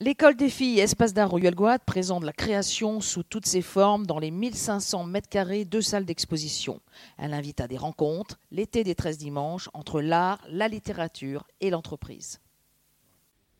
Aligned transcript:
L'école 0.00 0.36
des 0.36 0.48
filles 0.48 0.78
Espace 0.78 1.12
d'art 1.12 1.28
Royal 1.28 1.56
Guad 1.56 1.80
présente 1.84 2.22
la 2.22 2.32
création 2.32 3.00
sous 3.00 3.24
toutes 3.24 3.46
ses 3.46 3.62
formes 3.62 4.06
dans 4.06 4.20
les 4.20 4.30
1500 4.30 5.02
mètres 5.02 5.28
carrés 5.28 5.64
de 5.64 5.80
salles 5.80 6.04
d'exposition. 6.04 6.80
Elle 7.16 7.34
invite 7.34 7.60
à 7.60 7.66
des 7.66 7.76
rencontres, 7.76 8.38
l'été 8.52 8.84
des 8.84 8.94
13 8.94 9.18
dimanches, 9.18 9.68
entre 9.74 10.00
l'art, 10.00 10.40
la 10.48 10.68
littérature 10.68 11.48
et 11.60 11.70
l'entreprise. 11.70 12.38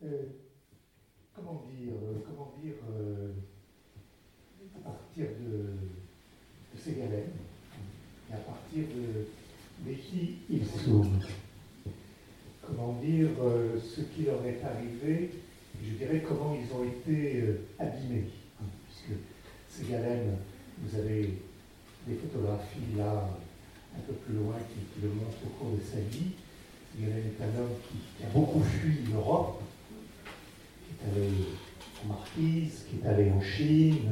Euh, 0.04 0.26
comment 1.34 1.64
dire, 1.76 1.94
euh, 1.94 2.22
comment 2.24 2.54
dire 2.62 2.74
euh, 2.92 3.32
à 4.76 4.90
partir 4.90 5.26
de, 5.40 5.74
ces 6.80 6.92
galères 6.92 7.32
et 8.30 8.34
à 8.34 8.36
partir 8.36 8.84
de, 8.84 9.92
qui 9.92 10.36
ils 10.48 10.64
sont, 10.64 11.04
comment 12.64 12.92
dire 13.02 13.30
ce 13.82 14.02
qui 14.02 14.22
leur 14.22 14.46
est 14.46 14.62
arrivé 14.62 15.32
je 15.88 16.04
dirais 16.04 16.22
comment 16.26 16.54
ils 16.54 16.74
ont 16.74 16.84
été 16.84 17.40
euh, 17.40 17.60
abîmés. 17.78 18.28
Hein, 18.60 18.66
puisque 18.86 19.18
ces 19.68 19.90
galènes, 19.90 20.36
vous 20.82 20.98
avez 20.98 21.38
des 22.06 22.14
photographies 22.14 22.96
là, 22.96 23.28
un 23.96 24.00
peu 24.06 24.12
plus 24.14 24.34
loin, 24.34 24.56
qui, 24.68 25.02
le 25.02 25.08
montrent 25.08 25.44
au 25.46 25.50
cours 25.58 25.76
de 25.76 25.82
sa 25.82 25.98
vie. 25.98 26.32
Ségalène 26.94 27.24
est 27.26 27.42
un 27.42 27.60
homme 27.60 27.74
qui, 27.88 28.24
a 28.24 28.28
beaucoup 28.28 28.62
fui 28.62 29.10
l'Europe, 29.10 29.62
qui 30.84 30.94
est 30.94 31.10
allé 31.10 31.30
en 32.04 32.08
Marquise, 32.08 32.84
qui 32.88 32.96
est 33.04 33.08
allé 33.08 33.30
en 33.30 33.40
Chine. 33.40 34.10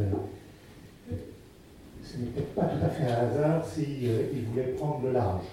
Ce 2.03 2.19
n'était 2.19 2.43
pas 2.43 2.65
tout 2.65 2.85
à 2.85 2.89
fait 2.89 3.05
un 3.05 3.29
hasard 3.29 3.67
s'il 3.67 4.09
euh, 4.09 4.23
voulait 4.51 4.73
prendre 4.75 5.05
le 5.05 5.13
large. 5.13 5.47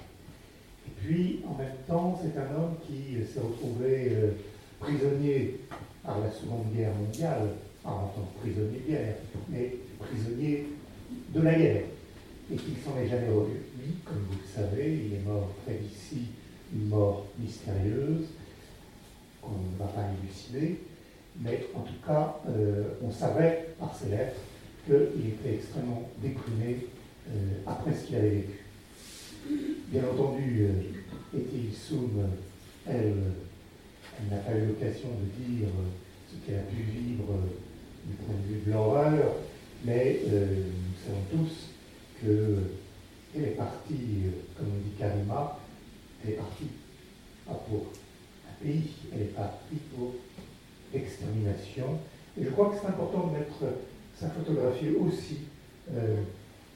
Et 0.85 0.91
puis, 1.01 1.39
en 1.47 1.57
même 1.57 1.75
temps, 1.87 2.19
c'est 2.21 2.39
un 2.39 2.55
homme 2.55 2.75
qui 2.85 3.15
s'est 3.25 3.39
retrouvé 3.39 4.11
euh, 4.11 4.31
prisonnier 4.79 5.59
par 6.03 6.19
la 6.19 6.31
Seconde 6.31 6.73
Guerre 6.75 6.93
mondiale, 6.93 7.49
pas 7.83 7.91
en 7.91 8.07
tant 8.07 8.29
que 8.33 8.39
prisonnier 8.41 8.79
de 8.79 8.91
guerre, 8.91 9.15
mais 9.49 9.75
prisonnier 9.99 10.67
de 11.33 11.41
la 11.41 11.53
guerre, 11.53 11.83
et 12.51 12.55
qu'il 12.55 12.75
s'en 12.77 12.97
est 12.99 13.07
jamais 13.07 13.29
revu. 13.29 13.53
Lui, 13.79 13.93
comme 14.05 14.25
vous 14.29 14.37
le 14.37 14.61
savez, 14.61 14.99
il 15.05 15.13
est 15.15 15.25
mort 15.25 15.49
près 15.63 15.75
d'ici, 15.75 16.27
une 16.73 16.89
mort 16.89 17.25
mystérieuse, 17.39 18.27
qu'on 19.41 19.51
ne 19.51 19.77
va 19.79 19.85
pas 19.85 20.05
élucider, 20.21 20.79
mais 21.41 21.67
en 21.73 21.81
tout 21.81 22.05
cas, 22.05 22.39
euh, 22.49 22.93
on 23.01 23.11
savait 23.11 23.69
par 23.79 23.95
ses 23.95 24.09
lettres 24.09 24.39
qu'il 24.85 25.27
était 25.27 25.55
extrêmement 25.55 26.09
déprimé 26.21 26.87
euh, 27.29 27.59
après 27.65 27.93
ce 27.93 28.07
qu'il 28.07 28.15
avait 28.15 28.29
vécu. 28.29 28.59
Bien 29.89 30.03
entendu, 30.03 30.67
euh, 30.67 31.37
Ethel 31.37 31.73
Soum, 31.73 32.11
elle, 32.87 33.15
elle 34.19 34.37
n'a 34.37 34.43
pas 34.43 34.51
eu 34.55 34.67
l'occasion 34.67 35.09
de 35.09 35.43
dire 35.43 35.67
euh, 35.67 35.89
ce 36.29 36.45
qu'elle 36.45 36.59
a 36.59 36.63
pu 36.63 36.81
vivre 36.81 37.25
euh, 37.31 38.07
du 38.07 38.13
point 38.15 38.35
de 38.35 38.53
vue 38.53 38.61
de 38.65 38.71
l'horreur, 38.71 39.35
mais 39.85 40.19
euh, 40.27 40.45
nous 40.67 41.05
savons 41.05 41.45
tous 41.45 41.69
qu'elle 42.21 43.43
est 43.43 43.57
partie, 43.57 44.31
comme 44.57 44.67
on 44.67 44.79
dit 44.79 44.95
Karima, 44.97 45.59
elle 46.23 46.31
est 46.31 46.37
partie 46.37 46.67
pas 47.45 47.53
pour 47.67 47.87
un 48.47 48.63
pays, 48.63 48.91
elle 49.13 49.21
est 49.21 49.35
partie 49.35 49.75
pour 49.95 50.13
l'extermination. 50.93 51.99
Et 52.39 52.45
je 52.45 52.49
crois 52.51 52.69
que 52.69 52.75
c'est 52.81 52.87
important 52.87 53.27
de 53.27 53.39
mettre 53.39 53.75
sa 54.17 54.29
photographie 54.29 54.95
aussi 54.95 55.39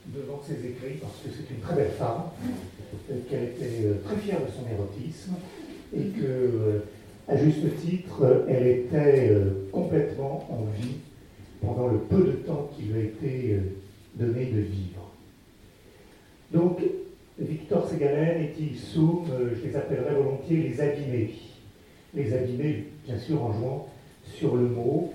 devant 0.06 0.42
ses 0.46 0.66
écrits, 0.66 0.98
parce 1.00 1.14
que 1.24 1.28
c'est 1.34 1.54
une 1.54 1.60
très 1.60 1.74
belle 1.74 1.92
femme, 1.92 2.24
qu'elle 3.30 3.44
était 3.44 3.98
très 4.04 4.16
fière 4.16 4.40
de 4.40 4.50
son 4.52 4.70
érotisme, 4.70 5.36
et 5.96 6.08
que 6.08 6.82
à 7.28 7.36
juste 7.36 7.76
titre, 7.84 8.46
elle 8.48 8.66
était 8.66 9.28
euh, 9.30 9.68
complètement 9.70 10.46
en 10.50 10.64
vie 10.80 10.96
pendant 11.60 11.88
le 11.88 11.98
peu 11.98 12.24
de 12.24 12.32
temps 12.32 12.70
qui 12.74 12.84
lui 12.84 13.00
a 13.00 13.04
été 13.04 13.52
euh, 13.52 13.60
donné 14.14 14.46
de 14.46 14.60
vivre. 14.60 15.12
Donc, 16.52 16.78
Victor 17.38 17.86
Ségalen 17.86 18.42
et 18.42 18.74
Soum, 18.74 19.26
euh, 19.30 19.50
je 19.54 19.68
les 19.68 19.76
appellerais 19.76 20.14
volontiers 20.14 20.56
les 20.56 20.80
abîmés. 20.80 21.34
Les 22.14 22.32
abîmés, 22.32 22.84
bien 23.04 23.18
sûr, 23.18 23.42
en 23.42 23.52
jouant 23.52 23.88
sur 24.24 24.56
le 24.56 24.66
mot. 24.66 25.12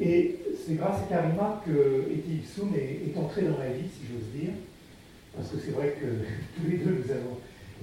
Et 0.00 0.36
c'est 0.64 0.76
grâce 0.76 1.02
à 1.02 1.14
Karima 1.14 1.62
que 1.66 2.10
Eti 2.10 2.40
Soum 2.42 2.70
est, 2.74 3.16
entré 3.18 3.42
dans 3.42 3.58
ma 3.58 3.66
vie, 3.66 3.86
si 3.92 4.06
j'ose 4.10 4.40
dire. 4.40 4.54
Parce 5.36 5.50
que 5.50 5.58
c'est 5.58 5.72
vrai 5.72 5.94
que 6.00 6.06
tous 6.56 6.70
les 6.70 6.78
deux, 6.78 7.02
nous 7.04 7.12
avons, 7.12 7.36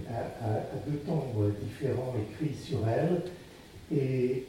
à 0.10 0.90
deux 0.90 0.98
temps 0.98 1.28
différents, 1.62 2.16
écrit 2.32 2.56
sur 2.56 2.80
elle. 2.88 3.22
Et 3.96 4.46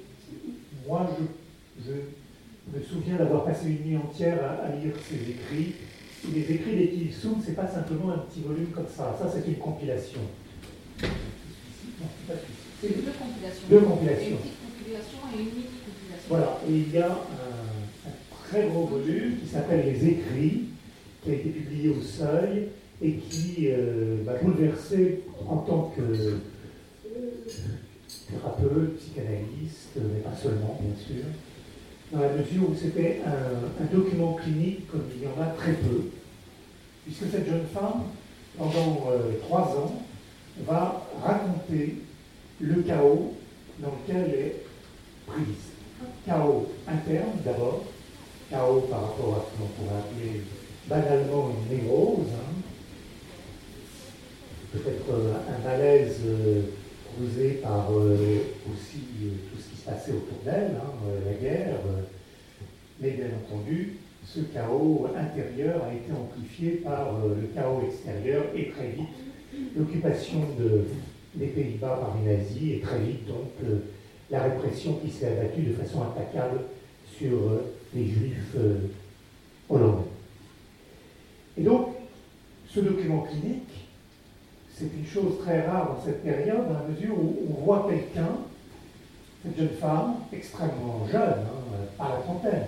moi, 0.86 1.08
je, 1.84 1.92
me 1.92 2.82
souviens 2.82 3.16
d'avoir 3.16 3.44
passé 3.44 3.68
une 3.68 3.90
nuit 3.90 3.96
entière 3.96 4.38
à, 4.44 4.74
lire 4.76 4.92
ses 5.08 5.30
écrits. 5.30 5.74
les 6.34 6.52
écrits 6.52 6.76
d'Etil 6.76 7.12
Soum, 7.12 7.40
ce 7.42 7.50
n'est 7.50 7.56
pas 7.56 7.68
simplement 7.68 8.12
un 8.12 8.18
petit 8.18 8.40
volume 8.40 8.68
comme 8.74 8.88
ça. 8.88 9.16
Ça, 9.20 9.30
c'est 9.32 9.48
une 9.48 9.58
compilation. 9.58 10.20
C'est 12.80 12.88
deux 12.88 13.12
compilations. 13.12 13.68
Deux 13.70 13.80
compilations. 13.80 14.28
Une 14.30 14.36
petite 14.36 14.58
compilation 14.76 15.18
et 15.34 15.38
une 15.38 15.46
mini-compilation. 15.46 16.28
Voilà. 16.28 16.60
Et 16.68 16.72
il 16.72 16.92
y 16.92 16.98
a 16.98 17.10
un, 17.10 18.10
très 18.48 18.66
gros 18.66 18.86
volume 18.86 19.36
qui 19.40 19.46
s'appelle 19.46 19.84
Les 19.84 20.08
Écrits, 20.08 20.64
qui 21.22 21.30
a 21.30 21.34
été 21.34 21.48
publié 21.50 21.90
au 21.90 22.02
Seuil 22.02 22.68
et 23.00 23.12
qui 23.12 23.68
euh, 23.68 24.24
m'a 24.24 24.34
bouleversé 24.34 25.20
en 25.46 25.58
tant 25.58 25.92
que 25.96 26.38
thérapeute, 28.30 28.98
psychanalyste, 28.98 29.96
mais 29.96 30.20
pas 30.20 30.36
seulement, 30.36 30.78
bien 30.80 30.94
sûr, 30.96 31.24
dans 32.12 32.20
la 32.20 32.30
mesure 32.30 32.70
où 32.70 32.74
c'était 32.74 33.20
un, 33.26 33.84
document 33.94 34.34
clinique 34.34 34.90
comme 34.90 35.04
il 35.14 35.22
y 35.22 35.26
en 35.26 35.42
a 35.42 35.46
très 35.46 35.72
peu, 35.72 36.10
puisque 37.04 37.30
cette 37.30 37.46
jeune 37.46 37.66
femme, 37.72 38.04
pendant 38.56 39.06
euh, 39.10 39.38
trois 39.42 39.62
ans, 39.76 40.02
va 40.66 41.06
raconter 41.22 41.96
le 42.60 42.82
chaos 42.82 43.34
dans 43.78 43.90
lequel 43.90 44.24
elle 44.28 44.40
est 44.40 44.56
prise. 45.26 45.72
Chaos 46.26 46.68
interne 46.88 47.38
d'abord, 47.44 47.84
chaos 48.50 48.80
par 48.90 49.02
rapport 49.02 49.34
à 49.36 49.44
ce 49.44 49.58
qu'on 49.58 49.68
pourrait 49.68 49.98
appeler 49.98 50.42
banalement 50.88 51.50
une 51.50 51.76
névrose, 51.76 52.26
hein. 52.34 52.54
peut-être 54.72 55.10
euh, 55.12 55.34
un 55.54 55.68
malaise 55.68 56.20
euh, 56.26 56.62
causé 57.16 57.60
par 57.62 57.90
euh, 57.92 58.38
aussi 58.70 59.02
euh, 59.22 59.30
tout 59.50 59.60
ce 59.60 59.70
qui 59.70 59.76
se 59.80 59.84
passait 59.84 60.12
autour 60.12 60.38
d'elle, 60.44 60.76
hein, 60.76 60.92
euh, 61.06 61.30
la 61.30 61.34
guerre. 61.34 61.76
mais 63.00 63.10
bien 63.10 63.26
entendu, 63.44 63.98
ce 64.24 64.40
chaos 64.40 65.06
intérieur 65.16 65.84
a 65.84 65.94
été 65.94 66.12
amplifié 66.12 66.70
par 66.84 67.18
le 67.26 67.46
chaos 67.54 67.82
extérieur 67.86 68.44
et 68.54 68.68
très 68.70 68.88
vite 68.88 69.74
l'occupation 69.76 70.40
de, 70.58 70.84
des 71.34 71.46
Pays-Bas 71.46 72.00
par 72.00 72.16
les 72.18 72.36
nazis 72.36 72.76
et 72.76 72.80
très 72.80 72.98
vite 72.98 73.26
donc 73.26 73.52
la 74.30 74.42
répression 74.42 74.98
qui 75.02 75.10
s'est 75.10 75.28
abattue 75.28 75.62
de 75.62 75.72
façon 75.72 76.02
implacable 76.02 76.60
sur 77.16 77.38
les 77.94 78.06
juifs 78.06 78.56
hollandais. 79.70 80.02
Et 81.56 81.62
donc, 81.62 81.94
ce 82.68 82.80
document 82.80 83.20
clinique 83.20 83.87
c'est 84.78 84.84
une 84.96 85.06
chose 85.06 85.38
très 85.44 85.66
rare 85.66 85.88
dans 85.88 86.04
cette 86.04 86.22
période, 86.22 86.68
dans 86.68 86.74
la 86.74 86.86
mesure 86.88 87.18
où 87.18 87.34
on 87.50 87.64
voit 87.64 87.88
quelqu'un, 87.90 88.28
cette 89.42 89.58
jeune 89.58 89.76
femme, 89.80 90.16
extrêmement 90.32 91.06
jeune, 91.10 91.20
hein, 91.20 91.86
à 91.98 92.10
la 92.10 92.16
trentaine, 92.18 92.66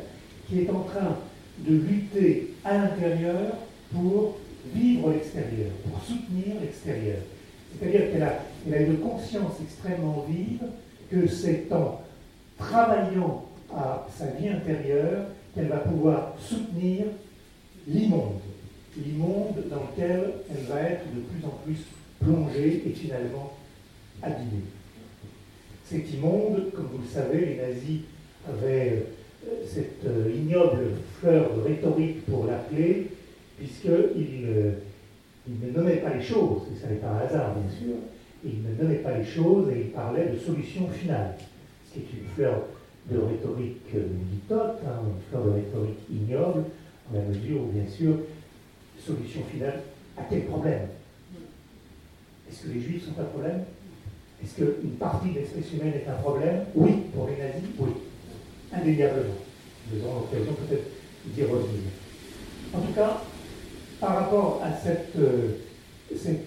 qui 0.48 0.62
est 0.62 0.70
en 0.70 0.80
train 0.80 1.16
de 1.58 1.74
lutter 1.76 2.54
à 2.64 2.78
l'intérieur 2.78 3.54
pour 3.92 4.38
vivre 4.74 5.10
l'extérieur, 5.10 5.70
pour 5.88 6.02
soutenir 6.02 6.60
l'extérieur. 6.60 7.18
C'est-à-dire 7.78 8.10
qu'elle 8.10 8.22
a, 8.22 8.76
a 8.76 8.80
une 8.80 8.98
conscience 8.98 9.54
extrêmement 9.62 10.26
vive 10.28 10.64
que 11.10 11.28
c'est 11.28 11.66
en 11.72 12.00
travaillant 12.58 13.44
à 13.72 14.06
sa 14.16 14.26
vie 14.26 14.48
intérieure 14.48 15.26
qu'elle 15.54 15.68
va 15.68 15.78
pouvoir 15.78 16.34
soutenir 16.40 17.06
l'immonde, 17.86 18.40
l'immonde 18.96 19.62
dans 19.70 19.82
lequel 19.90 20.32
elle 20.50 20.64
va 20.64 20.80
être 20.80 21.04
de 21.14 21.20
plus 21.20 21.46
en 21.46 21.52
plus 21.64 21.78
plongé 22.20 22.82
et 22.86 22.90
finalement 22.90 23.54
abîmé. 24.22 24.62
C'est 25.84 26.08
immonde, 26.14 26.70
comme 26.74 26.88
vous 26.92 27.02
le 27.02 27.08
savez, 27.08 27.46
les 27.46 27.56
nazis 27.56 28.02
avaient 28.48 29.06
euh, 29.46 29.50
cette 29.66 30.04
euh, 30.06 30.30
ignoble 30.32 30.92
fleur 31.18 31.56
de 31.56 31.62
rhétorique 31.62 32.24
pour 32.26 32.46
l'appeler, 32.46 33.08
puisqu'ils 33.58 34.46
euh, 34.46 34.72
ne 35.48 35.70
nommaient 35.72 35.96
pas 35.96 36.14
les 36.14 36.22
choses, 36.22 36.62
et 36.72 36.78
ça 36.78 36.88
n'est 36.88 36.96
pas 36.96 37.08
un 37.08 37.26
hasard 37.26 37.54
bien 37.54 37.70
sûr, 37.76 37.96
ils 38.44 38.62
ne 38.62 38.82
nommaient 38.82 39.02
pas 39.02 39.18
les 39.18 39.24
choses 39.24 39.68
et 39.70 39.80
ils 39.80 39.90
parlaient 39.90 40.28
de 40.28 40.38
solution 40.38 40.88
finale, 40.88 41.34
ce 41.88 41.94
qui 41.94 42.00
est 42.00 42.20
une 42.20 42.28
fleur 42.34 42.62
de 43.10 43.18
rhétorique 43.18 43.92
litote, 43.92 44.78
hein, 44.86 45.00
une 45.04 45.22
fleur 45.28 45.44
de 45.44 45.50
rhétorique 45.50 45.98
ignoble, 46.10 46.64
en 47.10 47.16
la 47.16 47.22
mesure 47.22 47.62
où 47.62 47.72
bien 47.72 47.86
sûr, 47.90 48.14
solution 48.98 49.40
finale 49.50 49.80
à 50.16 50.22
quel 50.30 50.44
problème 50.44 50.86
est-ce 52.50 52.66
que 52.66 52.72
les 52.72 52.80
juifs 52.80 53.04
sont 53.04 53.20
un 53.20 53.24
problème? 53.24 53.64
Est-ce 54.42 54.54
qu'une 54.56 54.92
partie 54.92 55.30
de 55.30 55.40
l'espèce 55.40 55.72
humaine 55.72 55.94
est 55.94 56.08
un 56.08 56.14
problème? 56.14 56.64
Oui, 56.74 56.92
pour 57.14 57.28
les 57.28 57.36
nazis, 57.36 57.68
oui. 57.78 57.90
indéniablement. 58.72 59.34
Nous 59.92 60.04
aurons 60.04 60.20
l'occasion 60.20 60.54
peut-être 60.54 60.90
d'y 61.26 61.42
revenir. 61.42 61.90
En 62.74 62.80
tout 62.80 62.92
cas, 62.92 63.22
par 64.00 64.16
rapport 64.16 64.62
à 64.64 64.72
cette, 64.72 65.14
euh, 65.18 65.58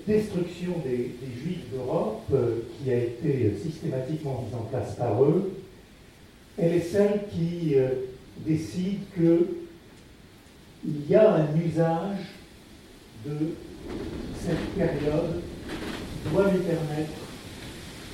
destruction 0.08 0.74
des, 0.84 1.12
Juifs 1.42 1.72
d'Europe 1.72 2.24
euh, 2.34 2.62
qui 2.78 2.92
a 2.92 2.98
été 2.98 3.54
systématiquement 3.62 4.44
mise 4.46 4.56
en 4.56 4.64
place 4.64 4.96
par 4.96 5.24
eux, 5.24 5.54
elle 6.58 6.74
est 6.74 6.82
celle 6.82 7.22
qui 7.32 7.76
euh, 7.76 7.90
décide 8.46 9.00
qu'il 9.14 9.50
y 11.10 11.16
a 11.16 11.34
un 11.34 11.48
usage 11.58 12.20
de 13.26 13.56
cette 14.40 14.76
période 14.78 15.42
doit 16.32 16.52
lui 16.52 16.60
permettre 16.60 17.12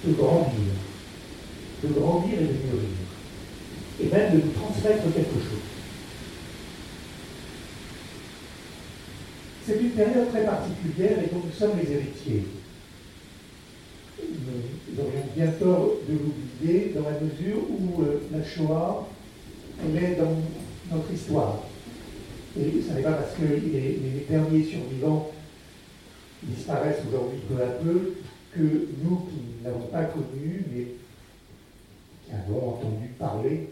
de 0.05 0.13
grandir, 0.13 0.73
de 1.83 1.87
grandir 1.89 2.33
et 2.33 2.43
de 2.43 2.47
mûrir, 2.47 2.99
et 4.01 4.05
même 4.07 4.39
de 4.39 4.45
nous 4.45 4.51
transmettre 4.51 5.03
quelque 5.13 5.33
chose. 5.33 5.59
C'est 9.65 9.79
une 9.79 9.91
période 9.91 10.29
très 10.29 10.45
particulière 10.45 11.19
et 11.19 11.33
dont 11.33 11.43
nous 11.45 11.51
sommes 11.51 11.77
les 11.77 11.91
héritiers. 11.91 12.45
Nous 14.19 15.03
aurions 15.03 15.25
bien 15.35 15.47
tort 15.59 15.91
de 16.07 16.13
l'oublier 16.13 16.91
dans 16.95 17.03
la 17.03 17.19
mesure 17.19 17.59
où 17.69 18.01
euh, 18.01 18.21
la 18.31 18.43
Shoah, 18.43 19.07
elle 19.85 20.03
est 20.03 20.15
dans 20.15 20.35
notre 20.91 21.13
histoire. 21.13 21.59
Et 22.59 22.81
ce 22.81 22.93
n'est 22.93 23.03
pas 23.03 23.11
parce 23.11 23.35
que 23.35 23.43
les, 23.43 23.59
les 23.69 24.25
derniers 24.27 24.63
survivants 24.63 25.31
disparaissent 26.43 27.01
aujourd'hui 27.07 27.39
peu 27.49 27.61
à 27.61 27.67
peu 27.67 28.13
que 28.53 28.87
nous 29.03 29.17
qui 29.17 29.63
n'avons 29.63 29.87
pas 29.87 30.05
connu, 30.05 30.65
mais 30.71 30.87
qui 32.25 32.31
avons 32.33 32.69
entendu 32.69 33.07
parler 33.17 33.69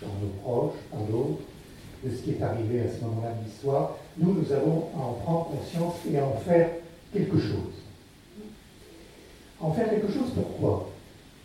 dans 0.00 0.08
nos 0.08 0.32
proches, 0.42 0.78
par 0.90 1.00
d'autres, 1.02 1.42
de 2.04 2.10
ce 2.10 2.22
qui 2.22 2.30
est 2.30 2.42
arrivé 2.42 2.80
à 2.80 2.88
ce 2.88 3.04
moment-là 3.04 3.32
de 3.32 3.44
l'histoire, 3.44 3.96
nous, 4.16 4.34
nous 4.34 4.52
avons 4.52 4.88
à 4.96 5.00
en 5.00 5.12
prendre 5.14 5.50
conscience 5.50 5.96
et 6.10 6.18
à 6.18 6.24
en 6.24 6.36
faire 6.36 6.70
quelque 7.12 7.38
chose. 7.38 7.74
En 9.60 9.72
faire 9.72 9.90
quelque 9.90 10.12
chose, 10.12 10.30
pourquoi? 10.34 10.90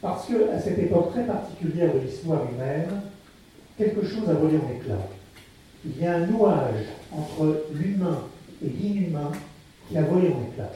Parce 0.02 0.28
qu'à 0.28 0.60
cette 0.60 0.78
époque 0.78 1.12
très 1.12 1.26
particulière 1.26 1.94
de 1.94 2.00
l'histoire 2.00 2.42
humaine, 2.52 3.02
quelque 3.78 4.06
chose 4.06 4.30
a 4.30 4.34
volé 4.34 4.58
en 4.58 4.76
éclat. 4.76 5.08
Il 5.86 6.00
y 6.00 6.06
a 6.06 6.18
un 6.18 6.28
nouage 6.28 6.86
entre 7.12 7.66
l'humain 7.74 8.20
et 8.64 8.70
l'inhumain 8.70 9.32
qui 9.94 10.00
a 10.00 10.02
volé 10.02 10.30
en 10.30 10.52
éclat. 10.52 10.72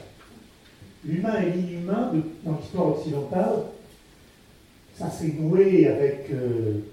L'humain 1.04 1.42
et 1.42 1.50
l'inhumain, 1.50 2.12
dans 2.44 2.56
l'histoire 2.56 2.96
occidentale, 2.96 3.64
ça 4.96 5.10
s'est 5.10 5.34
noué 5.36 5.88
avec 5.88 6.30
euh, 6.30 6.84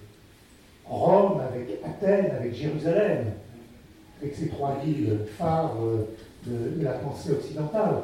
Rome, 0.86 1.39
avec 1.39 1.80
Athènes, 1.86 2.31
avec 2.31 2.56
Jérusalem, 2.56 3.25
avec 4.19 4.33
ces 4.33 4.48
trois 4.48 4.81
villes 4.83 5.19
phares 5.38 5.75
euh, 5.83 6.16
de, 6.48 6.83
la 6.83 6.94
pensée 6.94 7.31
occidentale. 7.31 8.01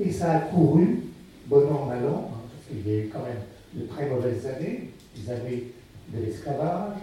Et 0.00 0.10
ça 0.10 0.32
a 0.32 0.40
couru, 0.40 1.04
bon 1.46 1.68
an, 1.72 1.86
mal 1.86 2.04
an, 2.06 2.30
hein, 2.32 2.38
parce 2.50 2.66
qu'il 2.76 2.92
y 2.92 2.96
a 2.96 3.04
eu 3.04 3.08
quand 3.08 3.22
même 3.22 3.42
de 3.74 3.86
très 3.86 4.08
mauvaises 4.08 4.46
années, 4.46 4.90
les 5.16 5.30
années 5.30 5.64
de 6.12 6.24
l'esclavage, 6.24 6.96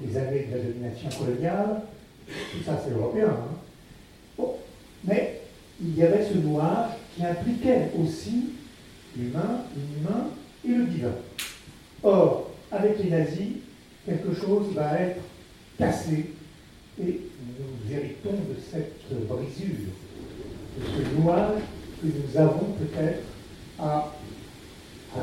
les 0.00 0.16
années 0.16 0.46
de 0.48 0.56
la 0.56 0.62
domination 0.62 1.08
coloniale, 1.18 1.82
tout 2.28 2.62
ça 2.64 2.80
c'est 2.84 2.92
européen. 2.92 3.30
Hein. 3.30 3.56
Bon. 4.38 4.54
Mais 5.04 5.41
il 5.82 5.96
y 5.96 6.02
avait 6.02 6.24
ce 6.24 6.38
noir 6.38 6.90
qui 7.14 7.24
impliquait 7.24 7.90
aussi 8.00 8.50
l'humain, 9.16 9.64
l'inhumain 9.76 10.28
et 10.64 10.68
le 10.68 10.86
divin. 10.86 11.14
Or, 12.02 12.50
avec 12.70 13.02
les 13.02 13.10
nazis, 13.10 13.56
quelque 14.06 14.34
chose 14.34 14.72
va 14.74 14.98
être 14.98 15.20
cassé 15.78 16.30
et 17.00 17.20
nous 17.58 17.92
héritons 17.94 18.30
de 18.32 18.56
cette 18.70 19.26
brisure, 19.26 19.92
de 20.78 20.84
ce 20.84 21.20
nuage 21.20 21.62
que 22.00 22.06
nous 22.06 22.40
avons 22.40 22.74
peut-être 22.78 23.22
à 23.78 24.12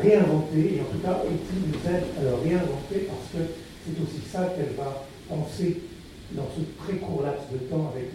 réinventer, 0.02 0.76
et 0.76 0.82
en 0.82 0.86
tout 0.86 1.00
cas, 1.00 1.22
il 1.26 1.70
nous 1.70 1.90
aide 1.90 2.04
à 2.20 2.24
le 2.24 2.36
réinventer 2.36 3.08
parce 3.08 3.32
que 3.34 3.52
c'est 3.86 4.02
aussi 4.04 4.22
ça 4.30 4.54
qu'elle 4.56 4.76
va 4.76 5.06
penser 5.28 5.82
dans 6.34 6.48
ce 6.56 6.84
très 6.84 6.98
court 7.00 7.24
laps 7.24 7.52
de 7.52 7.58
temps 7.68 7.92
avec 7.94 8.12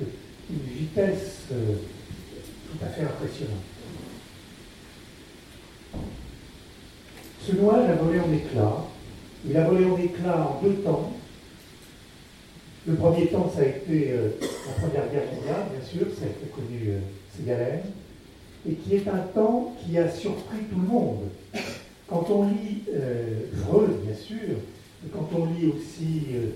une 0.51 0.75
vitesse 0.79 1.47
euh, 1.53 1.77
tout 2.75 2.85
à 2.85 2.89
fait 2.89 3.03
impressionnante. 3.03 3.63
Ce 7.47 7.53
nuage 7.53 7.91
a 7.91 7.95
volé 7.95 8.21
en 8.21 8.33
éclats. 8.33 8.85
Il 9.47 9.57
a 9.57 9.65
volé 9.65 9.85
en 9.85 9.99
éclats 9.99 10.49
en 10.49 10.63
deux 10.63 10.75
temps. 10.77 11.13
Le 12.87 12.95
premier 12.95 13.27
temps, 13.29 13.51
ça 13.55 13.63
a 13.63 13.67
été 13.67 14.11
euh, 14.11 14.31
la 14.41 14.73
Première 14.75 15.11
Guerre 15.11 15.33
mondiale, 15.35 15.67
bien 15.73 15.87
sûr, 15.87 16.07
ça 16.19 16.25
a 16.25 16.29
été 16.29 16.47
connu 16.55 16.89
euh, 16.89 16.99
Ségalène, 17.35 17.83
et 18.69 18.75
qui 18.75 18.97
est 18.97 19.09
un 19.09 19.19
temps 19.35 19.75
qui 19.81 19.99
a 19.99 20.11
surpris 20.11 20.65
tout 20.71 20.81
le 20.81 20.87
monde. 20.87 21.21
Quand 22.09 22.27
on 22.31 22.49
lit 22.49 22.83
euh, 22.93 23.47
Freud, 23.65 24.03
bien 24.05 24.15
sûr, 24.15 24.57
et 25.05 25.09
quand 25.13 25.29
on 25.35 25.47
lit 25.47 25.69
aussi 25.69 26.25
euh, 26.35 26.47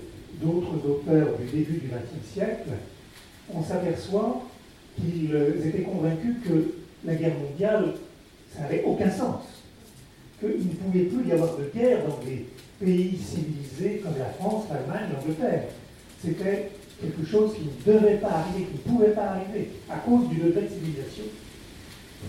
d'autres 0.41 0.75
auteurs 0.87 1.35
du 1.39 1.45
début 1.45 1.79
du 1.79 1.87
XXe 1.87 2.31
siècle, 2.31 2.69
on 3.53 3.63
s'aperçoit 3.63 4.43
qu'ils 4.99 5.67
étaient 5.67 5.83
convaincus 5.83 6.35
que 6.45 6.73
la 7.05 7.15
guerre 7.15 7.35
mondiale, 7.37 7.93
ça 8.53 8.61
n'avait 8.61 8.83
aucun 8.85 9.09
sens, 9.09 9.43
qu'il 10.39 10.67
ne 10.67 10.73
pouvait 10.73 11.05
plus 11.05 11.27
y 11.27 11.31
avoir 11.31 11.57
de 11.57 11.69
guerre 11.73 11.99
dans 12.07 12.19
des 12.25 12.45
pays 12.79 13.17
civilisés 13.17 14.01
comme 14.03 14.17
la 14.17 14.29
France, 14.31 14.65
l'Allemagne, 14.69 15.09
l'Angleterre 15.13 15.63
c'était 16.23 16.71
quelque 16.99 17.25
chose 17.29 17.53
qui 17.55 17.63
ne 17.63 17.93
devait 17.93 18.17
pas 18.17 18.29
arriver, 18.29 18.65
qui 18.65 18.89
ne 18.89 18.95
pouvait 18.95 19.13
pas 19.13 19.35
arriver, 19.35 19.69
à 19.89 19.97
cause 19.97 20.27
du 20.29 20.35
degré 20.35 20.63
de 20.63 20.67
civilisation. 20.67 21.23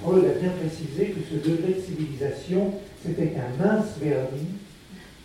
Freud 0.01 0.25
a 0.25 0.39
bien 0.39 0.51
précisé 0.51 1.07
que 1.07 1.21
ce 1.29 1.49
degré 1.49 1.75
de 1.75 1.81
civilisation, 1.81 2.75
c'était 3.05 3.35
un 3.37 3.65
mince 3.65 3.99
vernis 4.01 4.55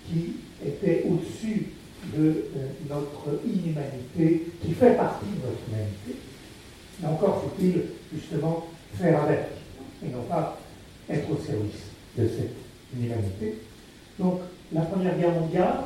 qui 0.10 0.38
était 0.66 1.06
au-dessus 1.08 1.68
de 2.16 2.28
euh, 2.28 2.68
notre 2.90 3.40
inhumanité, 3.46 4.48
qui 4.64 4.74
fait 4.74 4.96
partie 4.96 5.26
de 5.26 5.48
notre 5.48 5.62
humanité. 5.68 6.16
Mais 7.00 7.08
encore 7.08 7.42
faut-il 7.44 7.82
justement 8.14 8.68
faire 8.98 9.24
avec, 9.24 9.40
et 10.04 10.10
non 10.10 10.24
pas 10.24 10.60
être 11.10 11.30
au 11.30 11.38
service 11.38 11.92
de 12.18 12.28
cette 12.28 12.56
inhumanité. 12.96 13.56
Donc, 14.18 14.42
la 14.72 14.82
Première 14.82 15.18
Guerre 15.18 15.34
mondiale, 15.34 15.80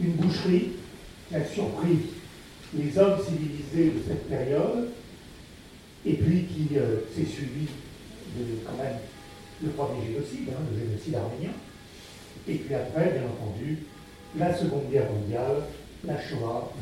une 0.00 0.12
boucherie, 0.12 0.72
qui 1.28 1.34
a 1.34 1.44
surpris 1.44 1.98
les 2.74 2.98
hommes 2.98 3.18
civilisés 3.24 3.90
de 3.90 4.02
cette 4.06 4.28
période, 4.28 4.88
et 6.04 6.14
puis 6.14 6.44
qui 6.44 6.76
euh, 6.76 7.00
s'est 7.14 7.24
suivi 7.24 7.66
de, 8.36 8.64
quand 8.64 8.82
même 8.82 8.98
le 9.62 9.70
premier 9.70 10.06
génocide, 10.06 10.48
hein, 10.50 10.62
le 10.72 10.78
génocide 10.78 11.14
arménien, 11.16 11.52
et 12.48 12.54
puis 12.54 12.74
après, 12.74 13.10
bien 13.10 13.22
entendu, 13.24 13.78
la 14.38 14.54
Seconde 14.54 14.90
Guerre 14.90 15.10
mondiale, 15.10 15.62
la 16.04 16.20
Shoah, 16.20 16.72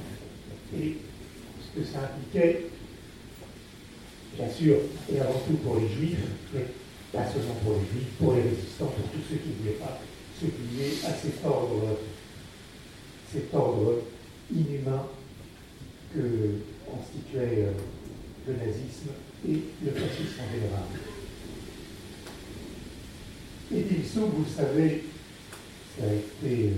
et 0.77 0.97
ce 1.61 1.81
que 1.81 1.87
ça 1.87 2.01
impliquait, 2.01 2.67
bien 4.37 4.49
sûr, 4.51 4.77
et 5.13 5.21
avant 5.21 5.41
tout 5.47 5.57
pour 5.65 5.77
les 5.77 5.89
Juifs, 5.89 6.27
mais 6.53 6.67
pas 7.13 7.27
seulement 7.31 7.55
pour 7.63 7.75
les 7.75 7.87
Juifs, 7.93 8.13
pour 8.19 8.35
les 8.35 8.43
résistants, 8.43 8.87
pour 8.87 9.09
tous 9.13 9.29
ceux 9.31 9.37
qui 9.37 9.51
ne 9.51 9.55
voulaient 9.63 9.79
pas 9.79 10.01
se 10.41 10.47
plier 10.47 10.99
à 11.07 11.13
cet 11.13 11.45
ordre, 11.45 11.99
cet 13.33 13.55
ordre 13.55 14.03
inhumain 14.53 15.07
que 16.15 16.21
constituait 16.87 17.65
euh, 17.65 17.73
le 18.47 18.55
nazisme 18.55 19.11
et 19.49 19.61
le 19.85 19.91
fascisme 19.91 20.41
en 20.41 20.55
général. 20.55 20.85
Et 23.75 23.83
Tilso, 23.83 24.27
vous 24.27 24.45
le 24.45 24.51
savez, 24.51 25.05
ça 25.99 26.05
a 26.05 26.13
été 26.13 26.67
euh, 26.67 26.71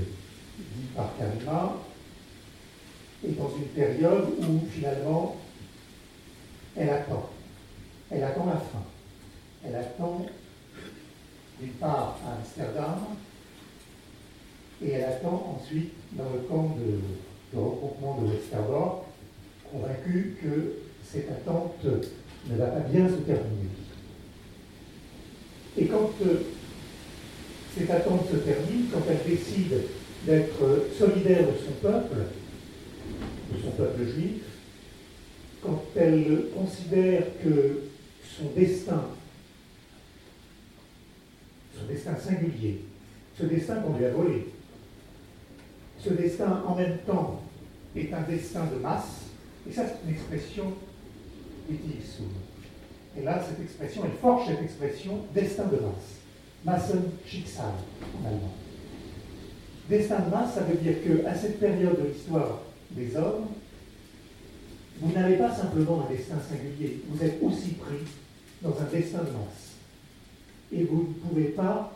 dit 0.59 0.87
par 0.95 1.13
Karima, 1.19 1.83
est 3.27 3.33
dans 3.33 3.51
une 3.57 3.69
période 3.69 4.29
où 4.39 4.67
finalement 4.71 5.37
elle 6.77 6.91
attend. 6.91 7.31
Elle 8.11 8.25
attend 8.25 8.47
la 8.47 8.53
fin. 8.53 8.85
Elle 9.65 9.75
attend 9.75 10.27
d'une 11.61 11.73
part 11.73 12.19
à 12.25 12.39
Amsterdam 12.39 13.01
et 14.83 14.91
elle 14.91 15.05
attend 15.05 15.57
ensuite 15.59 15.93
dans 16.13 16.31
le 16.35 16.41
camp 16.49 16.77
de 16.77 17.59
regroupement 17.59 18.21
de 18.21 18.33
Westerbork, 18.33 19.05
convaincu 19.71 20.37
que 20.43 20.79
cette 21.05 21.31
attente 21.31 21.85
ne 21.85 22.57
va 22.57 22.67
pas 22.67 22.81
bien 22.81 23.09
se 23.09 23.15
terminer. 23.15 23.71
Et 25.79 25.87
quand 25.87 26.11
euh, 26.27 26.43
cette 27.77 27.91
attente 27.91 28.29
se 28.31 28.37
termine, 28.37 28.87
quand 28.93 29.03
elle 29.09 29.31
décide 29.31 29.75
d'être 30.25 30.87
solidaire 30.99 31.47
de 31.47 31.53
son 31.65 31.73
peuple, 31.83 32.17
de 33.53 33.63
son 33.63 33.71
peuple 33.71 34.05
juif, 34.05 34.43
quand 35.63 35.83
elle 35.97 36.45
considère 36.55 37.25
que 37.43 37.83
son 38.37 38.51
destin, 38.57 39.05
son 41.79 41.87
destin 41.87 42.17
singulier, 42.17 42.83
ce 43.39 43.45
destin 43.45 43.77
qu'on 43.77 43.97
lui 43.97 44.05
a 44.05 44.11
volé, 44.11 44.49
ce 45.99 46.11
destin 46.11 46.63
en 46.67 46.75
même 46.75 46.99
temps 47.07 47.43
est 47.95 48.13
un 48.13 48.23
destin 48.23 48.67
de 48.67 48.77
masse, 48.77 49.23
et 49.69 49.73
ça 49.73 49.85
c'est 49.87 50.09
une 50.09 50.15
expression 50.15 50.75
utilise 51.71 52.19
Et 53.19 53.23
là, 53.23 53.43
cette 53.47 53.61
expression, 53.61 54.03
elle 54.05 54.19
forge 54.21 54.47
cette 54.47 54.63
expression 54.63 55.21
destin 55.35 55.65
de 55.65 55.77
masse. 55.77 56.21
Massen 56.65 57.03
Schicksal 57.27 57.73
en 58.15 58.27
allemand. 58.27 58.55
Destin 59.89 60.21
de 60.21 60.31
masse, 60.31 60.55
ça 60.55 60.63
veut 60.63 60.77
dire 60.77 60.95
qu'à 61.03 61.35
cette 61.35 61.61
période 61.61 62.01
de 62.01 62.09
l'histoire 62.09 62.63
des 62.91 63.17
hommes, 63.17 63.47
vous 65.01 65.13
n'avez 65.13 65.37
pas 65.37 65.55
simplement 65.55 66.07
un 66.07 66.13
destin 66.13 66.37
singulier, 66.41 67.03
vous 67.09 67.23
êtes 67.23 67.43
aussi 67.43 67.73
pris 67.73 67.99
dans 68.63 68.71
un 68.81 68.85
destin 68.85 69.19
de 69.19 69.31
masse. 69.31 69.75
Et 70.73 70.85
vous 70.85 71.09
ne 71.09 71.29
pouvez 71.29 71.49
pas 71.51 71.93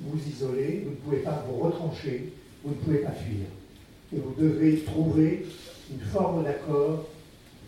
vous 0.00 0.18
isoler, 0.28 0.82
vous 0.84 0.90
ne 0.90 0.96
pouvez 0.96 1.18
pas 1.18 1.44
vous 1.48 1.56
retrancher, 1.56 2.32
vous 2.62 2.70
ne 2.70 2.74
pouvez 2.76 2.98
pas 2.98 3.12
fuir. 3.12 3.46
Et 4.14 4.16
vous 4.18 4.34
devez 4.38 4.80
trouver 4.80 5.46
une 5.90 6.00
forme 6.00 6.44
d'accord 6.44 7.06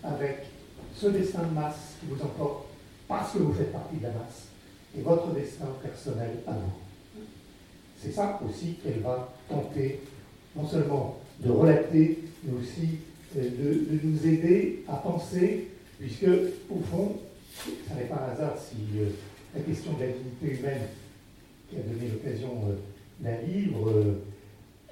avec 0.02 0.46
ce 0.94 1.06
destin 1.06 1.42
de 1.44 1.54
masse 1.54 1.96
qui 2.00 2.06
vous 2.06 2.22
emporte 2.22 2.66
parce 3.08 3.32
que 3.32 3.38
vous 3.38 3.52
faites 3.52 3.72
partie 3.72 3.96
de 3.96 4.04
la 4.04 4.10
masse 4.10 4.48
et 4.96 5.02
votre 5.02 5.32
destin 5.32 5.66
personnel 5.82 6.30
à 6.46 6.52
vous. 6.52 6.72
C'est 8.00 8.12
ça 8.12 8.40
aussi 8.46 8.74
qu'elle 8.82 9.00
va 9.00 9.32
tenter 9.48 10.00
non 10.54 10.66
seulement 10.66 11.18
de 11.40 11.50
relater, 11.50 12.22
mais 12.44 12.60
aussi 12.60 12.98
euh, 13.36 13.50
de, 13.90 14.00
nous 14.02 14.26
aider 14.26 14.84
à 14.88 14.96
penser, 14.96 15.68
puisque 15.98 16.28
au 16.70 16.78
fond, 16.90 17.16
ça 17.88 17.94
n'est 17.94 18.04
pas 18.04 18.26
un 18.28 18.32
hasard 18.32 18.56
si 18.58 18.76
euh, 18.98 19.06
la 19.54 19.60
question 19.60 19.92
de 19.94 20.00
la 20.00 20.06
dignité 20.08 20.60
humaine 20.60 20.82
qui 21.68 21.76
a 21.76 21.80
donné 21.80 22.10
l'occasion 22.12 22.50
euh, 22.68 22.74
d'un 23.20 23.40
livre, 23.46 24.14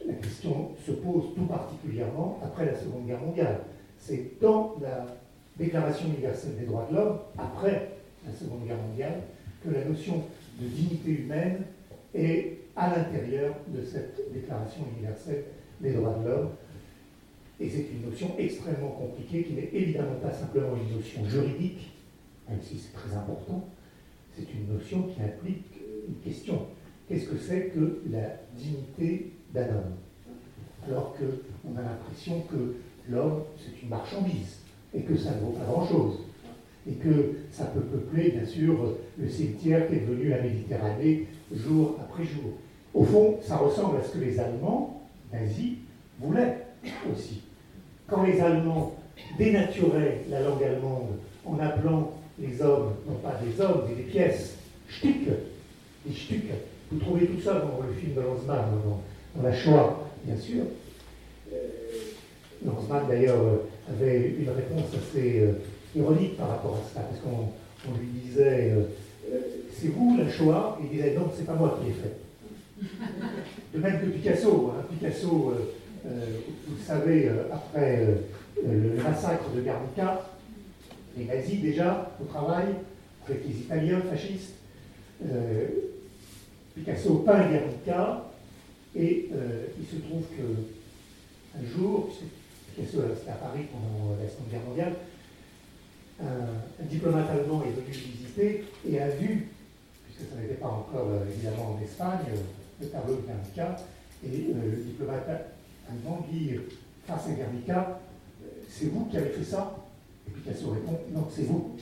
la 0.07 0.15
question 0.15 0.71
se 0.85 0.93
pose 0.93 1.35
tout 1.35 1.45
particulièrement 1.45 2.41
après 2.43 2.67
la 2.67 2.75
Seconde 2.75 3.07
Guerre 3.07 3.21
mondiale. 3.21 3.61
C'est 3.99 4.41
dans 4.41 4.77
la 4.81 5.07
Déclaration 5.57 6.09
universelle 6.09 6.57
des 6.59 6.67
droits 6.67 6.89
de 6.91 6.97
l'homme, 6.97 7.19
après 7.37 7.91
la 8.27 8.33
Seconde 8.33 8.67
Guerre 8.67 8.79
mondiale, 8.89 9.21
que 9.63 9.71
la 9.71 9.85
notion 9.85 10.23
de 10.61 10.67
dignité 10.67 11.11
humaine 11.11 11.63
est 12.15 12.59
à 12.75 12.97
l'intérieur 12.97 13.55
de 13.69 13.85
cette 13.85 14.33
Déclaration 14.33 14.83
universelle 14.97 15.45
des 15.81 15.93
droits 15.93 16.19
de 16.23 16.29
l'homme. 16.29 16.49
Et 17.63 17.69
c'est 17.69 17.87
une 17.95 18.11
notion 18.11 18.35
extrêmement 18.39 18.89
compliquée 18.89 19.45
qui 19.45 19.53
n'est 19.53 19.71
évidemment 19.73 20.17
pas 20.21 20.33
simplement 20.33 20.73
une 20.77 20.97
notion 20.97 21.25
juridique, 21.25 21.93
même 22.49 22.59
si 22.61 22.77
c'est 22.77 22.93
très 22.93 23.17
important, 23.17 23.69
c'est 24.37 24.47
une 24.53 24.75
notion 24.75 25.03
qui 25.05 25.23
implique 25.23 25.81
une 26.09 26.17
question. 26.25 26.67
Qu'est-ce 27.09 27.27
que 27.27 27.37
c'est 27.39 27.67
que 27.67 28.03
la 28.11 28.41
dignité 28.57 29.31
d'un 29.55 29.69
homme? 29.69 29.95
Alors 30.89 31.15
qu'on 31.15 31.77
a 31.77 31.83
l'impression 31.83 32.41
que 32.51 32.75
l'homme, 33.09 33.45
c'est 33.57 33.81
une 33.81 33.91
marchandise 33.91 34.59
et 34.93 35.03
que 35.03 35.17
ça 35.17 35.37
ne 35.37 35.41
vaut 35.43 35.53
pas 35.53 35.65
grand-chose. 35.65 36.19
Et 36.89 36.95
que 36.95 37.37
ça 37.53 37.67
peut 37.67 37.83
peupler, 37.83 38.31
bien 38.31 38.45
sûr, 38.45 38.97
le 39.17 39.29
cimetière 39.29 39.89
qui 39.89 39.95
est 39.95 40.01
devenu 40.01 40.31
la 40.31 40.43
Méditerranée 40.43 41.29
jour 41.55 41.97
après 42.01 42.25
jour. 42.25 42.55
Au 42.93 43.05
fond, 43.05 43.39
ça 43.41 43.57
ressemble 43.59 43.99
à 43.99 44.03
ce 44.03 44.15
que 44.15 44.25
les 44.25 44.41
Allemands, 44.41 45.01
nazis, 45.33 45.75
voulaient 46.19 46.67
aussi. 47.09 47.43
Quand 48.13 48.25
les 48.25 48.39
Allemands 48.41 48.95
dénaturaient 49.39 50.25
la 50.29 50.43
langue 50.43 50.63
allemande 50.63 51.09
en 51.47 51.59
appelant 51.59 52.11
les 52.39 52.61
hommes, 52.61 52.93
non 53.09 53.15
pas 53.15 53.41
des 53.43 53.59
hommes, 53.59 53.85
mais 53.89 53.95
des 53.95 54.11
pièces, 54.11 54.59
Stück, 54.91 55.29
des 56.05 56.15
Stück, 56.15 56.45
vous 56.91 56.99
trouvez 56.99 57.27
tout 57.27 57.41
ça 57.41 57.55
dans 57.55 57.81
le 57.87 57.95
film 57.95 58.15
de 58.15 58.21
Lanzmann, 58.21 58.67
dans, 59.35 59.43
la 59.43 59.55
Shoah, 59.55 60.11
bien 60.25 60.37
sûr. 60.37 60.65
Euh, 61.55 61.57
Lanzmann, 62.67 63.09
d'ailleurs, 63.09 63.41
avait 63.89 64.35
une 64.39 64.51
réponse 64.51 64.91
assez 64.95 65.41
euh, 65.41 65.53
ironique 65.97 66.37
par 66.37 66.51
rapport 66.51 66.75
à 66.85 66.95
ça, 66.95 67.01
parce 67.01 67.21
qu'on 67.23 67.99
lui 67.99 68.09
disait 68.09 68.73
euh, 68.73 68.83
euh, 69.33 69.39
C'est 69.73 69.89
vous 69.89 70.19
la 70.19 70.31
Shoah? 70.31 70.79
Il 70.83 70.91
disait 70.91 71.15
Non, 71.19 71.31
c'est 71.35 71.47
pas 71.47 71.55
moi 71.55 71.79
qui 71.81 71.89
l'ai 71.89 71.95
fait. 71.95 72.17
De 73.75 73.81
même 73.81 74.01
que 74.01 74.07
Picasso. 74.07 74.75
Hein. 74.77 74.85
Picasso, 74.91 75.55
vous 76.05 76.75
le 76.77 76.85
savez, 76.85 77.31
après 77.53 78.07
le 78.65 79.03
massacre 79.03 79.51
de 79.55 79.61
Guernica, 79.61 80.23
les 81.17 81.25
nazis 81.25 81.61
déjà 81.61 82.11
au 82.21 82.25
travail, 82.25 82.67
avec 83.27 83.47
les 83.47 83.55
Italiens 83.55 84.01
fascistes, 84.11 84.55
Picasso 86.75 87.17
peint 87.19 87.49
Guernica 87.49 88.25
et 88.97 89.31
il 89.79 89.87
se 89.87 90.03
trouve 90.03 90.25
que 90.37 91.59
un 91.59 91.67
jour, 91.67 92.09
c'était 92.75 93.31
à 93.31 93.35
Paris 93.35 93.67
pendant 93.71 94.17
la 94.17 94.29
Seconde 94.29 94.51
Guerre 94.51 94.65
mondiale, 94.67 94.95
un, 96.21 96.85
diplomate 96.85 97.31
allemand 97.31 97.63
est 97.65 97.73
venu 97.73 97.91
visiter 97.91 98.65
et 98.89 99.01
a 99.01 99.09
vu, 99.09 99.49
puisque 100.05 100.31
ça 100.31 100.41
n'était 100.41 100.55
pas 100.55 100.69
encore 100.69 101.09
euh, 101.11 101.27
évidemment 101.29 101.77
en 101.77 101.83
Espagne, 101.83 102.21
euh, 102.29 102.41
le 102.81 102.89
tableau 102.89 103.17
de 103.17 103.23
Guernica, 103.23 103.77
et 104.25 104.29
euh, 104.29 104.71
le 104.71 104.77
diplomate 104.85 105.29
allemand 105.89 106.27
dit 106.31 106.53
face 107.07 107.29
à 107.29 107.33
Guernica, 107.33 108.01
c'est 108.69 108.87
vous 108.87 109.05
qui 109.07 109.17
avez 109.17 109.31
fait 109.31 109.45
ça 109.45 109.77
Et 110.27 110.31
Picasso 110.31 110.71
répond, 110.71 110.99
non, 111.13 111.27
c'est 111.31 111.43
vous. 111.43 111.77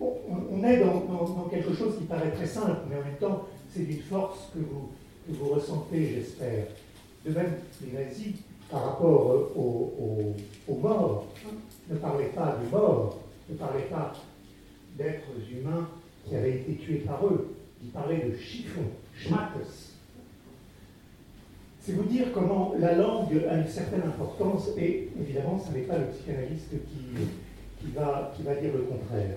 on, 0.00 0.64
est 0.64 0.80
dans, 0.80 1.48
quelque 1.50 1.74
chose 1.74 1.98
qui 1.98 2.04
paraît 2.04 2.30
très 2.30 2.46
simple, 2.46 2.80
mais 2.88 2.96
en 2.96 3.04
même 3.04 3.18
temps, 3.20 3.46
c'est 3.72 3.82
d'une 3.82 4.02
force 4.02 4.50
que 4.54 4.60
vous, 4.60 4.90
que 5.26 5.32
vous 5.36 5.54
ressentez, 5.54 6.14
j'espère. 6.14 6.66
De 7.26 7.32
même, 7.32 7.52
les 7.84 7.92
nazis 7.92 8.34
par 8.70 8.86
rapport 8.86 9.30
euh, 9.54 10.32
aux, 10.68 10.74
morts, 10.76 11.26
ne 11.90 11.96
parlez 11.96 12.26
pas 12.26 12.56
de 12.62 12.70
morts, 12.70 13.20
ne 13.48 13.54
parlez 13.54 13.82
pas 13.82 14.14
d'êtres 14.96 15.28
humains 15.52 15.88
qui 16.26 16.34
avaient 16.34 16.56
été 16.56 16.76
tués 16.76 17.02
par 17.06 17.24
eux, 17.26 17.54
il 17.82 17.90
parlait 17.90 18.30
de 18.30 18.36
chiffons, 18.36 18.80
schmattes. 19.14 19.91
C'est 21.84 21.92
vous 21.92 22.04
dire 22.04 22.26
comment 22.32 22.74
la 22.78 22.94
langue 22.94 23.44
a 23.50 23.56
une 23.56 23.66
certaine 23.66 24.02
importance, 24.02 24.68
et 24.78 25.08
évidemment, 25.20 25.58
ce 25.58 25.76
n'est 25.76 25.84
pas 25.84 25.98
le 25.98 26.06
psychanalyste 26.06 26.70
qui, 26.70 27.90
va, 27.92 28.32
dire 28.36 28.72
le 28.72 28.82
contraire. 28.82 29.36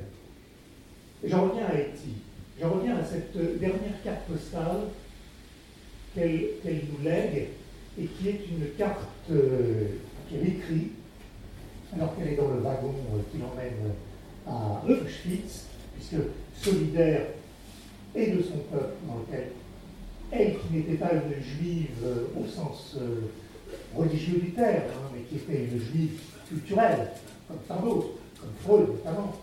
J'en 1.24 1.50
reviens 1.50 1.66
à 1.66 1.72
Haïti. 1.72 2.14
J'en 2.62 2.70
reviens 2.70 2.98
à 2.98 3.04
cette 3.04 3.36
dernière 3.60 4.04
carte 4.04 4.26
postale 4.28 4.82
qu'elle 6.14 6.82
nous 6.92 7.04
lègue 7.04 7.48
et 8.00 8.06
qui 8.06 8.30
est 8.30 8.42
une 8.52 8.68
carte 8.78 9.00
euh, 9.32 9.88
qu'elle 10.30 10.48
écrit 10.48 10.92
alors 11.96 12.16
qu'elle 12.16 12.28
est 12.28 12.36
dans 12.36 12.50
le 12.50 12.60
wagon 12.60 12.94
euh, 13.14 13.20
qui 13.32 13.38
l'emmène 13.40 13.92
à 14.48 14.84
Auschwitz, 14.88 15.66
puisque 15.96 16.22
solidaire 16.56 17.28
et 18.14 18.28
de 18.28 18.42
son 18.44 18.58
peuple 18.72 18.94
dans 19.08 19.16
lequel 19.20 19.48
elle, 20.38 20.58
qui 20.60 20.74
n'était 20.74 20.96
pas 20.96 21.12
une 21.14 21.44
juive 21.44 21.90
euh, 22.04 22.26
au 22.40 22.46
sens 22.46 22.98
religieux 23.96 24.40
du 24.40 24.52
terme, 24.52 24.76
hein, 24.76 25.10
mais 25.14 25.22
qui 25.22 25.36
était 25.36 25.66
une 25.66 25.80
juive 25.80 26.20
culturelle, 26.48 27.12
comme 27.48 27.58
tant 27.68 27.82
d'autres, 27.82 28.10
comme 28.40 28.50
Freud 28.62 28.88
notamment, 28.90 29.34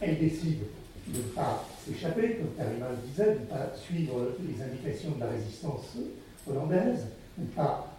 elle 0.00 0.18
décide 0.18 0.58
de 1.08 1.18
ne 1.18 1.22
pas 1.34 1.64
s'échapper, 1.84 2.36
comme 2.36 2.54
Karima 2.56 2.86
le 2.90 3.08
disait, 3.08 3.34
de 3.34 3.40
ne 3.40 3.46
pas 3.46 3.72
suivre 3.76 4.32
les 4.46 4.62
indications 4.62 5.10
de 5.12 5.20
la 5.20 5.30
résistance 5.30 5.96
hollandaise, 6.48 7.06
ne 7.38 7.46
pas 7.46 7.96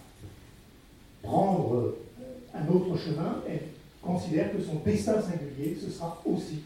prendre 1.21 1.95
un 2.53 2.67
autre 2.67 2.97
chemin, 2.97 3.41
elle 3.47 3.61
considère 4.01 4.51
que 4.51 4.61
son 4.61 4.75
destin 4.85 5.21
singulier, 5.21 5.77
ce 5.81 5.89
sera 5.89 6.21
aussi 6.25 6.59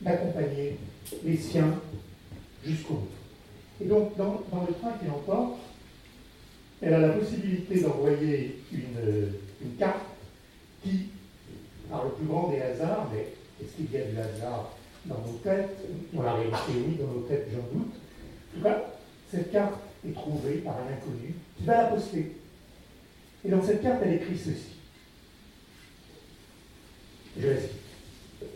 d'accompagner 0.00 0.78
les 1.24 1.36
siens 1.36 1.74
jusqu'au 2.64 2.94
bout. 2.94 3.17
Et 3.80 3.84
donc, 3.84 4.16
dans, 4.16 4.44
le 4.66 4.74
train 4.74 4.92
qui 4.98 5.06
l'emporte, 5.06 5.58
elle 6.82 6.94
a 6.94 6.98
la 6.98 7.08
possibilité 7.10 7.80
d'envoyer 7.80 8.62
une, 8.72 9.30
une, 9.62 9.76
carte 9.76 10.06
qui, 10.82 11.06
par 11.90 12.04
le 12.04 12.10
plus 12.10 12.26
grand 12.26 12.50
des 12.50 12.60
hasards, 12.60 13.08
mais 13.12 13.28
est-ce 13.60 13.76
qu'il 13.76 13.92
y 13.92 14.02
a 14.02 14.06
du 14.06 14.18
hasard 14.18 14.76
dans 15.06 15.18
nos 15.26 15.38
têtes 15.42 15.76
Dans 16.12 16.22
la 16.22 16.34
réalité, 16.34 16.72
oui, 16.74 16.96
dans 17.00 17.12
nos 17.12 17.20
têtes, 17.22 17.48
j'en 17.52 17.78
doute. 17.78 17.94
En 17.94 18.56
tout 18.56 18.64
cas, 18.64 18.84
cette 19.30 19.52
carte 19.52 19.74
est 20.06 20.12
trouvée 20.12 20.58
par 20.58 20.74
un 20.76 20.92
inconnu 20.92 21.34
qui 21.56 21.64
va 21.64 21.82
la 21.82 21.88
poster. 21.88 22.32
Et 23.44 23.48
dans 23.48 23.62
cette 23.62 23.82
carte, 23.82 24.02
elle 24.04 24.14
écrit 24.14 24.36
ceci. 24.36 24.76
Je 27.38 27.48
la 27.48 27.56
cite. 27.56 27.70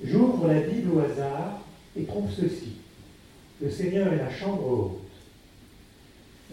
J'ouvre 0.04 0.48
la 0.48 0.60
Bible 0.60 0.90
au 0.92 1.00
hasard 1.00 1.60
et 1.96 2.04
trouve 2.04 2.30
ceci. 2.30 2.76
Le 3.60 3.70
Seigneur 3.70 4.12
est 4.12 4.16
la 4.16 4.30
chambre 4.30 4.66
haute. 4.66 5.01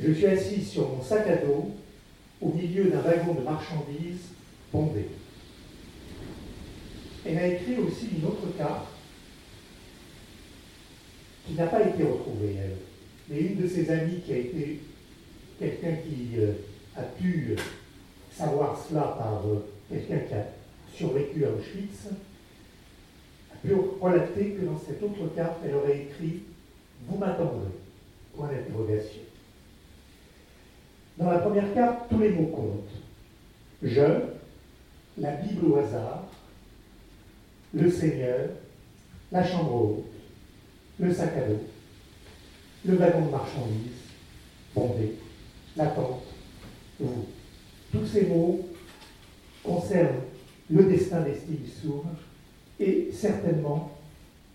Je 0.02 0.14
suis 0.14 0.26
assis 0.28 0.64
sur 0.64 0.90
mon 0.90 1.04
sac 1.04 1.28
à 1.28 1.38
dos 1.38 1.72
au 2.42 2.54
milieu 2.54 2.86
d'un 2.86 3.02
wagon 3.02 3.34
de 3.34 3.42
marchandises 3.42 4.30
bombé. 4.72 5.08
Elle 7.26 7.38
a 7.38 7.48
écrit 7.48 7.78
aussi 7.80 8.08
une 8.18 8.26
autre 8.26 8.48
carte 8.58 8.88
qui 11.46 11.54
n'a 11.54 11.68
pas 11.68 11.82
été 11.82 12.04
retrouvée, 12.04 12.56
elle. 12.58 12.78
Mais 13.30 13.42
une 13.42 13.62
de 13.62 13.68
ses 13.68 13.90
amies 13.92 14.22
qui 14.26 14.34
a 14.34 14.38
été 14.38 14.80
quelqu'un 15.60 15.96
qui 15.96 16.40
euh, 16.40 16.54
a 16.96 17.04
pu 17.04 17.56
savoir 18.32 18.82
cela 18.88 19.16
par 19.20 19.44
euh, 19.48 19.66
quelqu'un 19.90 20.20
qui 20.20 20.34
a 20.34 20.46
survécu 20.96 21.46
à 21.46 21.50
Auschwitz, 21.50 22.08
a 23.52 23.68
pu 23.68 23.74
relater 24.00 24.52
que 24.52 24.66
dans 24.66 24.80
cette 24.80 25.04
autre 25.04 25.36
carte, 25.36 25.58
elle 25.66 25.76
aurait 25.76 26.04
écrit 26.04 26.44
Vous 27.08 27.18
m'attendrez 27.18 27.68
Point 28.36 28.48
d'interrogation. 28.48 29.29
Dans 31.20 31.30
la 31.30 31.40
première 31.40 31.74
carte, 31.74 32.08
tous 32.10 32.20
les 32.20 32.30
mots 32.30 32.48
comptent. 32.48 32.96
Je, 33.84 34.22
la 35.18 35.32
Bible 35.34 35.66
au 35.66 35.76
hasard, 35.76 36.24
le 37.74 37.92
Seigneur, 37.92 38.48
la 39.30 39.46
chambre 39.46 39.76
haute, 39.76 40.06
le 40.98 41.14
sac 41.14 41.36
à 41.36 41.42
dos, 41.42 41.62
le 42.86 42.96
wagon 42.96 43.26
de 43.26 43.32
marchandises, 43.32 44.08
bondé, 44.74 45.16
la 45.76 45.88
tente, 45.88 46.24
vous. 47.00 47.26
Tous 47.92 48.06
ces 48.06 48.28
mots 48.28 48.66
concernent 49.62 50.22
le 50.70 50.84
destin 50.86 51.22
des 51.22 51.36
styles 51.36 51.68
sourds 51.82 52.06
et 52.80 53.10
certainement 53.12 53.92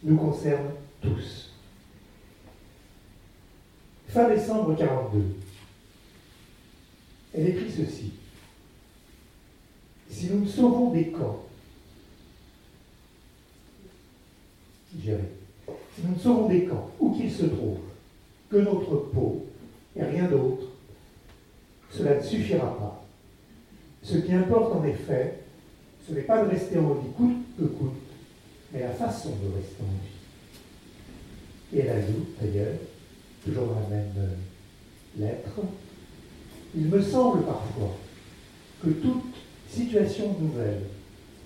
nous 0.03 0.17
concernent 0.17 0.73
tous. 1.03 1.53
Fin 4.09 4.29
décembre 4.29 4.77
42, 4.77 5.44
elle 7.35 7.49
écrit 7.49 7.71
ceci. 7.71 8.13
Si 10.09 10.31
nous 10.31 10.47
sauvons 10.47 10.91
des 10.93 11.09
camps, 11.09 11.45
si 15.03 15.11
nous 16.05 16.19
sauvons 16.19 16.49
des 16.49 16.65
camps, 16.65 16.91
où 17.01 17.11
qu'ils 17.11 17.33
se 17.33 17.47
trouvent, 17.47 17.79
que 18.49 18.57
notre 18.59 18.97
peau 19.13 19.47
et 19.97 20.03
rien 20.03 20.29
d'autre, 20.29 20.67
cela 21.91 22.17
ne 22.17 22.23
suffira 22.23 22.79
pas. 22.79 23.05
Ce 24.03 24.19
qui 24.19 24.33
importe 24.33 24.77
en 24.77 24.85
effet, 24.85 25.41
ce 26.07 26.13
n'est 26.13 26.23
pas 26.23 26.45
de 26.45 26.51
rester 26.51 26.79
en 26.79 26.95
vie 26.95 27.11
coûte 27.17 27.37
que 27.59 27.65
coûte, 27.65 27.95
mais 28.73 28.81
la 28.81 28.91
façon 28.91 29.31
de 29.31 29.55
rester 29.57 29.83
en 29.83 29.87
vie. 30.05 31.79
Et 31.79 31.81
elle 31.81 31.91
ajoute 31.91 32.29
d'ailleurs, 32.41 32.77
toujours 33.45 33.67
dans 33.67 33.81
la 33.81 33.89
même 33.89 34.13
euh, 34.19 35.21
lettre, 35.21 35.61
il 36.77 36.87
me 36.87 37.01
semble 37.01 37.45
parfois 37.45 37.97
que 38.83 38.91
toute 38.91 39.35
situation 39.69 40.37
nouvelle, 40.41 40.83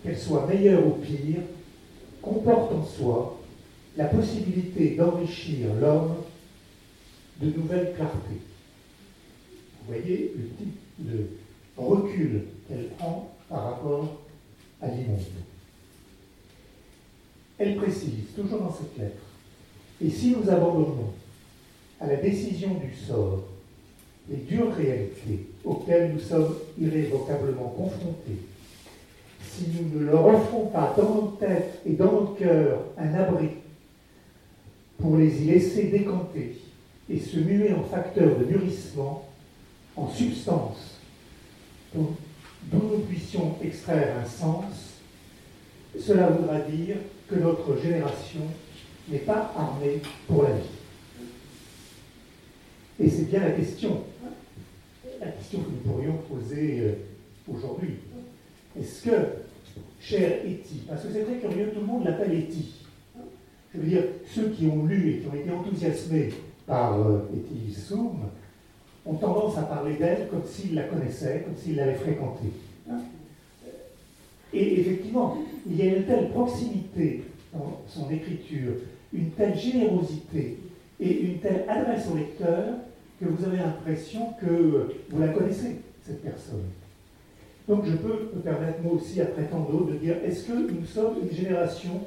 qu'elle 0.02 0.18
soit 0.18 0.47
meilleure 0.47 0.87
ou 0.87 0.92
pire, 0.92 1.42
comporte 2.23 2.73
en 2.73 2.85
soi 2.85 3.40
la 3.97 4.06
possibilité 4.06 4.97
d'enrichir 4.97 5.75
l'homme 5.80 6.16
de 7.40 7.50
nouvelles 7.50 7.94
clartés. 7.94 8.40
Vous 9.80 9.94
voyez 9.94 10.32
le 10.37 10.49
type 10.56 10.78
de 10.99 11.26
recul 11.76 12.44
qu'elle 12.68 12.88
prend 12.99 13.35
par 13.49 13.64
rapport 13.64 14.20
à 14.82 14.88
l'immonde. 14.88 15.20
Elle 17.58 17.76
précise, 17.76 18.32
toujours 18.37 18.61
dans 18.61 18.73
cette 18.73 18.97
lettre, 18.99 19.23
et 20.00 20.11
si 20.11 20.30
nous 20.30 20.49
abandonnons 20.49 21.12
à 22.00 22.06
la 22.06 22.16
décision 22.16 22.75
du 22.75 22.94
sort 22.94 23.48
les 24.30 24.37
dures 24.37 24.75
réalités 24.75 25.47
auxquelles 25.64 26.12
nous 26.12 26.20
sommes 26.20 26.54
irrévocablement 26.80 27.75
confrontés, 27.76 28.42
si 29.42 29.64
nous 29.70 30.00
ne 30.00 30.06
leur 30.06 30.26
offrons 30.26 30.66
pas 30.66 30.94
dans 30.97 31.14
nos 31.14 31.37
têtes 31.40 31.80
et 31.87 31.92
dans 31.92 32.12
nos 32.12 32.26
cœurs 32.38 32.80
un 32.97 33.14
abri 33.14 33.49
pour 34.99 35.16
les 35.16 35.42
y 35.42 35.47
laisser 35.47 35.85
décanter 35.85 36.58
et 37.08 37.18
se 37.18 37.38
muer 37.38 37.73
en 37.73 37.85
facteur 37.85 38.38
de 38.38 38.44
mûrissement, 38.44 39.28
en 39.97 40.08
substance, 40.11 40.99
dont, 41.94 42.11
nous 42.73 42.99
puissions 43.08 43.56
extraire 43.62 44.16
un 44.23 44.28
sens, 44.28 44.99
cela 45.99 46.28
voudra 46.28 46.61
dire 46.61 46.97
que 47.28 47.36
notre 47.36 47.80
génération 47.80 48.41
n'est 49.08 49.19
pas 49.19 49.52
armée 49.56 50.02
pour 50.26 50.43
la 50.43 50.50
vie. 50.50 50.78
Et 53.00 53.08
c'est 53.08 53.30
bien 53.30 53.41
la 53.41 53.52
question, 53.52 54.02
la 55.21 55.28
question 55.28 55.61
que 55.61 55.71
nous 55.71 55.93
pourrions 55.93 56.19
poser 56.28 56.80
euh, 56.80 56.93
aujourd'hui. 57.49 57.95
Est-ce 58.78 59.04
que, 59.04 59.17
cher 60.00 60.45
Eti, 60.45 60.82
parce 60.89 61.02
que 61.04 61.13
c'est 61.13 61.25
très 61.25 61.37
curieux, 61.37 61.71
tout 61.73 61.80
le 61.80 61.87
monde 61.87 62.04
l'appelle 62.04 62.34
Eti. 62.34 62.75
Je 63.73 63.80
veux 63.80 63.87
dire, 63.87 64.02
ceux 64.26 64.49
qui 64.49 64.67
ont 64.67 64.84
lu 64.84 65.11
et 65.11 65.19
qui 65.19 65.28
ont 65.28 65.34
été 65.34 65.50
enthousiasmés 65.50 66.30
par 66.67 67.00
euh, 67.00 67.21
Eti 67.37 67.73
Soum 67.73 68.19
ont 69.06 69.15
tendance 69.15 69.56
à 69.58 69.63
parler 69.63 69.95
d'elle 69.95 70.28
comme 70.28 70.45
s'ils 70.45 70.75
la 70.75 70.84
connaissaient, 70.84 71.45
comme 71.45 71.56
s'ils 71.56 71.76
l'avaient 71.76 71.95
fréquentée. 71.95 72.52
Et 74.52 74.80
effectivement, 74.80 75.39
il 75.69 75.76
y 75.76 75.82
a 75.82 75.97
une 75.97 76.04
telle 76.04 76.30
proximité 76.30 77.23
dans 77.52 77.80
son 77.87 78.11
écriture, 78.11 78.73
une 79.13 79.30
telle 79.30 79.56
générosité 79.56 80.58
et 80.99 81.21
une 81.21 81.39
telle 81.39 81.65
adresse 81.69 82.06
au 82.13 82.17
lecteur 82.17 82.75
que 83.21 83.26
vous 83.26 83.45
avez 83.45 83.59
l'impression 83.59 84.33
que 84.41 84.95
vous 85.11 85.21
la 85.21 85.28
connaissez, 85.28 85.81
cette 86.07 86.23
personne. 86.23 86.63
Donc 87.69 87.85
je 87.85 87.97
peux 87.97 88.31
me 88.35 88.41
permettre 88.41 88.81
moi 88.83 88.95
aussi, 88.95 89.21
après 89.21 89.45
tant 89.45 89.61
d'autres, 89.61 89.93
de 89.93 89.99
dire, 89.99 90.17
est-ce 90.25 90.45
que 90.45 90.52
nous 90.52 90.87
sommes 90.87 91.17
une 91.23 91.37
génération 91.37 92.00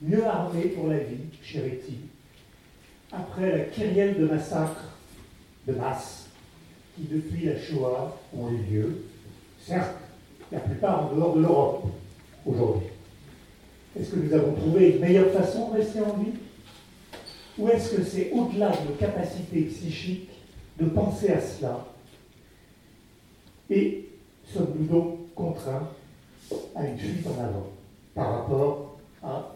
mieux 0.00 0.24
armée 0.24 0.68
pour 0.68 0.88
la 0.88 0.98
vie, 0.98 1.16
Eti, 1.54 1.96
après 3.12 3.52
la 3.52 3.64
kyrielle 3.64 4.18
de 4.18 4.26
massacres 4.26 4.96
de 5.66 5.74
masse 5.74 6.28
qui, 6.96 7.02
depuis 7.02 7.46
la 7.46 7.58
Shoah, 7.58 8.16
ont 8.36 8.50
eu 8.50 8.72
lieu, 8.72 9.04
certes, 9.60 9.96
la 10.50 10.60
plupart 10.60 11.06
en 11.06 11.14
dehors 11.14 11.36
de 11.36 11.42
l'Europe, 11.42 11.84
aujourd'hui? 12.46 12.88
Est-ce 13.98 14.10
que 14.10 14.16
nous 14.16 14.32
avons 14.32 14.54
trouvé 14.54 14.92
une 14.92 15.00
meilleure 15.00 15.30
façon 15.30 15.70
de 15.70 15.76
rester 15.76 16.00
en 16.00 16.16
vie? 16.16 16.32
Ou 17.58 17.68
est-ce 17.68 17.96
que 17.96 18.02
c'est 18.02 18.30
au-delà 18.32 18.70
de 18.70 18.88
nos 18.88 18.96
capacités 18.98 19.62
psychiques 19.62 20.30
de 20.78 20.86
penser 20.86 21.30
à 21.30 21.40
cela. 21.40 21.86
Et 23.70 24.08
sommes-nous 24.44 24.86
donc 24.86 25.34
contraints 25.34 25.88
à 26.74 26.86
une 26.86 26.98
fuite 26.98 27.26
en 27.26 27.42
avant 27.42 27.66
par 28.14 28.40
rapport 28.40 28.98
à 29.22 29.54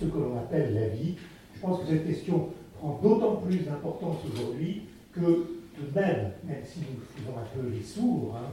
ce 0.00 0.06
que 0.06 0.16
l'on 0.16 0.38
appelle 0.38 0.74
la 0.74 0.88
vie? 0.88 1.14
Je 1.54 1.60
pense 1.60 1.80
que 1.80 1.86
cette 1.88 2.06
question 2.06 2.48
prend 2.78 3.00
d'autant 3.02 3.36
plus 3.36 3.58
d'importance 3.58 4.16
aujourd'hui 4.32 4.82
que 5.12 5.20
de 5.20 5.94
même, 5.94 6.32
même 6.44 6.62
si 6.64 6.80
nous 6.80 7.00
faisons 7.14 7.36
un 7.38 7.56
peu 7.56 7.68
les 7.68 7.82
sourds, 7.82 8.36
hein, 8.36 8.50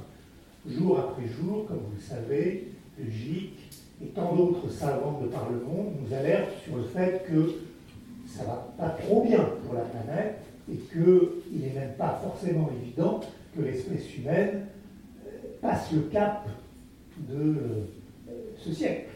jour 0.68 1.00
après 1.00 1.28
jour, 1.28 1.66
comme 1.68 1.78
vous 1.78 1.96
le 1.96 2.02
savez, 2.02 2.72
le 3.00 3.10
GIC 3.10 3.54
et 4.04 4.08
tant 4.08 4.36
d'autres 4.36 4.70
savants 4.70 5.20
de 5.22 5.28
par 5.28 5.50
le 5.50 5.60
monde 5.60 5.94
nous 6.02 6.14
alertent 6.14 6.60
sur 6.64 6.78
le 6.78 6.84
fait 6.84 7.24
que 7.28 7.56
ça 8.28 8.44
ne 8.44 8.48
va 8.48 8.74
pas 8.78 8.90
trop 8.90 9.24
bien 9.24 9.44
pour 9.64 9.76
la 9.76 9.82
planète 9.82 10.40
et 10.70 10.76
qu'il 10.76 11.62
n'est 11.62 11.74
même 11.74 11.94
pas 11.98 12.20
forcément 12.24 12.70
évident 12.82 13.20
que 13.56 13.62
l'espèce 13.62 14.16
humaine 14.16 14.66
euh, 15.26 15.30
passe 15.62 15.92
le 15.92 16.02
cap 16.02 16.48
de 17.30 17.36
euh, 17.36 18.36
ce 18.58 18.74
siècle. 18.74 19.10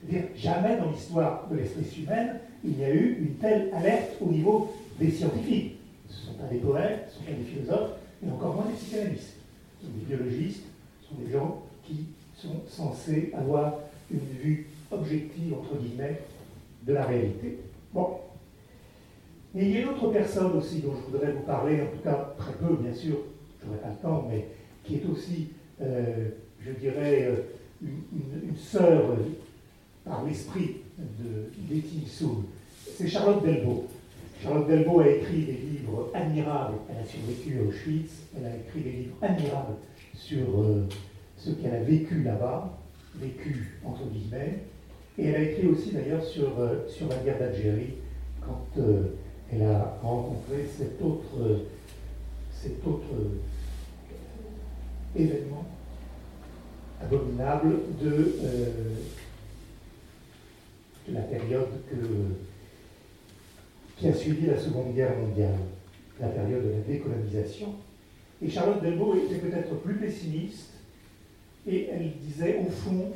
C'est-à-dire, 0.00 0.28
jamais 0.36 0.76
dans 0.76 0.90
l'histoire 0.90 1.48
de 1.50 1.56
l'espèce 1.56 1.96
humaine, 1.96 2.40
il 2.64 2.78
y 2.78 2.84
a 2.84 2.90
eu 2.90 3.18
une 3.20 3.34
telle 3.36 3.70
alerte 3.74 4.16
au 4.20 4.26
niveau 4.26 4.72
des 4.98 5.10
scientifiques. 5.10 5.76
Ce 6.08 6.30
ne 6.30 6.32
sont 6.32 6.42
pas 6.42 6.48
des 6.48 6.58
poètes, 6.58 7.08
ce 7.10 7.20
ne 7.20 7.24
sont 7.26 7.32
pas 7.32 7.38
des 7.38 7.50
philosophes, 7.50 7.90
et 8.24 8.30
encore 8.30 8.54
moins 8.54 8.66
des 8.66 8.74
psychanalystes. 8.74 9.36
Ce 9.80 9.86
sont 9.86 9.92
des 9.92 10.04
biologistes, 10.04 10.64
ce 11.02 11.08
sont 11.08 11.20
des 11.22 11.32
gens 11.32 11.62
qui 11.84 12.06
sont 12.36 12.60
censés 12.68 13.32
avoir 13.36 13.74
une 14.10 14.18
vue 14.40 14.66
objective, 14.90 15.54
entre 15.54 15.76
guillemets, 15.76 16.20
de 16.86 16.92
la 16.92 17.04
réalité. 17.04 17.58
Bon. 17.92 18.18
Mais 19.54 19.66
il 19.66 19.70
y 19.70 19.76
a 19.76 19.80
une 19.82 19.88
autre 19.90 20.08
personne 20.08 20.52
aussi 20.56 20.80
dont 20.80 20.94
je 20.96 21.12
voudrais 21.12 21.30
vous 21.30 21.42
parler, 21.42 21.80
en 21.80 21.86
tout 21.86 22.02
cas 22.02 22.34
très 22.36 22.52
peu, 22.54 22.74
bien 22.74 22.92
sûr, 22.92 23.18
je 23.60 23.66
n'aurai 23.66 23.78
pas 23.78 23.88
le 23.90 24.02
temps, 24.02 24.26
mais 24.28 24.48
qui 24.82 24.96
est 24.96 25.06
aussi, 25.06 25.50
euh, 25.80 26.30
je 26.60 26.72
dirais, 26.72 27.28
euh, 27.28 27.36
une, 27.80 28.56
sœur 28.56 29.10
euh, 29.10 29.16
par 30.04 30.24
l'esprit 30.24 30.78
de 30.98 32.08
Soum. 32.08 32.44
C'est 32.96 33.06
Charlotte 33.06 33.44
Delbo. 33.44 33.86
Charlotte 34.42 34.66
Delbo 34.66 35.00
a 35.00 35.08
écrit 35.08 35.44
des 35.44 35.52
livres 35.52 36.10
admirables. 36.14 36.74
Elle 36.90 37.04
a 37.04 37.06
survécu 37.06 37.58
à 37.60 37.68
Auschwitz. 37.68 38.10
Elle 38.36 38.46
a 38.46 38.56
écrit 38.56 38.80
des 38.80 38.90
livres 38.90 39.16
admirables 39.22 39.74
sur 40.14 40.46
ce 41.38 41.50
qu'elle 41.50 41.74
a 41.74 41.82
vécu 41.82 42.22
là-bas, 42.22 42.76
vécu 43.16 43.80
entre 43.84 44.04
guillemets. 44.06 44.64
Et 45.18 45.26
elle 45.26 45.36
a 45.36 45.42
écrit 45.42 45.66
aussi 45.68 45.92
d'ailleurs 45.92 46.22
sur, 46.22 46.50
sur 46.88 47.08
la 47.08 47.16
guerre 47.16 47.38
d'Algérie 47.38 47.94
quand 48.40 48.82
elle 49.54 49.66
a 49.66 49.98
rencontré 50.02 50.64
cet 50.76 51.00
autre, 51.02 51.50
événement 55.16 55.64
abominable 57.00 57.76
de, 58.02 58.34
euh, 58.42 58.94
la 61.08 61.20
période 61.20 61.68
qui 63.96 64.08
a 64.08 64.14
suivi 64.14 64.46
la 64.46 64.58
Seconde 64.58 64.94
Guerre 64.94 65.16
mondiale, 65.16 65.58
la 66.18 66.28
période 66.28 66.64
de 66.64 66.70
la 66.70 66.80
décolonisation. 66.80 67.74
Et 68.42 68.50
Charlotte 68.50 68.82
Delbo 68.82 69.14
était 69.14 69.36
peut-être 69.38 69.74
plus 69.82 69.96
pessimiste, 69.96 70.70
et 71.66 71.88
elle 71.92 72.12
disait, 72.18 72.58
au 72.66 72.70
fond, 72.70 73.12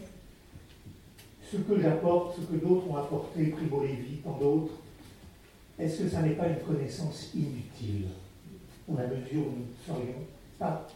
ce 1.51 1.57
que 1.57 1.81
j'apporte, 1.81 2.37
ce 2.37 2.43
que 2.43 2.65
d'autres 2.65 2.89
ont 2.89 2.97
apporté, 2.97 3.47
Primo 3.47 3.83
Levi, 3.83 4.19
tant 4.23 4.39
d'autres, 4.39 4.75
est-ce 5.79 6.03
que 6.03 6.09
ça 6.09 6.23
n'est 6.23 6.35
pas 6.35 6.49
une 6.49 6.59
connaissance 6.61 7.31
inutile 7.35 8.07
On 8.89 8.97
a 8.97 9.07
mesure 9.07 9.43
où 9.47 9.53
nous 9.53 9.67
ne 9.67 9.87
saurions 9.87 10.25
pas 10.59 10.87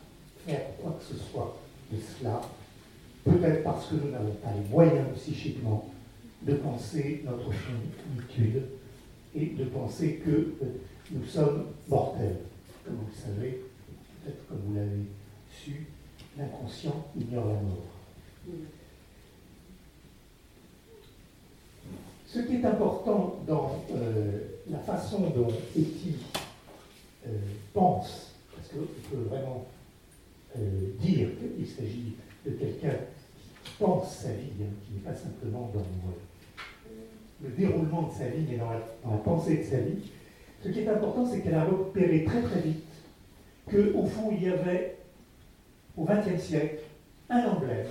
faire 0.46 0.76
quoi 0.80 0.98
que 0.98 1.14
ce 1.14 1.20
soit 1.22 1.56
de 1.92 1.98
cela, 2.00 2.40
peut-être 3.24 3.62
parce 3.62 3.88
que 3.88 3.94
nous 3.94 4.10
n'avons 4.10 4.34
pas 4.34 4.52
les 4.54 4.68
moyens 4.68 5.06
psychiquement 5.16 5.88
de 6.42 6.54
penser 6.54 7.22
notre 7.24 7.50
finitude 7.52 8.62
et 9.34 9.46
de 9.46 9.64
penser 9.66 10.20
que 10.24 10.30
euh, 10.30 10.80
nous 11.12 11.24
sommes 11.24 11.66
mortels. 11.88 12.38
Comme 12.84 12.96
vous 12.96 13.06
le 13.06 13.34
savez, 13.34 13.62
peut-être 14.24 14.46
comme 14.48 14.58
vous 14.66 14.74
l'avez 14.74 15.04
su, 15.50 15.86
l'inconscient 16.36 17.06
ignore 17.16 17.46
la 17.46 17.60
mort. 17.60 18.66
Ce 22.32 22.38
qui 22.38 22.56
est 22.56 22.64
important 22.64 23.40
dans 23.46 23.84
euh, 23.94 24.38
la 24.70 24.78
façon 24.78 25.20
dont 25.36 25.48
Etty 25.76 26.16
euh, 27.26 27.30
pense, 27.74 28.32
parce 28.54 28.68
qu'on 28.68 28.86
peut 29.10 29.22
vraiment 29.28 29.66
dire 31.00 31.28
qu'il 31.56 31.66
s'agit 31.66 32.14
de 32.44 32.50
quelqu'un 32.50 32.96
qui 33.64 33.72
pense 33.78 34.16
sa 34.16 34.28
vie, 34.28 34.50
hein, 34.62 34.72
qui 34.84 34.94
n'est 34.94 35.00
pas 35.00 35.14
simplement 35.14 35.70
dans 35.72 35.82
le 37.42 37.50
déroulement 37.50 38.08
de 38.08 38.12
sa 38.12 38.28
vie, 38.28 38.44
mais 38.48 38.56
dans 38.56 38.70
la, 38.70 39.16
pensée 39.18 39.58
de 39.58 39.62
sa 39.64 39.78
vie, 39.78 40.10
ce 40.62 40.68
qui 40.68 40.80
est 40.80 40.88
important, 40.88 41.26
c'est 41.26 41.40
qu'elle 41.40 41.54
a 41.54 41.64
repéré 41.64 42.24
très 42.24 42.42
très 42.42 42.60
vite 42.60 42.84
qu'au 43.70 44.04
fond, 44.06 44.30
il 44.32 44.44
y 44.44 44.48
avait, 44.48 44.96
au 45.96 46.04
XXe 46.04 46.42
siècle, 46.42 46.82
un 47.30 47.44
emblème. 47.44 47.86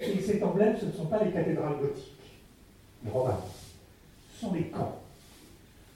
Et 0.00 0.20
cet 0.20 0.42
emblème, 0.42 0.76
ce 0.78 0.86
ne 0.86 0.92
sont 0.92 1.06
pas 1.06 1.22
les 1.24 1.30
cathédrales 1.30 1.78
gothiques, 1.80 2.19
romains, 3.08 3.40
ce 4.32 4.40
sont 4.40 4.52
les 4.52 4.64
camps. 4.64 5.00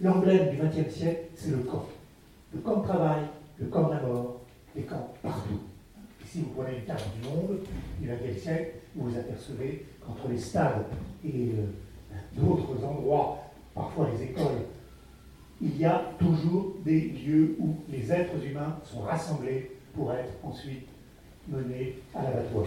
L'emblème 0.01 0.51
du 0.51 0.57
XXe 0.57 0.95
siècle, 0.95 1.21
c'est 1.37 1.51
le 1.51 1.59
camp. 1.59 1.87
Le 2.53 2.61
camp 2.61 2.81
de 2.81 2.87
travail, 2.87 3.23
le 3.59 3.67
camp 3.67 3.89
de 3.89 3.95
la 3.95 4.01
mort, 4.01 4.41
les 4.75 4.83
camps 4.83 5.13
partout. 5.23 5.61
si 6.27 6.41
vous 6.41 6.51
prenez 6.51 6.79
une 6.79 6.85
carte 6.85 7.05
du 7.21 7.29
monde 7.29 7.59
du 8.01 8.09
XXe 8.09 8.43
siècle, 8.43 8.71
vous 8.95 9.11
vous 9.11 9.17
apercevez 9.19 9.87
qu'entre 10.05 10.29
les 10.29 10.39
stades 10.39 10.87
et 11.25 11.29
euh, 11.29 12.21
d'autres 12.33 12.85
endroits, 12.85 13.45
parfois 13.75 14.09
les 14.13 14.25
écoles, 14.25 14.63
il 15.63 15.79
y 15.79 15.85
a 15.85 16.11
toujours 16.19 16.75
des 16.85 17.01
lieux 17.01 17.57
où 17.59 17.77
les 17.89 18.13
êtres 18.13 18.45
humains 18.45 18.77
sont 18.85 19.01
rassemblés 19.01 19.71
pour 19.95 20.13
être 20.13 20.33
ensuite 20.43 20.87
menés 21.49 21.99
à 22.15 22.23
l'abattoir. 22.23 22.67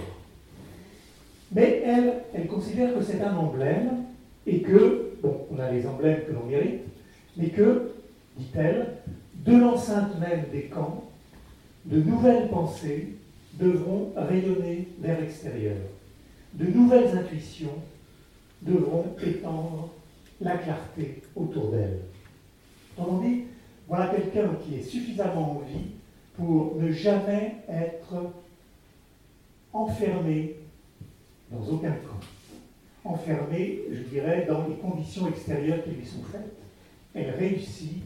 Mais 1.51 1.81
elle, 1.85 2.23
elle 2.33 2.47
considère 2.47 2.93
que 2.93 3.03
c'est 3.03 3.21
un 3.21 3.35
emblème 3.35 4.03
et 4.47 4.61
que, 4.61 5.11
bon, 5.21 5.45
on 5.51 5.59
a 5.59 5.69
les 5.71 5.85
emblèmes 5.85 6.23
que 6.25 6.31
l'on 6.31 6.45
mérite, 6.45 6.81
mais 7.35 7.49
que, 7.49 7.91
dit-elle, 8.37 8.93
de 9.35 9.57
l'enceinte 9.57 10.19
même 10.19 10.45
des 10.51 10.63
camps, 10.63 11.03
de 11.85 12.01
nouvelles 12.01 12.47
pensées 12.49 13.09
devront 13.53 14.13
rayonner 14.15 14.87
vers 14.99 15.19
l'extérieur, 15.19 15.77
de 16.53 16.65
nouvelles 16.65 17.15
intuitions 17.15 17.75
devront 18.61 19.05
étendre 19.25 19.89
la 20.41 20.57
clarté 20.57 21.21
autour 21.35 21.71
d'elle. 21.71 21.99
Autrement 22.97 23.21
dit, 23.21 23.43
voilà 23.87 24.07
quelqu'un 24.07 24.49
qui 24.63 24.75
est 24.75 24.83
suffisamment 24.83 25.57
en 25.57 25.59
vie 25.59 25.91
pour 26.35 26.75
ne 26.79 26.91
jamais 26.91 27.55
être 27.69 28.31
enfermé 29.73 30.55
dans 31.51 31.65
aucun 31.73 31.91
camp. 31.91 32.19
Enfermé, 33.03 33.79
je 33.91 34.01
dirais, 34.03 34.45
dans 34.47 34.67
les 34.67 34.75
conditions 34.75 35.27
extérieures 35.27 35.83
qui 35.83 35.91
lui 35.91 36.05
sont 36.05 36.23
faites. 36.23 36.53
Elle 37.13 37.31
réussit 37.31 38.03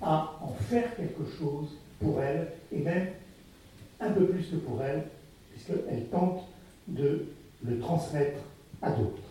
à 0.00 0.38
en 0.40 0.52
faire 0.54 0.94
quelque 0.96 1.24
chose 1.38 1.76
pour 2.00 2.20
elle, 2.22 2.48
et 2.72 2.78
même 2.78 3.08
un 4.00 4.10
peu 4.12 4.26
plus 4.26 4.46
que 4.46 4.56
pour 4.56 4.82
elle, 4.82 5.04
puisqu'elle 5.50 6.06
tente 6.10 6.44
de 6.86 7.26
le 7.64 7.78
transmettre 7.78 8.40
à 8.80 8.90
d'autres. 8.92 9.22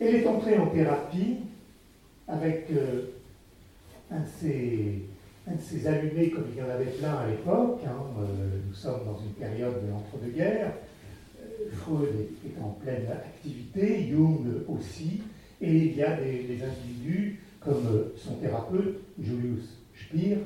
Elle 0.00 0.16
est 0.16 0.26
entrée 0.26 0.58
en 0.58 0.66
thérapie 0.66 1.36
avec 2.26 2.70
euh, 2.70 3.10
un, 4.10 4.20
de 4.20 5.60
ces, 5.60 5.86
allumés, 5.86 6.30
comme 6.30 6.46
il 6.52 6.58
y 6.58 6.62
en 6.62 6.70
avait 6.70 6.86
plein 6.86 7.14
à 7.14 7.26
l'époque. 7.26 7.80
Hein, 7.86 7.96
euh, 8.18 8.60
nous 8.66 8.74
sommes 8.74 9.04
dans 9.04 9.18
une 9.18 9.32
période 9.32 9.84
de 9.84 9.90
l'entre-deux-guerres. 9.90 10.72
Euh, 11.60 11.70
Freud 11.72 12.08
est, 12.44 12.62
en 12.62 12.70
pleine 12.70 13.06
activité, 13.10 14.08
Jung 14.10 14.46
aussi, 14.68 15.22
et 15.60 15.72
il 15.72 15.96
y 15.96 16.02
a 16.02 16.16
des, 16.16 16.58
individus 16.62 17.40
comme 17.60 18.10
son 18.16 18.36
thérapeute, 18.36 19.00
Julius 19.20 19.76
Spier, 19.94 20.38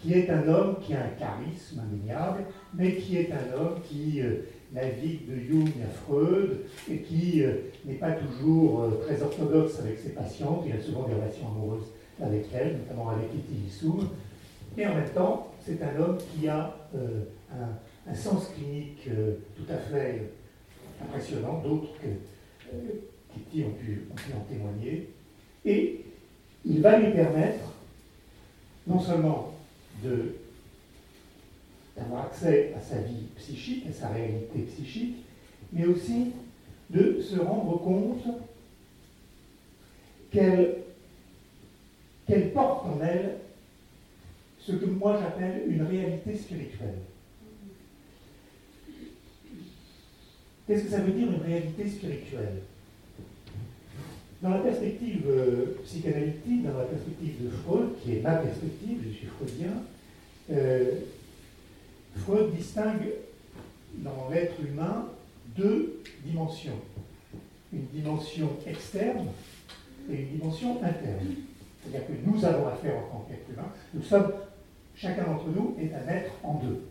qui 0.00 0.14
est 0.14 0.30
un 0.30 0.48
homme 0.48 0.76
qui 0.80 0.94
a 0.94 1.04
un 1.04 1.18
charisme 1.18 1.80
indéniable, 1.80 2.44
mais 2.74 2.94
qui 2.94 3.18
est 3.18 3.30
un 3.32 3.58
homme 3.58 3.80
qui 3.82 4.22
navigue 4.72 5.28
de 5.28 5.40
Jung 5.40 5.72
à 5.82 5.90
Freud 5.90 6.58
et 6.90 6.98
qui 6.98 7.42
euh, 7.42 7.54
n'est 7.84 7.94
pas 7.94 8.12
toujours 8.12 8.82
euh, 8.82 9.04
très 9.06 9.22
orthodoxe 9.22 9.80
avec 9.80 9.98
ses 9.98 10.10
patientes. 10.10 10.64
Il 10.66 10.72
a 10.72 10.80
souvent 10.80 11.06
des 11.08 11.14
relations 11.14 11.48
amoureuses 11.48 11.86
avec 12.20 12.46
elles, 12.52 12.78
notamment 12.78 13.10
avec 13.10 13.26
Etty 13.26 13.64
Lissoum. 13.64 14.08
Et 14.76 14.86
en 14.86 14.94
même 14.94 15.08
temps, 15.10 15.52
c'est 15.64 15.80
un 15.82 16.00
homme 16.00 16.18
qui 16.18 16.48
a 16.48 16.74
euh, 16.94 17.22
un, 18.10 18.14
sens 18.14 18.48
clinique 18.54 19.08
tout 19.56 19.72
à 19.72 19.76
fait 19.76 20.30
impressionnant, 21.02 21.60
d'autres 21.60 21.92
que 22.00 22.08
Kitty 23.34 23.64
ont 23.64 23.72
pu, 23.72 24.06
en 24.34 24.40
témoigner. 24.52 25.10
Et 25.64 26.04
il 26.64 26.80
va 26.80 26.98
lui 26.98 27.12
permettre 27.12 27.72
non 28.86 29.00
seulement 29.00 29.54
d'avoir 31.96 32.26
accès 32.26 32.74
à 32.76 32.80
sa 32.80 33.00
vie 33.00 33.26
psychique, 33.36 33.84
à 33.88 33.92
sa 33.92 34.08
réalité 34.08 34.60
psychique, 34.74 35.16
mais 35.72 35.86
aussi 35.86 36.32
de 36.90 37.20
se 37.20 37.38
rendre 37.38 37.78
compte 37.78 38.24
qu'elle 40.30 40.82
porte 42.52 42.86
en 42.86 42.98
elle 43.02 43.38
ce 44.60 44.72
que 44.72 44.86
moi 44.86 45.18
j'appelle 45.20 45.62
une 45.68 45.82
réalité 45.82 46.36
spirituelle. 46.36 46.98
Qu'est-ce 50.68 50.84
que 50.84 50.90
ça 50.90 51.00
veut 51.00 51.12
dire 51.12 51.28
une 51.32 51.40
réalité 51.40 51.88
spirituelle? 51.88 52.60
Dans 54.42 54.50
la 54.50 54.58
perspective 54.58 55.24
euh, 55.26 55.78
psychanalytique, 55.82 56.62
dans 56.62 56.76
la 56.78 56.84
perspective 56.84 57.42
de 57.42 57.48
Freud, 57.48 57.88
qui 58.02 58.16
est 58.16 58.20
ma 58.20 58.34
perspective, 58.34 58.98
je 59.02 59.16
suis 59.16 59.26
freudien, 59.28 59.72
euh, 60.52 61.00
Freud 62.16 62.54
distingue 62.54 63.14
dans 63.94 64.28
l'être 64.30 64.60
humain 64.60 65.06
deux 65.56 66.02
dimensions. 66.22 66.78
Une 67.72 67.86
dimension 67.86 68.50
externe 68.66 69.28
et 70.10 70.16
une 70.16 70.38
dimension 70.38 70.84
interne. 70.84 71.34
C'est-à-dire 71.82 72.08
que 72.08 72.12
nous 72.26 72.44
avons 72.44 72.68
affaire 72.68 72.98
en 72.98 73.08
tant 73.08 73.26
qu'être 73.26 73.48
humain. 73.50 73.68
Nous 73.94 74.02
sommes, 74.02 74.32
chacun 74.94 75.24
d'entre 75.24 75.48
nous 75.48 75.76
est 75.80 75.94
un 75.94 76.06
être 76.12 76.32
en 76.44 76.54
deux. 76.62 76.82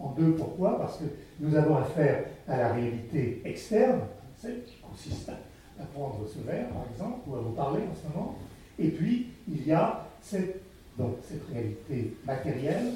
En 0.00 0.12
deux, 0.12 0.32
pourquoi? 0.32 0.78
Parce 0.78 0.98
que 0.98 1.04
nous 1.40 1.54
avons 1.54 1.76
affaire 1.76 2.24
à 2.48 2.56
la 2.56 2.72
réalité 2.72 3.42
externe, 3.44 4.00
celle 4.36 4.62
qui 4.64 4.76
consiste 4.76 5.28
à, 5.28 5.84
prendre 5.94 6.26
ce 6.26 6.46
verre, 6.46 6.68
par 6.68 6.84
exemple, 6.92 7.20
ou 7.26 7.36
à 7.36 7.38
vous 7.40 7.52
parler 7.52 7.80
en 7.80 7.94
ce 7.94 8.12
moment. 8.12 8.36
Et 8.78 8.88
puis, 8.88 9.28
il 9.48 9.66
y 9.66 9.72
a 9.72 10.06
cette 10.22 10.62
réalité 11.52 12.14
matérielle 12.26 12.92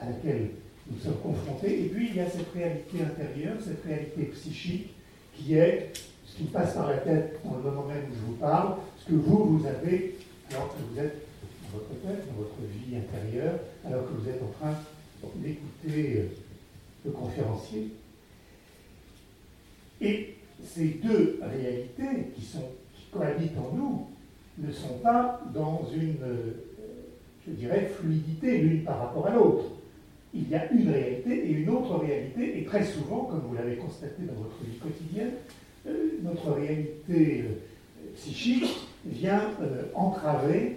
à 0.00 0.06
laquelle 0.06 0.50
nous 0.90 0.98
sommes 0.98 1.20
confrontés. 1.22 1.84
Et 1.84 1.88
puis 1.88 2.08
il 2.10 2.16
y 2.16 2.20
a 2.20 2.28
cette 2.28 2.52
réalité 2.52 3.02
intérieure, 3.02 3.56
cette 3.64 3.84
réalité 3.84 4.22
psychique 4.26 4.94
qui 5.34 5.54
est 5.54 5.92
ce 6.24 6.36
qui 6.36 6.44
passe 6.44 6.74
par 6.74 6.90
la 6.90 6.98
tête 6.98 7.40
dans 7.44 7.56
le 7.56 7.62
moment 7.62 7.86
même 7.86 8.04
où 8.10 8.14
je 8.14 8.26
vous 8.26 8.36
parle, 8.36 8.76
ce 8.98 9.10
que 9.10 9.14
vous, 9.14 9.58
vous 9.58 9.66
avez 9.66 10.16
alors 10.50 10.68
que 10.68 10.82
vous 10.90 11.00
êtes 11.00 11.26
dans 11.62 11.78
votre 11.78 11.90
tête, 12.02 12.26
dans 12.28 12.42
votre 12.42 12.56
vie 12.72 12.96
intérieure, 12.96 13.58
alors 13.84 14.04
que 14.06 14.12
vous 14.12 14.28
êtes 14.28 14.42
en 14.42 14.64
train 14.64 14.74
d'écouter 15.36 16.18
euh, 16.18 16.26
le 17.04 17.10
conférencier. 17.10 17.88
Et 20.00 20.34
ces 20.64 21.00
deux 21.02 21.40
réalités 21.42 22.30
qui, 22.34 22.42
sont, 22.42 22.68
qui 22.94 23.04
cohabitent 23.10 23.58
en 23.58 23.74
nous 23.74 24.06
ne 24.58 24.72
sont 24.72 24.98
pas 25.02 25.40
dans 25.54 25.88
une, 25.94 26.22
euh, 26.22 26.52
je 27.46 27.52
dirais, 27.52 27.90
fluidité 27.98 28.58
l'une 28.58 28.84
par 28.84 28.98
rapport 28.98 29.26
à 29.26 29.34
l'autre 29.34 29.64
il 30.34 30.50
y 30.50 30.54
a 30.54 30.70
une 30.70 30.90
réalité 30.90 31.48
et 31.48 31.52
une 31.52 31.70
autre 31.70 31.96
réalité, 31.96 32.58
et 32.58 32.64
très 32.64 32.84
souvent, 32.84 33.24
comme 33.24 33.40
vous 33.48 33.54
l'avez 33.54 33.76
constaté 33.76 34.22
dans 34.24 34.34
votre 34.34 34.62
vie 34.64 34.76
quotidienne, 34.76 35.30
euh, 35.86 36.18
notre 36.22 36.50
réalité 36.50 37.44
psychique 38.16 38.66
vient 39.06 39.50
entraver 39.94 40.76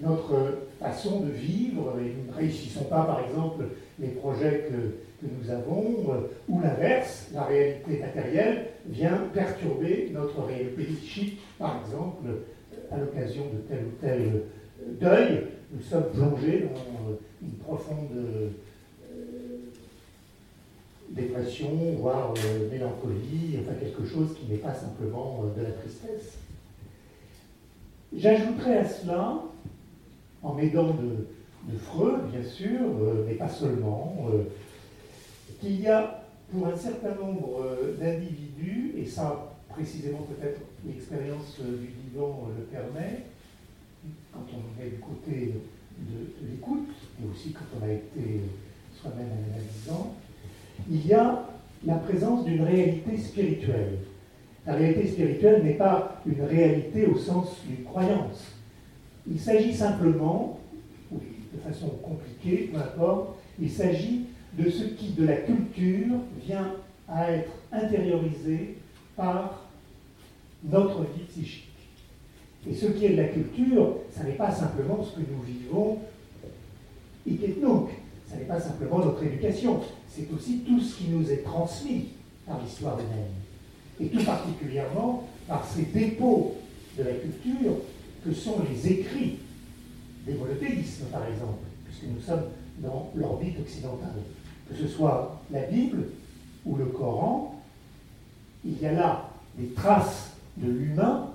notre 0.00 0.58
façon 0.78 1.20
de 1.20 1.30
vivre 1.30 1.94
et 2.00 2.14
nous 2.16 2.32
ne 2.32 2.36
réussissons 2.36 2.84
pas, 2.84 3.04
par 3.04 3.20
exemple, 3.24 3.64
les 3.98 4.08
projets 4.08 4.68
que, 4.70 5.26
nous 5.26 5.50
avons, 5.50 6.14
euh, 6.14 6.28
ou 6.48 6.60
l'inverse, 6.60 7.28
la 7.34 7.44
réalité 7.44 7.98
matérielle 7.98 8.68
vient 8.86 9.28
perturber 9.34 10.10
notre 10.14 10.42
réalité 10.42 10.84
psychique, 10.84 11.40
par 11.58 11.78
exemple, 11.84 12.24
à 12.90 12.96
l'occasion 12.96 13.42
de 13.52 13.58
tel 13.68 13.84
ou 13.84 13.90
tel 14.00 14.22
euh, 14.22 14.92
deuil, 14.98 15.46
nous 15.72 15.82
sommes 15.82 16.10
plongés 16.14 16.70
dans 16.72 17.18
une 17.42 17.52
profonde 17.58 18.08
dépression, 21.10 21.68
voire 21.98 22.34
mélancolie, 22.70 23.58
enfin 23.60 23.74
quelque 23.74 24.08
chose 24.08 24.36
qui 24.38 24.50
n'est 24.50 24.58
pas 24.58 24.74
simplement 24.74 25.44
de 25.56 25.62
la 25.62 25.70
tristesse. 25.70 26.38
J'ajouterai 28.16 28.78
à 28.78 28.88
cela, 28.88 29.42
en 30.42 30.54
m'aidant 30.54 30.94
de, 30.94 31.26
Freud, 31.78 32.30
bien 32.32 32.42
sûr, 32.42 32.80
euh, 32.80 33.24
mais 33.28 33.34
pas 33.34 33.48
seulement, 33.48 34.16
euh, 34.32 34.44
qu'il 35.60 35.80
y 35.80 35.86
a 35.86 36.24
pour 36.50 36.66
un 36.66 36.76
certain 36.76 37.14
nombre 37.14 37.62
euh, 37.62 37.96
d'individus, 38.00 38.94
et 38.96 39.04
ça 39.04 39.54
précisément 39.68 40.22
peut-être 40.22 40.60
l'expérience 40.84 41.60
du 41.60 41.92
vivant 42.10 42.48
le 42.56 42.64
permet, 42.64 43.24
quand 44.32 44.46
on 44.52 44.82
est 44.82 44.88
du 44.90 44.98
côté 44.98 45.54
de, 45.98 46.48
l'écoute, 46.50 46.88
et 47.22 47.30
aussi 47.30 47.52
quand 47.52 47.66
on 47.80 47.84
a 47.84 47.92
été 47.92 48.40
soi-même 49.00 49.28
analysant, 49.50 50.14
il 50.90 51.06
y 51.06 51.12
a 51.12 51.46
la 51.84 51.96
présence 51.96 52.44
d'une 52.44 52.62
réalité 52.62 53.16
spirituelle. 53.18 53.98
La 54.66 54.74
réalité 54.74 55.08
spirituelle 55.08 55.62
n'est 55.62 55.74
pas 55.74 56.20
une 56.26 56.42
réalité 56.42 57.06
au 57.06 57.16
sens 57.16 57.62
d'une 57.66 57.84
croyance. 57.84 58.59
Il 59.28 59.38
s'agit 59.38 59.74
simplement, 59.74 60.60
de 61.12 61.58
façon 61.58 61.88
compliquée, 62.02 62.70
peu 62.72 62.78
importe, 62.78 63.38
il 63.60 63.70
s'agit 63.70 64.26
de 64.58 64.70
ce 64.70 64.84
qui, 64.84 65.10
de 65.10 65.26
la 65.26 65.36
culture, 65.36 66.16
vient 66.44 66.74
à 67.08 67.32
être 67.32 67.50
intériorisé 67.72 68.76
par 69.16 69.68
notre 70.64 71.02
vie 71.02 71.24
psychique. 71.28 71.66
Et 72.68 72.74
ce 72.74 72.86
qui 72.86 73.06
est 73.06 73.10
de 73.10 73.16
la 73.16 73.28
culture, 73.28 73.96
ça 74.10 74.24
n'est 74.24 74.32
pas 74.32 74.50
simplement 74.50 75.02
ce 75.02 75.16
que 75.16 75.26
nous 75.30 75.42
vivons, 75.42 75.98
et 77.26 77.60
donc, 77.60 77.90
ça 78.28 78.36
n'est 78.36 78.44
pas 78.44 78.60
simplement 78.60 78.98
notre 78.98 79.22
éducation, 79.22 79.80
c'est 80.08 80.28
aussi 80.32 80.60
tout 80.60 80.80
ce 80.80 80.96
qui 80.96 81.08
nous 81.08 81.30
est 81.30 81.42
transmis 81.42 82.08
par 82.46 82.60
l'histoire 82.62 82.98
humaine. 82.98 83.30
Et 84.00 84.06
tout 84.06 84.24
particulièrement 84.24 85.28
par 85.46 85.66
ces 85.66 85.82
dépôts 85.82 86.56
de 86.96 87.02
la 87.02 87.12
culture 87.12 87.76
que 88.24 88.32
sont 88.32 88.62
les 88.70 88.92
écrits 88.92 89.38
des 90.26 90.34
monothéismes, 90.34 91.06
par 91.06 91.26
exemple, 91.26 91.64
puisque 91.84 92.04
nous 92.04 92.20
sommes 92.20 92.44
dans 92.78 93.10
l'orbite 93.14 93.58
occidentale. 93.60 94.22
Que 94.68 94.76
ce 94.76 94.88
soit 94.88 95.40
la 95.50 95.62
Bible 95.62 96.04
ou 96.64 96.76
le 96.76 96.86
Coran, 96.86 97.62
il 98.64 98.80
y 98.80 98.86
a 98.86 98.92
là 98.92 99.30
des 99.56 99.68
traces 99.68 100.32
de 100.56 100.70
l'humain 100.70 101.30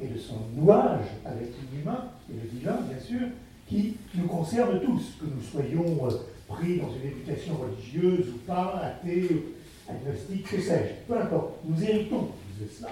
et 0.00 0.06
de 0.06 0.18
son 0.18 0.36
nouage 0.56 1.06
avec 1.24 1.48
l'humain 1.72 2.04
et 2.30 2.34
le 2.34 2.48
divin, 2.48 2.76
bien 2.88 3.00
sûr, 3.00 3.26
qui 3.68 3.96
nous 4.14 4.26
concernent 4.26 4.80
tous, 4.80 5.16
que 5.20 5.26
nous 5.26 5.42
soyons 5.42 6.06
euh, 6.06 6.10
pris 6.46 6.78
dans 6.78 6.88
une 6.94 7.10
éducation 7.10 7.56
religieuse 7.56 8.28
ou 8.28 8.38
pas, 8.46 8.80
athée, 8.82 9.54
agnostique, 9.88 10.48
que 10.48 10.60
sais-je, 10.60 11.06
peu 11.06 11.20
importe, 11.20 11.56
nous 11.64 11.82
héritons 11.82 12.28
de 12.60 12.66
cela. 12.66 12.90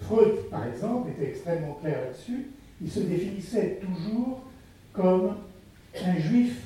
Freud, 0.00 0.48
par 0.50 0.66
exemple, 0.66 1.10
était 1.10 1.30
extrêmement 1.30 1.74
clair 1.74 2.00
là-dessus. 2.00 2.48
Il 2.80 2.90
se 2.90 3.00
définissait 3.00 3.80
toujours 3.80 4.42
comme 4.92 5.34
un 6.04 6.18
juif 6.18 6.62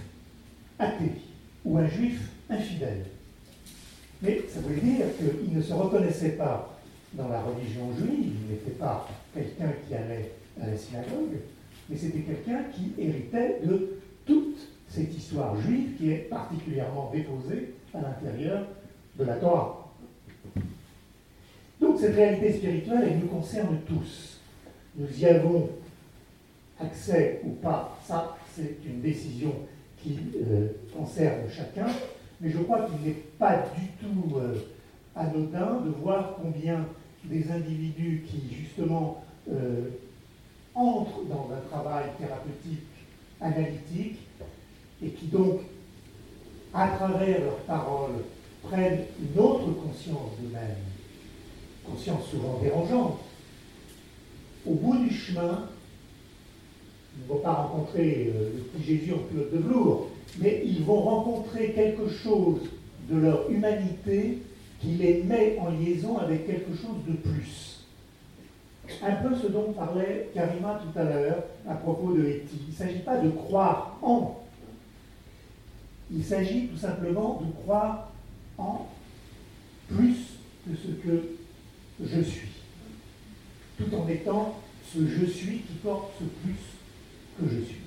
athée 0.78 1.12
ou 1.64 1.78
un 1.78 1.88
juif 1.88 2.30
infidèle. 2.50 3.04
Mais 4.22 4.42
ça 4.48 4.60
voulait 4.60 4.80
dire 4.80 5.06
qu'il 5.16 5.56
ne 5.56 5.62
se 5.62 5.72
reconnaissait 5.72 6.30
pas 6.30 6.78
dans 7.14 7.28
la 7.28 7.42
religion 7.42 7.92
juive, 7.96 8.32
il 8.44 8.52
n'était 8.52 8.78
pas 8.78 9.08
quelqu'un 9.34 9.72
qui 9.86 9.94
allait 9.94 10.32
à 10.60 10.66
la 10.66 10.76
synagogue, 10.76 11.38
mais 11.88 11.96
c'était 11.96 12.20
quelqu'un 12.20 12.62
qui 12.74 12.92
héritait 12.98 13.60
de 13.64 13.98
toute 14.24 14.68
cette 14.88 15.14
histoire 15.16 15.60
juive 15.60 15.96
qui 15.98 16.10
est 16.10 16.28
particulièrement 16.30 17.10
déposée 17.12 17.74
à 17.94 18.00
l'intérieur 18.00 18.66
de 19.18 19.24
la 19.24 19.36
Torah. 19.36 19.92
Donc 21.92 22.00
cette 22.00 22.14
réalité 22.16 22.54
spirituelle, 22.54 23.06
elle 23.06 23.18
nous 23.18 23.26
concerne 23.26 23.78
tous. 23.86 24.40
Nous 24.96 25.20
y 25.20 25.26
avons 25.26 25.68
accès 26.80 27.42
ou 27.44 27.50
pas, 27.50 27.98
ça 28.02 28.34
c'est 28.56 28.78
une 28.86 29.02
décision 29.02 29.52
qui 30.02 30.18
euh, 30.36 30.68
concerne 30.96 31.42
chacun, 31.50 31.88
mais 32.40 32.48
je 32.48 32.56
crois 32.60 32.86
qu'il 32.86 33.06
n'est 33.06 33.18
pas 33.38 33.66
du 33.76 33.88
tout 34.00 34.38
euh, 34.38 34.54
anodin 35.14 35.82
de 35.84 35.90
voir 35.90 36.36
combien 36.40 36.86
des 37.24 37.50
individus 37.50 38.24
qui 38.26 38.54
justement 38.54 39.22
euh, 39.50 39.90
entrent 40.74 41.24
dans 41.28 41.50
un 41.54 41.60
travail 41.68 42.06
thérapeutique, 42.18 42.88
analytique, 43.38 44.18
et 45.04 45.10
qui 45.10 45.26
donc, 45.26 45.60
à 46.72 46.88
travers 46.88 47.38
leurs 47.42 47.58
paroles, 47.66 48.24
prennent 48.62 49.04
une 49.20 49.38
autre 49.38 49.66
conscience 49.72 50.30
d'eux-mêmes, 50.40 50.91
conscience 51.84 52.26
souvent 52.30 52.58
dérangeante. 52.62 53.18
Au 54.66 54.74
bout 54.74 54.96
du 54.98 55.10
chemin, 55.12 55.68
ils 57.16 57.22
ne 57.24 57.28
vont 57.28 57.40
pas 57.42 57.52
rencontrer 57.52 58.32
euh, 58.34 58.50
le 58.56 58.62
petit 58.62 58.84
Jésus 58.84 59.12
en 59.12 59.18
culotte 59.28 59.52
de 59.52 59.58
velours, 59.58 60.08
mais 60.38 60.62
ils 60.64 60.82
vont 60.82 61.00
rencontrer 61.00 61.72
quelque 61.72 62.08
chose 62.08 62.60
de 63.10 63.18
leur 63.18 63.50
humanité 63.50 64.38
qui 64.80 64.88
les 64.88 65.22
met 65.22 65.58
en 65.60 65.70
liaison 65.70 66.18
avec 66.18 66.46
quelque 66.46 66.74
chose 66.76 66.96
de 67.06 67.14
plus. 67.14 67.84
Un 69.02 69.14
peu 69.16 69.34
ce 69.36 69.46
dont 69.46 69.72
parlait 69.72 70.30
Karima 70.34 70.80
tout 70.82 70.98
à 70.98 71.04
l'heure 71.04 71.44
à 71.68 71.74
propos 71.74 72.12
de 72.12 72.24
Eti. 72.24 72.58
Il 72.66 72.72
ne 72.72 72.76
s'agit 72.76 72.98
pas 73.00 73.18
de 73.18 73.30
croire 73.30 73.98
en, 74.02 74.42
il 76.10 76.24
s'agit 76.24 76.66
tout 76.66 76.76
simplement 76.76 77.42
de 77.44 77.52
croire 77.62 78.10
en 78.58 78.86
plus 79.88 80.16
que 80.66 80.76
ce 80.76 80.88
que 80.88 81.41
je 82.04 82.20
suis, 82.20 82.48
tout 83.78 83.94
en 83.94 84.08
étant 84.08 84.60
ce 84.92 84.98
je 85.06 85.26
suis 85.26 85.58
qui 85.58 85.74
porte 85.82 86.12
ce 86.18 86.24
plus 86.24 86.58
que 87.38 87.54
je 87.54 87.64
suis. 87.64 87.82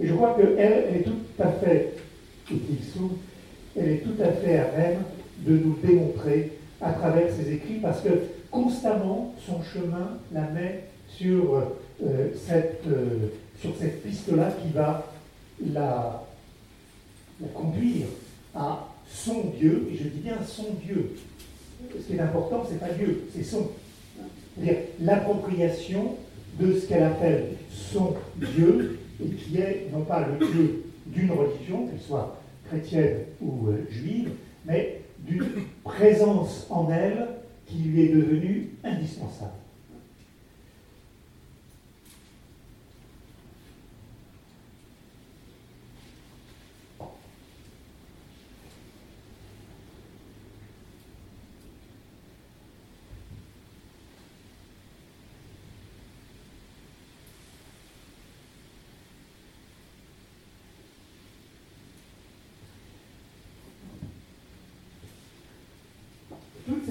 Et 0.00 0.06
je 0.06 0.14
crois 0.14 0.34
qu'elle 0.34 0.54
elle 0.58 0.96
est 0.96 1.02
tout 1.02 1.18
à 1.38 1.50
fait, 1.52 1.94
elle 2.50 3.88
est 3.88 3.98
tout 3.98 4.22
à 4.22 4.32
fait 4.32 4.58
à 4.58 4.76
même 4.76 5.02
de 5.40 5.56
nous 5.58 5.76
démontrer 5.84 6.52
à 6.80 6.92
travers 6.92 7.32
ses 7.34 7.52
écrits, 7.52 7.78
parce 7.82 8.00
que 8.00 8.10
constamment, 8.50 9.34
son 9.46 9.62
chemin 9.62 10.18
la 10.32 10.42
met 10.50 10.84
sur, 11.08 11.54
euh, 12.02 12.28
cette, 12.46 12.84
euh, 12.86 13.28
cette 13.60 14.02
piste-là 14.02 14.52
qui 14.62 14.72
va 14.72 15.12
la, 15.72 16.24
la 17.40 17.48
conduire 17.48 18.06
à 18.54 18.88
son 19.10 19.50
Dieu, 19.58 19.88
et 19.92 19.96
je 19.96 20.04
dis 20.04 20.20
bien 20.20 20.38
son 20.46 20.66
Dieu. 20.84 21.16
Ce 21.92 22.06
qui 22.06 22.16
est 22.16 22.20
important, 22.20 22.64
ce 22.66 22.72
n'est 22.72 22.78
pas 22.78 22.90
Dieu, 22.90 23.24
c'est 23.34 23.42
son. 23.42 23.70
C'est-à-dire 24.54 24.80
l'appropriation 25.00 26.16
de 26.58 26.74
ce 26.74 26.86
qu'elle 26.86 27.04
appelle 27.04 27.44
son 27.70 28.14
Dieu, 28.36 28.98
et 29.22 29.28
qui 29.28 29.58
est 29.58 29.88
non 29.92 30.02
pas 30.02 30.26
le 30.26 30.46
Dieu 30.46 30.84
d'une 31.06 31.30
religion, 31.30 31.86
qu'elle 31.86 32.00
soit 32.00 32.40
chrétienne 32.68 33.20
ou 33.40 33.68
euh, 33.68 33.86
juive, 33.90 34.30
mais 34.66 35.02
d'une 35.20 35.48
présence 35.84 36.66
en 36.70 36.90
elle 36.90 37.28
qui 37.66 37.78
lui 37.78 38.02
est 38.02 38.14
devenue 38.14 38.70
indispensable. 38.84 39.52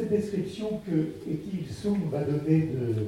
Description 0.10 0.82
que 0.86 1.30
Etil 1.30 1.72
Soum 1.72 2.10
va 2.12 2.24
donner 2.24 2.62
de 2.62 3.08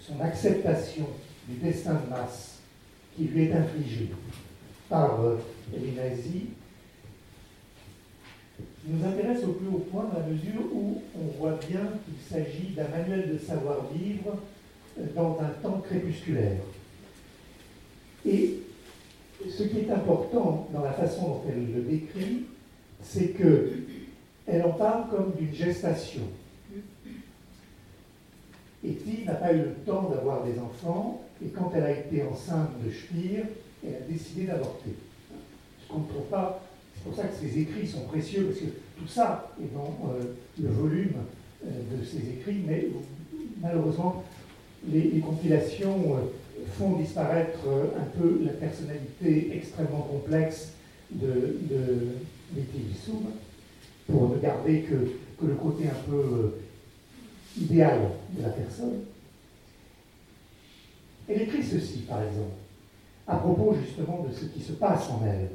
son 0.00 0.20
acceptation 0.20 1.06
du 1.48 1.56
destin 1.56 1.94
de 1.94 2.10
masse 2.10 2.58
qui 3.16 3.24
lui 3.24 3.44
est 3.44 3.52
infligé 3.52 4.10
par 4.88 5.20
euh, 5.24 5.36
les 5.72 5.92
nazis 5.92 6.42
nous 8.86 9.06
intéresse 9.06 9.42
au 9.44 9.52
plus 9.52 9.68
haut 9.68 9.86
point 9.90 10.04
dans 10.12 10.20
la 10.20 10.26
mesure 10.26 10.60
où 10.72 11.00
on 11.18 11.38
voit 11.38 11.58
bien 11.68 11.80
qu'il 12.04 12.20
s'agit 12.28 12.74
d'un 12.76 12.88
manuel 12.88 13.32
de 13.32 13.38
savoir-vivre 13.38 14.36
dans 15.16 15.38
un 15.40 15.48
temps 15.62 15.80
crépusculaire. 15.80 16.60
Et 18.26 18.58
ce 19.48 19.62
qui 19.62 19.78
est 19.78 19.90
important 19.90 20.68
dans 20.72 20.82
la 20.82 20.92
façon 20.92 21.22
dont 21.22 21.42
elle 21.48 21.74
le 21.74 21.82
décrit, 21.82 22.44
c'est 23.02 23.28
que 23.28 23.70
elle 24.46 24.62
en 24.64 24.72
parle 24.72 25.08
comme 25.10 25.32
d'une 25.38 25.54
gestation. 25.54 26.22
Etty 28.84 29.24
n'a 29.24 29.34
pas 29.34 29.52
eu 29.52 29.58
le 29.58 29.74
temps 29.86 30.10
d'avoir 30.10 30.44
des 30.44 30.58
enfants, 30.58 31.22
et 31.44 31.48
quand 31.48 31.72
elle 31.74 31.84
a 31.84 31.92
été 31.92 32.22
enceinte 32.22 32.70
de 32.84 32.90
Spire, 32.90 33.46
elle 33.84 33.94
a 33.94 34.00
décidé 34.08 34.44
d'avorter. 34.44 34.90
Ce 35.82 35.92
qu'on 35.92 36.00
ne 36.00 36.08
trouve 36.08 36.26
pas, 36.30 36.62
c'est 36.94 37.04
pour 37.04 37.14
ça 37.14 37.24
que 37.24 37.34
ses 37.34 37.58
écrits 37.58 37.86
sont 37.86 38.02
précieux, 38.02 38.44
parce 38.44 38.60
que 38.60 38.66
tout 38.98 39.08
ça 39.08 39.50
est 39.62 39.74
dans 39.74 40.10
euh, 40.10 40.34
le 40.60 40.68
volume 40.68 41.14
euh, 41.64 41.68
de 41.96 42.04
ses 42.04 42.18
écrits, 42.18 42.62
mais 42.66 42.88
malheureusement, 43.62 44.22
les, 44.86 45.18
compilations 45.20 46.16
euh, 46.16 46.64
font 46.78 46.98
disparaître 46.98 47.60
un 47.98 48.20
peu 48.20 48.40
la 48.44 48.52
personnalité 48.52 49.56
extrêmement 49.56 50.02
complexe 50.02 50.72
de, 51.10 51.56
de 51.70 52.08
pour 54.10 54.28
ne 54.28 54.38
garder 54.38 54.82
que, 54.82 54.94
le 55.46 55.54
côté 55.56 55.84
un 55.86 56.10
peu 56.10 56.54
idéal 57.60 58.00
de 58.30 58.42
la 58.42 58.48
personne. 58.48 59.00
Elle 61.28 61.42
écrit 61.42 61.62
ceci, 61.62 61.98
par 62.08 62.22
exemple, 62.22 62.54
à 63.26 63.36
propos 63.36 63.74
justement 63.74 64.24
de 64.26 64.34
ce 64.34 64.46
qui 64.46 64.60
se 64.60 64.72
passe 64.72 65.10
en 65.10 65.20
elle. 65.26 65.50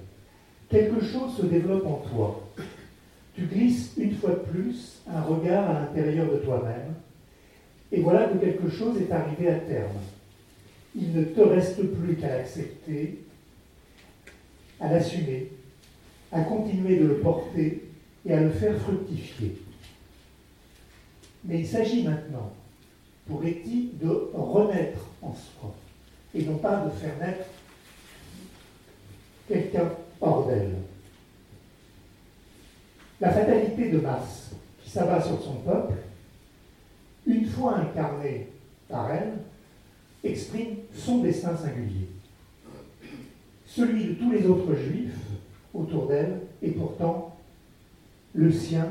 Quelque 0.70 1.04
chose 1.04 1.36
se 1.38 1.46
développe 1.48 1.88
en 1.88 2.04
toi. 2.08 2.48
Tu 3.36 3.46
glisses 3.46 3.94
une 3.98 4.14
fois 4.14 4.32
de 4.32 4.52
plus 4.52 5.00
un 5.08 5.22
regard 5.22 5.70
à 5.70 5.74
l'intérieur 5.80 6.32
de 6.32 6.38
toi-même, 6.38 6.94
et 7.92 8.02
voilà 8.02 8.28
que 8.28 8.38
quelque 8.38 8.70
chose 8.70 9.02
est 9.02 9.12
arrivé 9.12 9.48
à 9.50 9.56
terme. 9.56 9.98
Il 10.96 11.14
ne 11.14 11.24
te 11.24 11.42
reste 11.42 11.82
plus 11.82 12.16
qu'à 12.16 12.30
l'accepter, 12.30 13.24
à 14.80 14.92
l'assumer, 14.92 15.52
à 16.32 16.42
continuer 16.42 16.98
de 16.98 17.08
le 17.08 17.16
porter 17.16 17.89
et 18.26 18.34
à 18.34 18.42
le 18.42 18.50
faire 18.50 18.78
fructifier. 18.80 19.62
Mais 21.44 21.60
il 21.62 21.68
s'agit 21.68 22.04
maintenant, 22.04 22.52
pour 23.28 23.44
Etty, 23.46 23.92
de 24.02 24.10
renaître 24.34 25.00
en 25.22 25.34
soi, 25.34 25.74
et 26.36 26.44
non 26.44 26.58
pas 26.58 26.86
de 26.86 26.90
faire 26.92 27.18
naître 27.20 27.46
quelqu'un 29.48 29.90
hors 30.22 30.48
d'elle. 30.48 30.76
La 33.22 33.32
fatalité 33.32 33.90
de 33.90 34.00
masse 34.00 34.52
qui 34.84 34.90
s'abat 34.90 35.22
sur 35.22 35.42
son 35.42 35.56
peuple, 35.56 35.96
une 37.26 37.46
fois 37.46 37.78
incarnée 37.78 38.48
par 38.88 39.12
elle, 39.12 39.40
exprime 40.24 40.78
son 40.94 41.20
destin 41.20 41.56
singulier. 41.56 42.08
Celui 43.66 44.06
de 44.06 44.14
tous 44.14 44.32
les 44.32 44.46
autres 44.46 44.76
juifs 44.76 45.14
autour 45.74 46.08
d'elle 46.08 46.42
est 46.62 46.72
pourtant 46.72 47.29
le 48.34 48.52
sien 48.52 48.88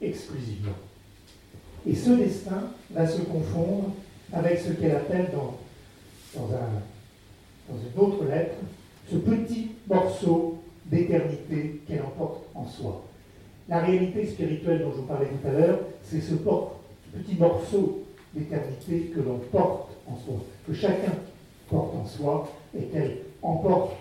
exclusivement. 0.00 0.72
Et 1.86 1.94
ce 1.94 2.10
destin 2.10 2.70
va 2.90 3.06
se 3.06 3.20
confondre 3.22 3.92
avec 4.32 4.58
ce 4.58 4.72
qu'elle 4.72 4.92
appelle 4.92 5.30
dans, 5.32 5.58
dans, 6.34 6.48
dans 6.48 7.78
une 7.78 8.00
autre 8.00 8.24
lettre 8.24 8.56
ce 9.10 9.16
petit 9.16 9.72
morceau 9.88 10.58
d'éternité 10.86 11.80
qu'elle 11.86 12.02
emporte 12.02 12.44
en 12.54 12.66
soi. 12.66 13.04
La 13.68 13.80
réalité 13.80 14.26
spirituelle 14.26 14.82
dont 14.82 14.92
je 14.92 14.96
vous 14.96 15.06
parlais 15.06 15.26
tout 15.26 15.48
à 15.48 15.52
l'heure, 15.52 15.80
c'est 16.02 16.20
ce, 16.20 16.34
petit 16.34 17.36
morceau 17.38 18.04
d'éternité 18.34 19.12
que 19.14 19.20
l'on 19.20 19.38
porte 19.38 19.90
en 20.06 20.16
soi, 20.16 20.34
que 20.66 20.74
chacun 20.74 21.12
porte 21.70 21.94
en 21.94 22.06
soi 22.06 22.52
et 22.76 22.84
qu'elle 22.84 23.18
emporte 23.42 23.96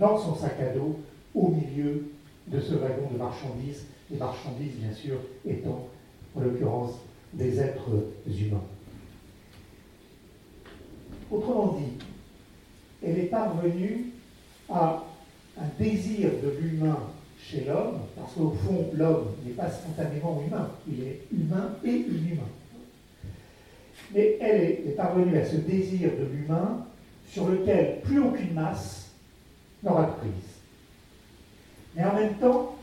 dans 0.00 0.18
son 0.18 0.34
sac 0.34 0.56
à 0.60 0.76
dos 0.76 0.98
au 1.34 1.48
milieu 1.48 2.11
de 2.48 2.60
ce 2.60 2.74
wagon 2.74 3.08
de 3.12 3.18
marchandises, 3.18 3.86
les 4.10 4.18
marchandises 4.18 4.74
bien 4.74 4.92
sûr 4.92 5.16
étant 5.46 5.88
en 6.34 6.40
l'occurrence 6.40 6.92
des 7.32 7.60
êtres 7.60 7.90
humains. 8.26 8.64
Autrement 11.30 11.78
dit, 11.78 12.04
elle 13.02 13.18
est 13.18 13.30
parvenue 13.30 14.12
à 14.68 15.02
un 15.58 15.82
désir 15.82 16.30
de 16.42 16.50
l'humain 16.60 16.98
chez 17.42 17.64
l'homme, 17.64 18.00
parce 18.16 18.34
qu'au 18.34 18.50
fond, 18.50 18.90
l'homme 18.94 19.26
n'est 19.44 19.52
pas 19.52 19.70
spontanément 19.70 20.42
humain, 20.46 20.70
il 20.88 21.02
est 21.02 21.20
humain 21.32 21.74
et 21.84 21.90
inhumain. 21.90 22.48
Mais 24.14 24.36
elle 24.40 24.60
est, 24.60 24.96
parvenue 24.96 25.36
à 25.38 25.44
ce 25.44 25.56
désir 25.56 26.10
de 26.10 26.24
l'humain 26.24 26.86
sur 27.28 27.48
lequel 27.48 28.00
plus 28.02 28.20
aucune 28.20 28.52
masse 28.52 29.10
n'aura 29.82 30.04
de 30.04 30.12
prise. 30.12 30.51
Mais 31.94 32.04
en 32.04 32.14
même 32.14 32.34
temps, 32.34 32.76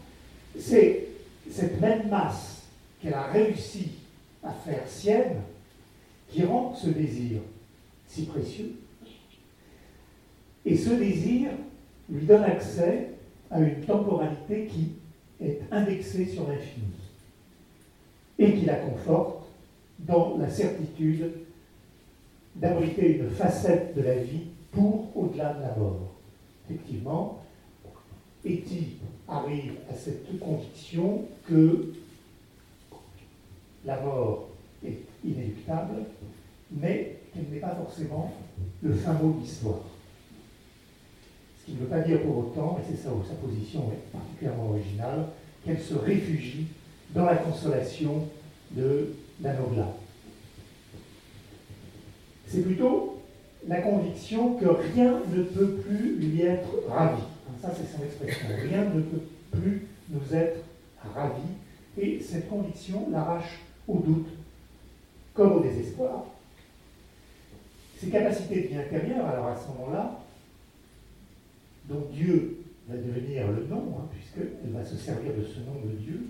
c'est 0.57 1.07
cette 1.49 1.79
même 1.81 2.09
masse 2.09 2.63
qu'elle 3.01 3.13
a 3.13 3.23
réussi 3.23 3.91
à 4.43 4.51
faire 4.51 4.87
sienne 4.87 5.41
qui 6.29 6.43
rend 6.43 6.75
ce 6.75 6.89
désir 6.89 7.41
si 8.07 8.25
précieux. 8.25 8.75
Et 10.65 10.77
ce 10.77 10.91
désir 10.91 11.49
lui 12.09 12.25
donne 12.25 12.43
accès 12.43 13.09
à 13.49 13.59
une 13.59 13.81
temporalité 13.81 14.67
qui 14.67 14.91
est 15.41 15.61
indexée 15.71 16.25
sur 16.25 16.47
l'infini 16.47 16.85
et 18.37 18.53
qui 18.53 18.65
la 18.65 18.75
conforte 18.75 19.47
dans 19.99 20.37
la 20.37 20.49
certitude 20.49 21.31
d'abriter 22.55 23.17
une 23.17 23.29
facette 23.29 23.95
de 23.95 24.01
la 24.01 24.15
vie 24.15 24.47
pour 24.71 25.15
au-delà 25.15 25.53
de 25.53 25.61
la 25.61 25.75
mort. 25.75 26.13
Effectivement, 26.65 27.41
Etty 28.45 28.97
arrive 29.27 29.73
à 29.89 29.93
cette 29.93 30.39
conviction 30.39 31.25
que 31.47 31.93
la 33.85 33.99
mort 34.01 34.49
est 34.85 34.99
inéluctable, 35.23 36.03
mais 36.71 37.17
qu'elle 37.33 37.45
n'est 37.51 37.59
pas 37.59 37.75
forcément 37.75 38.33
le 38.81 38.93
fin 38.93 39.13
mot 39.13 39.33
de 39.33 39.41
l'histoire. 39.41 39.81
Ce 41.59 41.65
qui 41.65 41.73
ne 41.73 41.79
veut 41.79 41.87
pas 41.87 41.99
dire 41.99 42.21
pour 42.21 42.37
autant, 42.37 42.79
et 42.79 42.91
c'est 42.91 43.01
ça 43.03 43.09
où 43.13 43.23
sa 43.27 43.35
position 43.35 43.91
est 43.91 44.11
particulièrement 44.11 44.69
originale, 44.69 45.27
qu'elle 45.65 45.79
se 45.79 45.95
réfugie 45.95 46.67
dans 47.13 47.25
la 47.25 47.35
consolation 47.35 48.27
de 48.71 49.13
la 49.41 49.53
Nobla. 49.53 49.87
C'est 52.47 52.63
plutôt 52.63 53.19
la 53.67 53.81
conviction 53.81 54.55
que 54.55 54.65
rien 54.65 55.21
ne 55.35 55.43
peut 55.43 55.75
plus 55.87 56.15
lui 56.15 56.41
être 56.41 56.87
ravi. 56.87 57.21
Ça, 57.61 57.71
c'est 57.75 57.97
son 57.97 58.03
expression. 58.03 58.47
Rien 58.69 58.85
ne 58.85 59.01
peut 59.01 59.21
plus 59.51 59.87
nous 60.09 60.33
être 60.33 60.63
ravi. 61.13 61.41
Et 61.97 62.21
cette 62.21 62.49
conviction 62.49 63.09
l'arrache 63.11 63.59
au 63.87 63.97
doute, 63.97 64.29
comme 65.33 65.53
au 65.53 65.59
désespoir. 65.59 66.25
Ses 67.97 68.07
capacités 68.07 68.61
de 68.61 68.67
vie 68.67 68.77
intérieure, 68.77 69.25
alors 69.25 69.47
à 69.47 69.57
ce 69.57 69.67
moment-là, 69.67 70.19
dont 71.89 72.07
Dieu 72.13 72.59
va 72.87 72.95
devenir 72.95 73.51
le 73.51 73.65
nom, 73.65 73.97
hein, 73.97 74.07
puisqu'elle 74.11 74.71
va 74.71 74.85
se 74.85 74.95
servir 74.95 75.33
de 75.33 75.43
ce 75.43 75.59
nom 75.59 75.81
de 75.83 75.97
Dieu, 75.97 76.27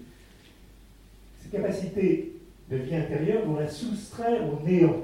ces 1.43 1.49
capacités 1.49 2.33
de 2.71 2.77
vie 2.77 2.95
intérieure 2.95 3.45
vont 3.45 3.59
la 3.59 3.67
soustraire 3.67 4.41
au 4.47 4.65
néant 4.65 5.03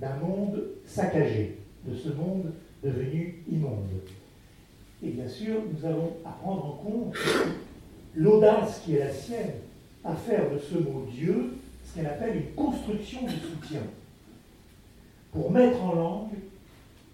d'un 0.00 0.16
monde 0.16 0.62
saccagé, 0.86 1.58
de 1.84 1.94
ce 1.94 2.08
monde 2.10 2.52
devenu 2.82 3.42
immonde. 3.50 3.88
Et 5.02 5.10
bien 5.10 5.28
sûr, 5.28 5.60
nous 5.72 5.86
allons 5.86 6.16
à 6.24 6.30
prendre 6.30 6.64
en 6.64 6.72
compte 6.72 7.16
l'audace 8.14 8.80
qui 8.84 8.94
est 8.94 9.00
la 9.00 9.12
sienne 9.12 9.52
à 10.04 10.14
faire 10.14 10.50
de 10.50 10.58
ce 10.58 10.78
mot 10.78 11.06
Dieu 11.10 11.54
ce 11.84 11.94
qu'elle 11.94 12.06
appelle 12.06 12.36
une 12.36 12.54
construction 12.54 13.24
de 13.24 13.30
soutien, 13.30 13.82
pour 15.32 15.50
mettre 15.50 15.82
en 15.82 15.94
langue 15.94 16.34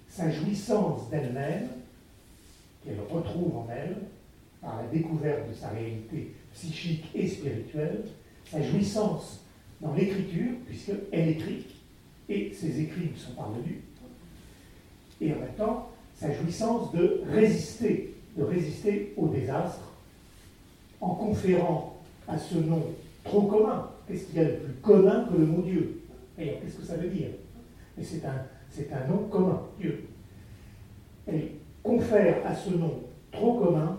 sa 0.08 0.30
jouissance 0.30 1.10
d'elle-même 1.10 1.68
qu'elle 2.84 3.00
retrouve 3.10 3.56
en 3.56 3.68
elle, 3.70 3.96
par 4.60 4.80
la 4.80 4.88
découverte 4.88 5.48
de 5.50 5.54
sa 5.54 5.70
réalité 5.70 6.34
psychique 6.52 7.04
et 7.14 7.26
spirituelle, 7.26 8.04
sa 8.50 8.62
jouissance 8.62 9.44
dans 9.80 9.92
l'écriture, 9.94 10.52
puisqu'elle 10.66 11.28
écrit, 11.30 11.66
et 12.28 12.52
ses 12.52 12.80
écrits 12.80 13.10
nous 13.10 13.18
sont 13.18 13.32
parvenus, 13.32 13.80
et 15.20 15.32
en 15.32 15.38
même 15.40 15.54
temps, 15.56 15.91
sa 16.22 16.32
jouissance 16.32 16.92
de 16.92 17.22
résister, 17.32 18.14
de 18.36 18.44
résister 18.44 19.12
au 19.16 19.26
désastre, 19.26 19.92
en 21.00 21.16
conférant 21.16 22.00
à 22.28 22.38
ce 22.38 22.58
nom 22.58 22.84
trop 23.24 23.42
commun, 23.42 23.90
qu'est-ce 24.06 24.26
qu'il 24.26 24.36
y 24.36 24.40
a 24.40 24.44
de 24.44 24.56
plus 24.56 24.74
commun 24.74 25.26
que 25.28 25.36
le 25.36 25.46
mot 25.46 25.62
Dieu? 25.62 26.02
Et 26.38 26.58
qu'est-ce 26.62 26.76
que 26.76 26.86
ça 26.86 26.96
veut 26.96 27.08
dire? 27.08 27.30
Mais 27.98 28.04
c'est 28.04 28.24
un, 28.24 28.46
c'est 28.70 28.88
un 28.92 29.08
nom 29.08 29.24
commun, 29.28 29.62
Dieu. 29.80 30.04
Confère 31.82 32.46
à 32.46 32.54
ce 32.54 32.70
nom 32.70 33.00
trop 33.32 33.54
commun 33.54 33.98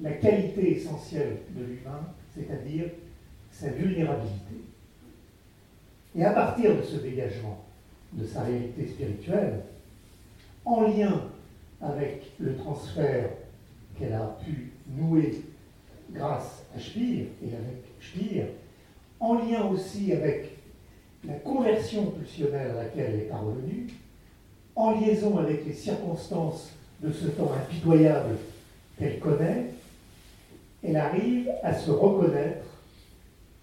la 0.00 0.12
qualité 0.12 0.76
essentielle 0.76 1.38
de 1.56 1.64
l'humain, 1.64 2.12
c'est-à-dire 2.34 2.90
sa 3.50 3.70
vulnérabilité. 3.70 4.56
Et 6.14 6.24
à 6.24 6.32
partir 6.32 6.76
de 6.76 6.82
ce 6.82 6.96
dégagement 6.96 7.64
de 8.12 8.26
sa 8.26 8.42
réalité 8.42 8.86
spirituelle, 8.86 9.60
en 10.66 10.82
lien 10.82 11.22
avec 11.80 12.32
le 12.38 12.56
transfert 12.56 13.30
qu'elle 13.98 14.12
a 14.12 14.36
pu 14.44 14.72
nouer 14.86 15.42
grâce 16.12 16.64
à 16.74 16.80
Spire 16.80 17.26
et 17.42 17.48
avec 17.48 17.84
Spire, 18.00 18.46
en 19.20 19.34
lien 19.34 19.66
aussi 19.66 20.12
avec 20.12 20.56
la 21.26 21.34
conversion 21.34 22.10
pulsionnelle 22.10 22.70
à 22.70 22.84
laquelle 22.84 23.14
elle 23.14 23.20
est 23.20 23.28
parvenue, 23.28 23.88
en 24.76 24.92
liaison 24.92 25.38
avec 25.38 25.66
les 25.66 25.72
circonstances 25.72 26.70
de 27.02 27.12
ce 27.12 27.26
temps 27.26 27.52
impitoyable 27.52 28.36
qu'elle 28.98 29.18
connaît, 29.18 29.66
elle 30.82 30.96
arrive 30.96 31.50
à 31.62 31.74
se 31.74 31.90
reconnaître 31.90 32.64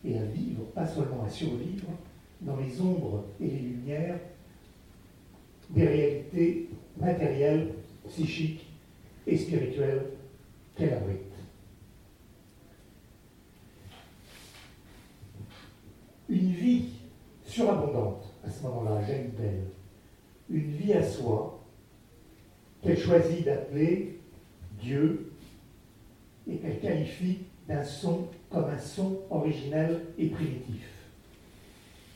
et 0.03 0.17
à 0.17 0.23
vivre, 0.23 0.63
pas 0.73 0.85
seulement 0.85 1.23
à 1.25 1.29
survivre, 1.29 1.87
dans 2.41 2.57
les 2.57 2.79
ombres 2.81 3.23
et 3.41 3.45
les 3.45 3.59
lumières 3.59 4.19
des 5.69 5.87
réalités 5.87 6.69
matérielles, 6.97 7.69
psychiques 8.07 8.65
et 9.27 9.37
spirituelles 9.37 10.05
qu'elle 10.75 10.93
abrite. 10.93 11.19
Une 16.29 16.51
vie 16.51 16.89
surabondante 17.45 18.25
à 18.43 18.49
ce 18.49 18.63
moment-là, 18.63 19.01
j'aime 19.05 19.29
belle, 19.37 19.65
une 20.49 20.71
vie 20.71 20.93
à 20.93 21.03
soi 21.03 21.63
qu'elle 22.81 22.97
choisit 22.97 23.45
d'appeler 23.45 24.19
Dieu 24.81 25.31
et 26.47 26.57
qu'elle 26.57 26.79
qualifie 26.79 27.39
d'un 27.67 27.83
son 27.83 28.27
comme 28.49 28.65
un 28.65 28.77
son 28.77 29.19
originel 29.29 30.01
et 30.17 30.27
primitif. 30.27 30.87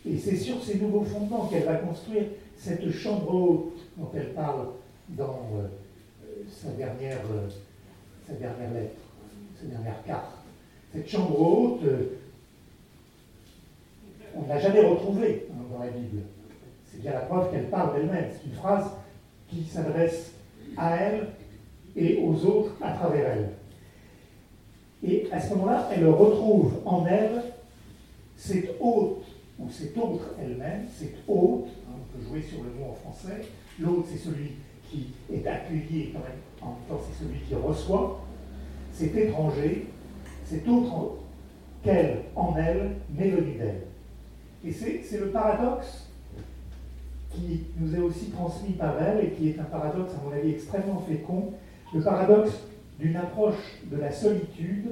Et 0.06 0.18
c'est 0.18 0.38
sur 0.38 0.64
ces 0.64 0.80
nouveaux 0.80 1.04
fondements 1.04 1.48
qu'elle 1.48 1.66
va 1.66 1.76
construire 1.76 2.26
cette 2.56 2.90
chambre 2.92 3.34
haute 3.34 3.80
dont 3.98 4.10
elle 4.14 4.34
parle 4.34 4.70
dans 5.10 5.49
euh, 5.55 5.68
sa, 6.49 6.70
dernière, 6.70 7.20
euh, 7.32 7.49
sa 8.28 8.34
dernière 8.34 8.72
lettre, 8.72 9.01
sa 9.60 9.68
dernière 9.68 10.03
carte. 10.05 10.32
Cette 10.93 11.07
chambre 11.07 11.39
haute, 11.39 11.84
euh, 11.84 12.18
on 14.36 14.41
ne 14.43 14.47
l'a 14.47 14.60
jamais 14.60 14.82
retrouvée 14.82 15.47
hein, 15.51 15.64
dans 15.72 15.84
la 15.84 15.91
Bible. 15.91 16.22
C'est 16.86 17.01
bien 17.01 17.14
la 17.14 17.22
preuve 17.22 17.51
qu'elle 17.51 17.70
parle 17.70 17.95
d'elle-même. 17.95 18.30
C'est 18.32 18.49
une 18.49 18.55
phrase 18.55 18.89
qui 19.47 19.64
s'adresse 19.64 20.34
à 20.78 20.95
elle 20.95 21.28
et 21.95 22.22
aux 22.24 22.45
autres 22.45 22.76
à 22.82 22.93
travers 22.93 23.30
elle. 23.32 23.49
Et 25.03 25.28
à 25.32 25.39
ce 25.39 25.53
moment-là, 25.53 25.89
elle 25.93 26.07
retrouve 26.07 26.82
en 26.86 27.05
elle 27.07 27.41
cette 28.36 28.76
haute, 28.80 29.24
ou 29.57 29.70
cette 29.70 29.97
autre 29.97 30.34
elle-même, 30.39 30.86
cette 30.97 31.18
haute, 31.28 31.68
hein, 31.88 31.93
on 31.95 32.18
peut 32.18 32.26
jouer 32.26 32.41
sur 32.41 32.64
le 32.64 32.72
mot 32.72 32.91
en 32.91 32.93
français, 32.93 33.45
l'autre 33.80 34.07
c'est 34.10 34.18
celui 34.18 34.51
qui 34.90 35.08
est 35.32 35.46
accueilli 35.46 36.14
en 36.16 36.20
même 36.20 36.76
temps 36.88 37.02
c'est 37.08 37.24
celui 37.24 37.40
qui 37.40 37.56
reçoit, 37.56 38.22
cet 38.92 39.16
étranger, 39.16 39.88
cet 40.46 40.68
autre 40.68 41.18
qu'elle 41.84 42.24
en 42.36 42.56
elle 42.58 42.98
m'est 43.16 43.30
venu 43.30 43.54
d'elle. 43.54 43.84
Et 44.66 44.72
c'est 44.72 45.20
le 45.20 45.30
paradoxe 45.30 46.08
qui 47.32 47.62
nous 47.80 47.96
est 47.96 48.00
aussi 48.00 48.32
transmis 48.32 48.74
par 48.74 49.02
elle 49.02 49.26
et 49.26 49.30
qui 49.32 49.50
est 49.50 49.60
un 49.60 49.64
paradoxe, 49.64 50.12
à 50.14 50.26
mon 50.26 50.36
avis, 50.36 50.52
extrêmement 50.52 51.02
fécond, 51.08 51.54
le 51.94 52.02
paradoxe 52.02 52.52
d'une 53.00 53.16
approche 53.16 53.80
de 53.90 53.98
la 53.98 54.12
solitude 54.12 54.92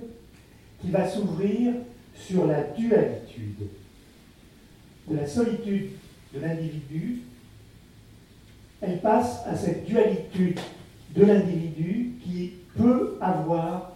qui 0.80 0.92
va 0.92 1.08
s'ouvrir 1.08 1.74
sur 2.16 2.48
la 2.48 2.64
dualité 2.64 3.44
De 5.10 5.16
la 5.16 5.28
solitude 5.28 5.90
de 6.34 6.40
l'individu, 6.40 7.24
elle 8.82 9.00
passe 9.00 9.44
à 9.46 9.56
cette 9.56 9.86
dualité 9.86 10.56
de 11.16 11.26
l'individu 11.26 12.14
qui 12.24 12.54
peut 12.78 13.18
avoir 13.22 13.94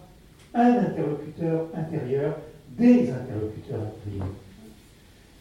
un 0.53 0.77
interlocuteur 0.77 1.67
intérieur, 1.75 2.37
des 2.77 3.11
interlocuteurs 3.11 3.81
intérieurs. 3.81 4.33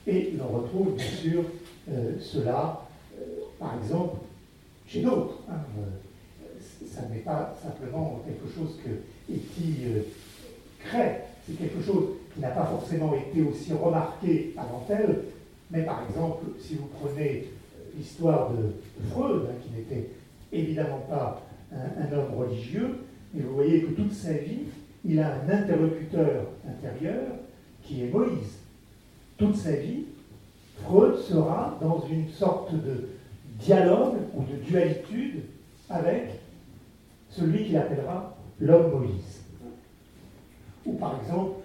Et 0.07 0.35
l'on 0.39 0.61
retrouve 0.61 0.95
bien 0.97 1.07
sûr 1.07 1.45
euh, 1.91 2.13
cela, 2.21 2.87
euh, 3.19 3.25
par 3.59 3.77
exemple, 3.83 4.19
chez 4.87 5.03
d'autres. 5.03 5.39
Hein, 5.51 5.61
euh, 5.79 6.61
ça 6.87 7.03
n'est 7.09 7.21
pas 7.21 7.57
simplement 7.63 8.23
quelque 8.27 8.55
chose 8.55 8.79
que, 8.85 9.33
qui 9.33 9.77
crée, 10.81 11.21
c'est 11.47 11.57
quelque 11.57 11.83
chose 11.83 12.17
qui 12.35 12.41
n'a 12.41 12.49
pas 12.49 12.67
forcément 12.67 13.15
été 13.15 13.43
aussi 13.43 13.73
remarqué 13.73 14.55
avant 14.57 14.85
elle, 14.89 15.21
mais 15.71 15.83
par 15.83 16.03
exemple, 16.09 16.47
si 16.59 16.75
vous 16.75 16.89
prenez 17.01 17.49
l'histoire 17.97 18.51
de 18.51 18.73
Freud, 19.11 19.43
hein, 19.49 19.55
qui 19.63 19.77
n'était 19.77 20.11
évidemment 20.53 21.01
pas 21.09 21.43
un, 21.73 22.13
homme 22.13 22.35
religieux, 22.37 22.97
mais 23.33 23.43
vous 23.43 23.55
voyez 23.55 23.83
que 23.83 23.93
toute 23.93 24.13
sa 24.13 24.33
vie, 24.33 24.63
il 25.05 25.21
a 25.21 25.35
un 25.35 25.49
interlocuteur 25.49 26.47
intérieur 26.69 27.27
qui 27.83 28.03
est 28.03 28.11
Moïse. 28.11 28.59
Toute 29.39 29.57
sa 29.57 29.73
vie, 29.73 30.05
Freud 30.83 31.17
sera 31.17 31.79
dans 31.81 32.05
une 32.11 32.29
sorte 32.29 32.73
de 32.73 33.09
dialogue 33.61 34.17
ou 34.35 34.43
de 34.43 34.57
dualité 34.63 35.45
avec 35.89 36.31
celui 37.29 37.67
qu'il 37.67 37.77
appellera 37.77 38.37
l'homme 38.61 38.99
Moïse. 38.99 39.43
Ou 40.85 40.95
par 40.95 41.21
exemple, 41.23 41.61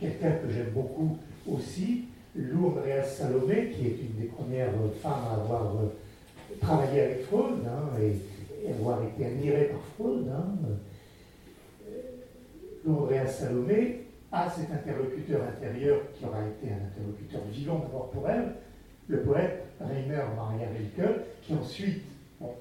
quelqu'un 0.00 0.32
que 0.32 0.50
j'aime 0.50 0.70
beaucoup 0.74 1.18
aussi, 1.50 2.04
Lou 2.36 2.66
Andreas 2.68 3.04
Salomé, 3.04 3.70
qui 3.70 3.86
est 3.86 3.98
une 4.00 4.20
des 4.20 4.26
premières 4.28 4.72
femmes 5.02 5.24
à 5.30 5.40
avoir 5.40 5.76
euh, 5.76 6.56
travaillé 6.60 7.00
avec 7.02 7.24
Freud 7.26 7.58
hein, 7.66 8.00
et, 8.00 8.72
avoir 8.72 9.02
été 9.04 9.26
admirée 9.26 9.70
par 9.70 9.80
Freud. 9.94 10.26
Hein. 10.28 10.54
Lou 12.84 12.98
Andreas 12.98 13.28
Salomé 13.28 14.06
à 14.32 14.50
cet 14.50 14.70
interlocuteur 14.70 15.42
intérieur 15.42 16.00
qui 16.14 16.24
aura 16.24 16.38
été 16.46 16.72
un 16.72 16.86
interlocuteur 16.86 17.40
vivant 17.52 17.78
d'abord 17.78 18.10
pour 18.10 18.28
elle, 18.28 18.54
le 19.06 19.20
poète 19.20 19.64
Rainer 19.80 20.22
Maria 20.36 20.66
Rilke, 20.68 21.10
qui 21.42 21.54
ensuite, 21.54 22.02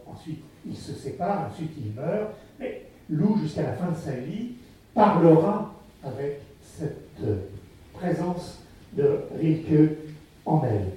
ensuite 0.06 0.44
il 0.66 0.76
se 0.76 0.94
sépare, 0.94 1.50
ensuite 1.52 1.72
il 1.78 1.94
meurt, 1.94 2.32
mais 2.60 2.84
Lou, 3.10 3.38
jusqu'à 3.38 3.64
la 3.64 3.74
fin 3.74 3.92
de 3.92 3.98
sa 3.98 4.12
vie, 4.12 4.52
parlera 4.94 5.74
avec 6.04 6.40
cette 6.62 7.24
euh, 7.24 7.38
présence 7.94 8.63
de 8.96 9.20
Rilke 9.40 9.98
en 10.46 10.62
elle. 10.66 10.92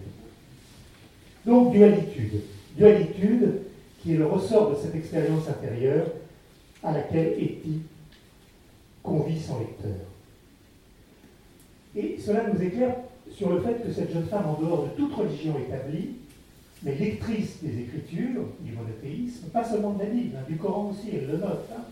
Donc 1.44 1.72
dualitude. 1.72 2.42
Dualitude 2.76 3.62
qui 4.02 4.14
est 4.14 4.18
le 4.18 4.26
ressort 4.26 4.70
de 4.70 4.76
cette 4.76 4.94
expérience 4.94 5.48
intérieure 5.48 6.06
à 6.82 6.92
laquelle 6.92 7.34
Eti 7.38 7.82
convie 9.02 9.40
son 9.40 9.60
lecteur. 9.60 10.06
Et 11.94 12.18
cela 12.18 12.48
nous 12.52 12.62
éclaire 12.62 12.96
sur 13.30 13.50
le 13.50 13.60
fait 13.60 13.82
que 13.82 13.92
cette 13.92 14.12
jeune 14.12 14.26
femme, 14.26 14.46
en 14.46 14.60
dehors 14.60 14.84
de 14.84 14.90
toute 14.96 15.14
religion 15.14 15.54
établie, 15.58 16.16
mais 16.82 16.94
lectrice 16.94 17.62
des 17.62 17.80
Écritures, 17.80 18.44
du 18.60 18.72
monothéisme, 18.72 19.46
pas 19.48 19.64
seulement 19.64 19.94
de 19.94 20.00
la 20.00 20.10
Bible, 20.10 20.36
hein, 20.36 20.44
du 20.48 20.56
Coran 20.56 20.90
aussi, 20.90 21.10
elle 21.14 21.26
le 21.26 21.38
note, 21.38 21.68
hein, 21.72 21.84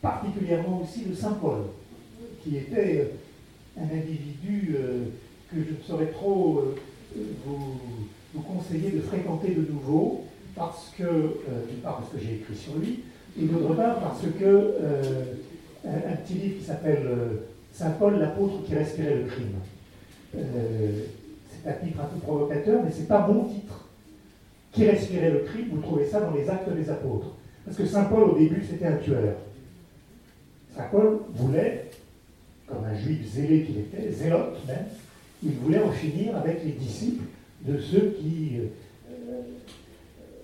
particulièrement 0.00 0.82
aussi 0.82 1.04
de 1.04 1.14
Saint 1.14 1.34
Paul, 1.34 1.64
qui 2.42 2.56
était 2.56 2.98
euh, 3.00 3.04
un 3.78 3.84
individu 3.84 4.74
euh, 4.74 5.04
que 5.50 5.56
je 5.56 5.70
ne 5.70 5.82
saurais 5.86 6.10
trop 6.10 6.58
euh, 6.58 7.20
vous, 7.44 8.40
conseiller 8.42 8.90
de 8.90 9.00
fréquenter 9.00 9.50
de 9.50 9.70
nouveau, 9.72 10.24
parce 10.54 10.92
que, 10.96 11.04
d'une 11.04 11.80
part 11.82 11.98
parce 11.98 12.12
que 12.12 12.18
j'ai 12.18 12.36
écrit 12.36 12.56
sur 12.56 12.76
lui, 12.76 13.00
et 13.40 13.44
d'autre 13.44 13.74
part 13.74 13.98
parce 14.00 14.22
que 14.22 14.74
un, 15.84 16.16
petit 16.16 16.34
livre 16.34 16.58
qui 16.58 16.64
s'appelle 16.64 17.08
Saint 17.72 17.90
Paul, 17.90 18.18
l'apôtre 18.18 18.64
qui 18.64 18.74
respirait 18.74 19.16
le 19.16 19.24
crime. 19.24 19.54
Euh, 20.36 21.04
c'est 21.48 21.68
un 21.68 21.72
titre 21.72 22.00
un 22.00 22.04
peu 22.04 22.20
provocateur, 22.20 22.82
mais 22.84 22.90
ce 22.90 23.00
n'est 23.00 23.06
pas 23.06 23.26
mon 23.26 23.44
titre. 23.44 23.86
Qui 24.72 24.88
respirait 24.88 25.30
le 25.30 25.40
crime, 25.40 25.68
vous 25.72 25.80
trouvez 25.80 26.06
ça 26.06 26.20
dans 26.20 26.32
les 26.32 26.48
actes 26.48 26.68
des 26.70 26.88
apôtres. 26.90 27.34
Parce 27.64 27.76
que 27.76 27.86
Saint 27.86 28.04
Paul, 28.04 28.30
au 28.30 28.38
début, 28.38 28.64
c'était 28.68 28.86
un 28.86 28.96
tueur. 28.96 29.34
Saint 30.76 30.88
Paul 30.90 31.20
voulait, 31.34 31.89
comme 32.70 32.84
un 32.84 32.94
juif 32.94 33.26
zélé 33.26 33.64
qu'il 33.64 33.78
était, 33.78 34.10
zélote 34.10 34.64
même, 34.66 34.86
il 35.42 35.52
voulait 35.52 35.82
en 35.82 35.90
finir 35.90 36.36
avec 36.36 36.64
les 36.64 36.72
disciples 36.72 37.24
de 37.62 37.78
ceux 37.78 38.16
qui 38.20 38.58
euh, 38.58 39.42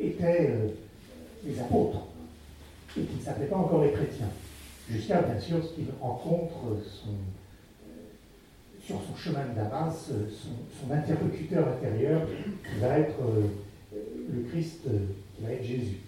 étaient 0.01 0.51
euh, 0.51 0.69
les 1.47 1.59
apôtres 1.61 2.07
et 2.97 3.03
qui 3.03 3.17
ne 3.19 3.23
s'appelaient 3.23 3.47
pas 3.47 3.57
encore 3.57 3.85
les 3.85 3.93
chrétiens 3.93 4.29
jusqu'à 4.91 5.23
bien 5.23 5.41
sûr 5.41 5.65
ce 5.65 5.75
qu'il 5.75 5.87
rencontre 6.01 6.55
son, 6.85 7.11
sur 8.85 8.97
son 9.03 9.17
chemin 9.17 9.41
de 9.41 9.61
son, 10.31 10.93
interlocuteur 10.93 11.67
intérieur 11.69 12.23
qui 12.27 12.81
va 12.81 12.99
être 12.99 13.17
euh, 13.21 13.97
le 14.33 14.43
Christ, 14.49 14.81
euh, 14.87 14.99
qui 15.35 15.43
va 15.43 15.53
être 15.53 15.65
Jésus. 15.65 15.99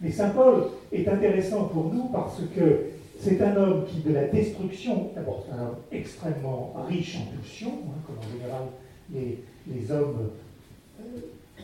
Mais 0.00 0.10
Saint 0.10 0.30
Paul 0.30 0.68
est 0.92 1.06
intéressant 1.06 1.64
pour 1.64 1.92
nous 1.92 2.04
parce 2.04 2.40
que 2.56 2.86
c'est 3.20 3.40
un 3.42 3.54
homme 3.56 3.84
qui, 3.84 4.00
de 4.00 4.14
la 4.14 4.24
destruction, 4.28 5.10
d'abord 5.14 5.44
c'est 5.44 5.52
un 5.52 5.66
homme 5.66 5.76
extrêmement 5.92 6.74
riche 6.88 7.18
en 7.18 7.36
pulsions, 7.36 7.78
hein, 7.86 8.00
comme 8.06 8.16
en 8.16 8.32
général 8.32 8.62
les, 9.12 9.92
hommes 9.92 10.30
euh, 11.00 11.18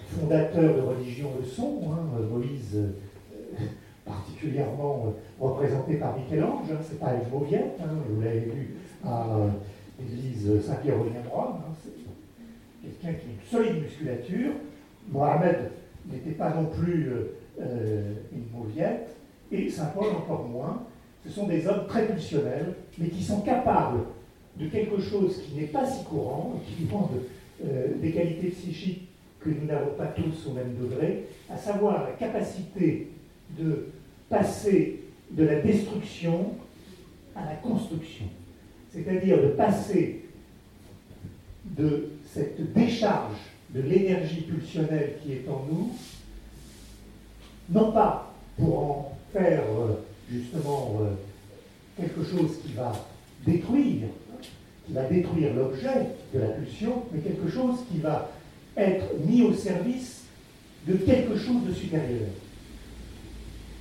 fondateurs 0.09 0.77
de 0.77 0.81
religion 0.83 1.31
le 1.41 1.47
sont. 1.47 1.81
Hein, 1.91 2.21
Moïse 2.31 2.79
particulièrement 4.05 5.15
représenté 5.41 5.95
par 5.95 6.17
Michel-Ange. 6.19 6.71
Hein, 6.71 6.79
c'est 6.87 7.01
pas 7.01 7.15
une 7.15 7.31
mauviette, 7.31 7.81
hein, 7.81 7.89
vous 8.09 8.21
l'avez 8.21 8.41
vu 8.41 8.77
à 9.05 9.27
l'église 9.99 10.63
Saint-Pierre-William-Rome. 10.63 11.57
Hein, 11.57 11.75
c'est 11.83 13.01
quelqu'un 13.01 13.19
qui 13.19 13.27
a 13.27 13.33
une 13.33 13.65
solide 13.65 13.83
musculature. 13.83 14.53
Mohamed 15.11 15.71
n'était 16.07 16.33
pas 16.33 16.51
non 16.51 16.67
plus 16.67 17.11
une 17.59 18.47
mauviette, 18.53 19.17
et 19.51 19.71
Saint 19.71 19.87
Paul 19.87 20.09
encore 20.09 20.47
moins. 20.47 20.83
Ce 21.27 21.33
sont 21.33 21.47
des 21.47 21.67
hommes 21.67 21.87
très 21.89 22.07
pulsionnels, 22.07 22.75
mais 22.99 23.09
qui 23.09 23.23
sont 23.23 23.41
capables 23.41 24.01
de 24.57 24.69
quelque 24.69 25.01
chose 25.01 25.43
qui 25.43 25.55
n'est 25.61 25.67
pas 25.67 25.87
si 25.87 26.05
courant, 26.05 26.61
qui 26.67 26.85
demande 26.85 27.11
des 28.01 28.13
qualités 28.13 28.49
psychiques 28.49 29.09
que 29.41 29.51
nous 29.51 29.67
n'avons 29.67 29.95
pas 29.97 30.07
tous 30.07 30.49
au 30.49 30.53
même 30.53 30.75
degré, 30.81 31.25
à 31.51 31.57
savoir 31.57 32.05
la 32.05 32.13
capacité 32.13 33.09
de 33.59 33.89
passer 34.29 35.01
de 35.31 35.45
la 35.45 35.61
destruction 35.61 36.55
à 37.35 37.45
la 37.45 37.55
construction. 37.57 38.27
C'est-à-dire 38.93 39.43
de 39.43 39.49
passer 39.49 40.25
de 41.65 42.11
cette 42.33 42.73
décharge 42.73 43.37
de 43.71 43.81
l'énergie 43.83 44.43
pulsionnelle 44.43 45.15
qui 45.23 45.33
est 45.33 45.49
en 45.49 45.65
nous, 45.71 45.91
non 47.71 47.93
pas 47.93 48.35
pour 48.57 48.79
en 48.79 49.19
faire 49.33 49.63
euh, 49.63 49.95
justement 50.31 50.99
euh, 51.01 51.15
quelque 51.97 52.25
chose 52.25 52.59
qui 52.65 52.73
va 52.73 52.93
détruire, 53.47 54.09
qui 54.87 54.93
va 54.93 55.05
détruire 55.05 55.55
l'objet 55.55 56.09
de 56.35 56.41
la 56.41 56.49
pulsion, 56.49 57.03
mais 57.13 57.21
quelque 57.21 57.49
chose 57.49 57.79
qui 57.91 57.99
va 57.99 58.31
être 58.77 59.07
mis 59.27 59.43
au 59.43 59.55
service 59.55 60.25
de 60.87 60.95
quelque 60.95 61.37
chose 61.37 61.65
de 61.67 61.73
supérieur. 61.73 62.29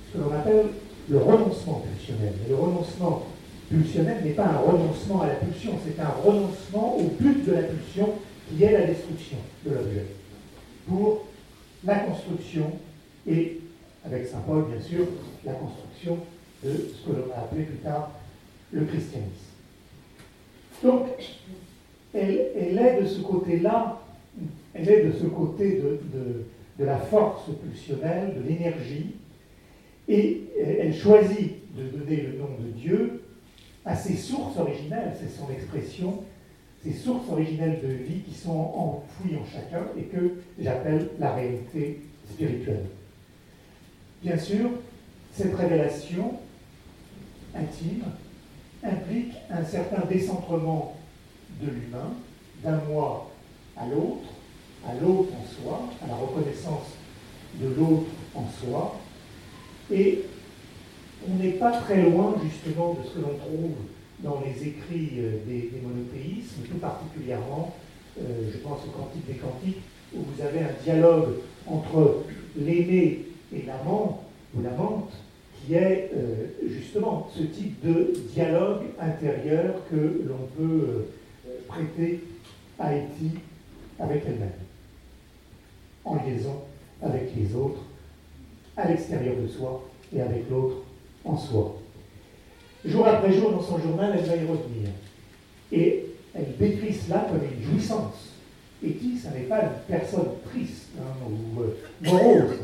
Ce 0.08 0.18
que 0.18 0.22
l'on 0.22 0.32
appelle 0.32 0.66
le 1.08 1.18
renoncement 1.18 1.84
pulsionnel. 1.86 2.32
Mais 2.42 2.48
le 2.48 2.56
renoncement 2.56 3.26
pulsionnel 3.68 4.24
n'est 4.24 4.30
pas 4.30 4.46
un 4.46 4.58
renoncement 4.58 5.22
à 5.22 5.28
la 5.28 5.34
pulsion, 5.34 5.72
c'est 5.84 6.00
un 6.00 6.08
renoncement 6.08 6.96
au 6.96 7.04
but 7.20 7.44
de 7.44 7.52
la 7.52 7.62
pulsion 7.62 8.10
qui 8.48 8.62
est 8.62 8.72
la 8.72 8.86
destruction 8.86 9.38
de 9.64 9.70
l'objet. 9.70 10.06
Pour 10.88 11.26
la 11.84 11.98
construction 12.00 12.72
et, 13.26 13.60
avec 14.04 14.26
Saint 14.26 14.40
Paul 14.46 14.66
bien 14.70 14.80
sûr, 14.80 15.06
la 15.44 15.52
construction 15.52 16.18
de 16.64 16.70
ce 16.70 17.06
que 17.06 17.16
l'on 17.16 17.32
a 17.34 17.38
appelé 17.40 17.64
plus 17.64 17.78
tard 17.78 18.12
le 18.72 18.84
christianisme. 18.84 19.30
Donc, 20.82 21.06
elle, 22.14 22.78
est 22.78 23.00
de 23.00 23.06
ce 23.06 23.20
côté-là 23.20 24.02
elle 24.74 24.88
est 24.88 25.04
de 25.04 25.12
ce 25.12 25.24
côté 25.24 25.80
de, 26.78 26.84
la 26.84 26.98
force 26.98 27.48
pulsionnelle, 27.62 28.34
de 28.36 28.46
l'énergie, 28.46 29.14
et 30.08 30.42
elle 30.58 30.94
choisit 30.94 31.52
de 31.74 31.98
donner 31.98 32.16
le 32.22 32.38
nom 32.38 32.48
de 32.60 32.68
Dieu 32.78 33.22
à 33.84 33.96
ses 33.96 34.16
sources 34.16 34.58
originelles, 34.58 35.16
c'est 35.18 35.30
son 35.30 35.50
expression, 35.50 36.22
ces 36.82 36.92
sources 36.92 37.28
originelles 37.30 37.80
de 37.82 37.88
vie 37.88 38.20
qui 38.20 38.34
sont 38.34 38.50
enfouies 38.50 39.36
en 39.36 39.46
chacun 39.46 39.86
et 39.98 40.02
que 40.02 40.34
j'appelle 40.60 41.08
la 41.18 41.34
réalité 41.34 42.00
spirituelle. 42.30 42.84
Bien 44.22 44.38
sûr, 44.38 44.70
cette 45.32 45.54
révélation 45.54 46.34
intime 47.58 48.04
implique 48.82 49.32
un 49.50 49.64
certain 49.64 50.04
décentrement 50.06 50.96
de 51.60 51.66
l'humain, 51.66 52.12
d'un 52.62 52.80
moi 52.88 53.30
à 53.76 53.86
l'autre, 53.86 54.28
à 54.86 54.94
l'autre 54.94 55.30
en 55.32 55.62
soi, 55.62 55.80
à 56.02 56.06
la 56.06 56.14
reconnaissance 56.14 56.94
de 57.60 57.68
l'autre 57.68 58.10
en 58.34 58.44
soi. 58.60 58.98
Et 59.90 60.24
on 61.28 61.42
n'est 61.42 61.52
pas 61.52 61.72
très 61.72 62.02
loin 62.02 62.34
justement 62.44 62.94
de 62.94 63.08
ce 63.08 63.14
que 63.14 63.20
l'on 63.20 63.36
trouve 63.38 63.74
dans 64.20 64.42
les 64.44 64.68
écrits 64.68 65.12
euh, 65.18 65.38
des, 65.46 65.70
monothéismes, 65.82 66.62
tout 66.68 66.78
particulièrement, 66.78 67.74
euh, 68.20 68.50
je 68.52 68.58
pense 68.58 68.80
au 68.86 68.90
Cantique 68.90 69.26
des 69.26 69.34
Cantiques, 69.34 69.82
où 70.14 70.20
vous 70.20 70.42
avez 70.42 70.60
un 70.60 70.82
dialogue 70.82 71.34
entre 71.66 72.22
l'aimé 72.56 73.26
et 73.54 73.62
l'amant, 73.66 74.22
ou 74.54 74.62
l'amante, 74.62 75.12
qui 75.64 75.74
est 75.74 76.10
euh, 76.14 76.46
justement 76.68 77.28
ce 77.34 77.42
type 77.42 77.84
de 77.84 78.12
dialogue 78.32 78.82
intérieur 79.00 79.74
que 79.90 80.22
l'on 80.26 80.46
peut 80.56 81.06
prêter 81.68 82.22
à 82.78 82.88
Haïti 82.88 83.30
avec 83.98 84.22
elle-même 84.26 84.50
en 86.04 86.16
liaison 86.24 86.62
avec 87.02 87.30
les 87.36 87.54
autres, 87.54 87.82
à 88.76 88.88
l'extérieur 88.88 89.34
de 89.36 89.48
soi 89.48 89.88
et 90.14 90.20
avec 90.20 90.48
l'autre 90.50 90.76
en 91.24 91.36
soi. 91.36 91.76
Jour 92.84 93.06
après 93.06 93.32
jour, 93.32 93.50
dans 93.50 93.62
son 93.62 93.78
journal, 93.78 94.16
elle 94.16 94.24
va 94.24 94.36
y 94.36 94.46
revenir. 94.46 94.88
Et 95.72 96.06
elle 96.34 96.56
décrit 96.58 96.94
cela 96.94 97.26
comme 97.28 97.40
une 97.42 97.64
jouissance. 97.64 98.34
Et 98.84 98.92
qui, 98.92 99.18
ça 99.18 99.30
n'est 99.30 99.44
pas 99.44 99.62
une 99.62 99.96
personne 99.96 100.28
triste 100.50 100.90
hein, 100.98 101.28
ou 101.28 101.62
euh, 101.62 101.76
morose. 102.02 102.58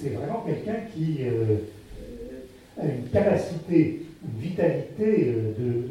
C'est 0.00 0.10
vraiment 0.10 0.44
quelqu'un 0.46 0.80
qui 0.92 1.18
euh, 1.20 1.58
une 2.82 3.08
capacité, 3.10 4.06
une 4.22 4.40
vitalité 4.40 5.34
euh, 5.36 5.82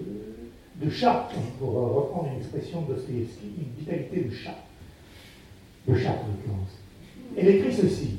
de, 0.75 0.89
chat, 0.89 1.29
pour 1.59 1.69
reprendre 1.69 2.29
une 2.33 2.39
expression 2.39 2.81
de 2.83 2.93
Dostoevsky, 2.93 3.51
une 3.57 3.83
vitalité 3.83 4.21
de 4.21 4.33
chat 4.33 4.57
de 5.87 5.95
chaque 5.97 6.19
Elle 7.37 7.47
écrit 7.47 7.73
ceci. 7.73 8.17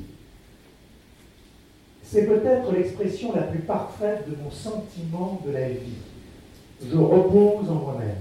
C'est 2.03 2.25
peut-être 2.25 2.71
l'expression 2.73 3.35
la 3.35 3.43
plus 3.43 3.59
parfaite 3.59 4.27
de 4.27 4.35
mon 4.43 4.49
sentiment 4.49 5.39
de 5.45 5.51
la 5.51 5.69
vie. 5.69 5.99
Je 6.83 6.97
repose 6.97 7.69
en 7.69 7.75
moi-même. 7.75 8.15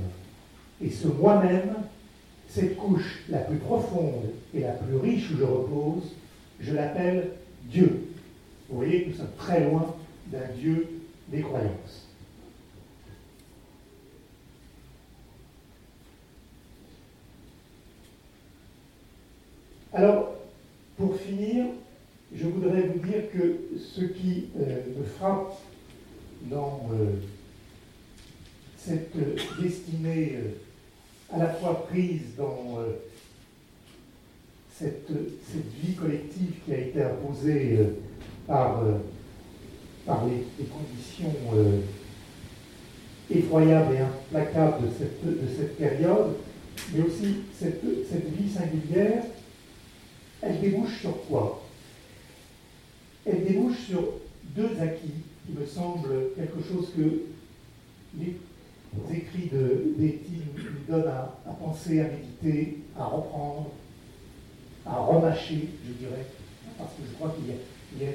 Et 0.85 0.91
ce 0.91 1.09
moi-même, 1.09 1.75
cette 2.49 2.77
couche 2.77 3.23
la 3.29 3.39
plus 3.39 3.57
profonde 3.57 4.31
et 4.55 4.61
la 4.61 4.73
plus 4.73 4.97
riche 4.97 5.31
où 5.31 5.39
je 5.39 5.45
repose, 5.45 6.15
je 6.61 6.75
l'appelle 6.75 7.31
Dieu. 7.65 8.09
Vous 8.69 8.79
voyez 8.79 9.07
nous 9.09 9.15
sommes 9.15 9.35
très 9.39 9.65
loin 9.65 9.95
d'un 10.31 10.49
Dieu 10.57 10.89
des 11.29 11.41
croyances. 11.41 12.09
Alors, 19.93 20.35
pour 20.97 21.16
finir, 21.16 21.66
je 22.35 22.47
voudrais 22.47 22.83
vous 22.83 22.99
dire 22.99 23.31
que 23.33 23.79
ce 23.79 24.03
qui 24.03 24.49
euh, 24.61 24.81
me 24.99 25.05
frappe 25.05 25.59
dans 26.43 26.89
euh, 26.93 27.07
cette 28.76 29.16
destinée 29.61 30.37
euh, 30.37 31.35
à 31.35 31.39
la 31.39 31.49
fois 31.55 31.87
prise 31.87 32.37
dans 32.37 32.79
cette, 34.72 35.11
vie 35.83 35.95
collective 35.95 36.53
qui 36.64 36.72
a 36.72 36.79
été 36.79 37.03
imposée 37.03 37.79
par, 38.47 38.83
par 40.09 40.25
les, 40.27 40.65
conditions 40.65 41.35
effroyables 43.31 43.95
et 43.95 43.99
implacables 43.99 44.89
de 44.89 44.93
cette, 44.99 45.25
de 45.25 45.47
cette 45.55 45.77
période, 45.77 46.35
mais 46.95 47.03
aussi 47.03 47.37
cette, 47.53 47.85
vie 47.85 48.51
singulière 48.51 49.23
elle 50.41 50.61
débouche 50.61 51.01
sur 51.01 51.27
quoi? 51.27 51.63
Elle 53.27 53.45
débouche 53.45 53.77
sur 53.89 54.03
deux 54.57 54.71
acquis 54.81 55.25
qui 55.45 55.53
me 55.53 55.67
semblent 55.67 56.31
quelque 56.37 56.63
chose 56.67 56.91
que 56.97 57.23
les 58.19 58.37
écrits 59.15 59.51
de 59.53 59.95
nous 59.99 60.87
donnent 60.89 61.09
à, 61.09 61.51
penser, 61.61 62.01
à 62.01 62.05
méditer, 62.05 62.79
à 62.97 63.05
reprendre, 63.05 63.71
à 64.87 64.97
remâcher, 65.01 65.69
je 65.87 65.93
dirais, 65.93 66.25
parce 66.79 66.93
que 66.93 67.03
je 67.11 67.15
crois 67.17 67.35
qu'il 67.37 67.49
y, 68.01 68.07
a, 68.09 68.13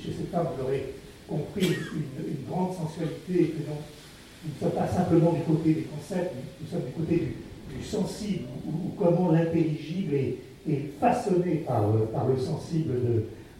je 0.00 0.08
ne 0.08 0.12
sais 0.12 0.24
pas, 0.30 0.42
vous 0.42 0.62
l'aurez 0.62 0.94
compris, 1.28 1.66
une, 1.66 2.48
grande 2.48 2.74
sensualité 2.74 3.42
et 3.42 3.48
que 3.48 3.58
nous 3.58 4.50
ne 4.54 4.60
sommes 4.60 4.78
pas 4.78 4.88
simplement 4.88 5.32
du 5.32 5.40
côté 5.40 5.74
des 5.74 5.82
concepts, 5.82 6.34
nous 6.60 6.68
sommes 6.68 6.86
du 6.86 6.92
côté 6.92 7.34
du, 7.74 7.84
sensible, 7.84 8.44
ou, 8.66 8.90
comment 8.98 9.32
l'intelligible 9.32 10.14
est, 10.14 10.36
et 10.68 10.90
façonnée 11.00 11.64
par, 11.66 11.86
le 11.92 12.38
sensible 12.38 12.94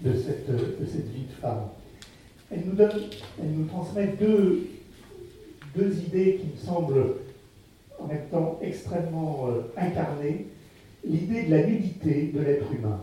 de, 0.03 0.12
cette, 0.15 0.51
vie 0.51 1.27
de 1.29 1.41
femme. 1.41 1.69
Elle 2.51 2.62
nous, 2.67 2.75
donne, 2.75 2.91
elle 3.43 3.51
nous 3.51 3.67
transmet 3.67 4.15
deux, 4.19 4.69
deux 5.77 5.93
idées 6.07 6.41
qui 6.41 6.47
me 6.47 6.67
semblent 6.67 7.17
en 7.99 8.07
même 8.07 8.27
temps 8.31 8.59
extrêmement 8.62 9.49
euh, 9.49 9.61
incarnées. 9.77 10.47
L'idée 11.05 11.45
de 11.45 11.51
la 11.51 11.67
nudité 11.67 12.33
de 12.35 12.41
l'être 12.41 12.73
humain. 12.73 13.01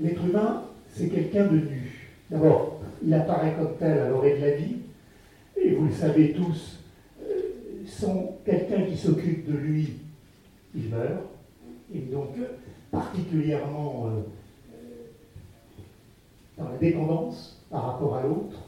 L'être 0.00 0.24
humain, 0.24 0.64
c'est 0.94 1.08
quelqu'un 1.08 1.46
de 1.46 1.58
nu. 1.58 2.08
D'abord, 2.30 2.77
il 3.02 3.14
apparaît 3.14 3.54
comme 3.58 3.76
tel 3.78 3.98
à 3.98 4.08
l'orée 4.08 4.36
de 4.36 4.40
la 4.40 4.56
vie, 4.56 4.76
et 5.56 5.74
vous 5.74 5.86
le 5.86 5.92
savez 5.92 6.32
tous, 6.32 6.78
euh, 7.22 7.24
sans 7.86 8.38
quelqu'un 8.44 8.82
qui 8.82 8.96
s'occupe 8.96 9.50
de 9.50 9.56
lui, 9.56 9.94
il 10.74 10.88
meurt. 10.88 11.24
Et 11.94 12.00
donc, 12.00 12.36
particulièrement 12.90 14.06
euh, 14.06 14.20
dans 16.56 16.68
la 16.68 16.76
dépendance 16.76 17.64
par 17.70 17.92
rapport 17.92 18.16
à 18.16 18.22
l'autre, 18.22 18.62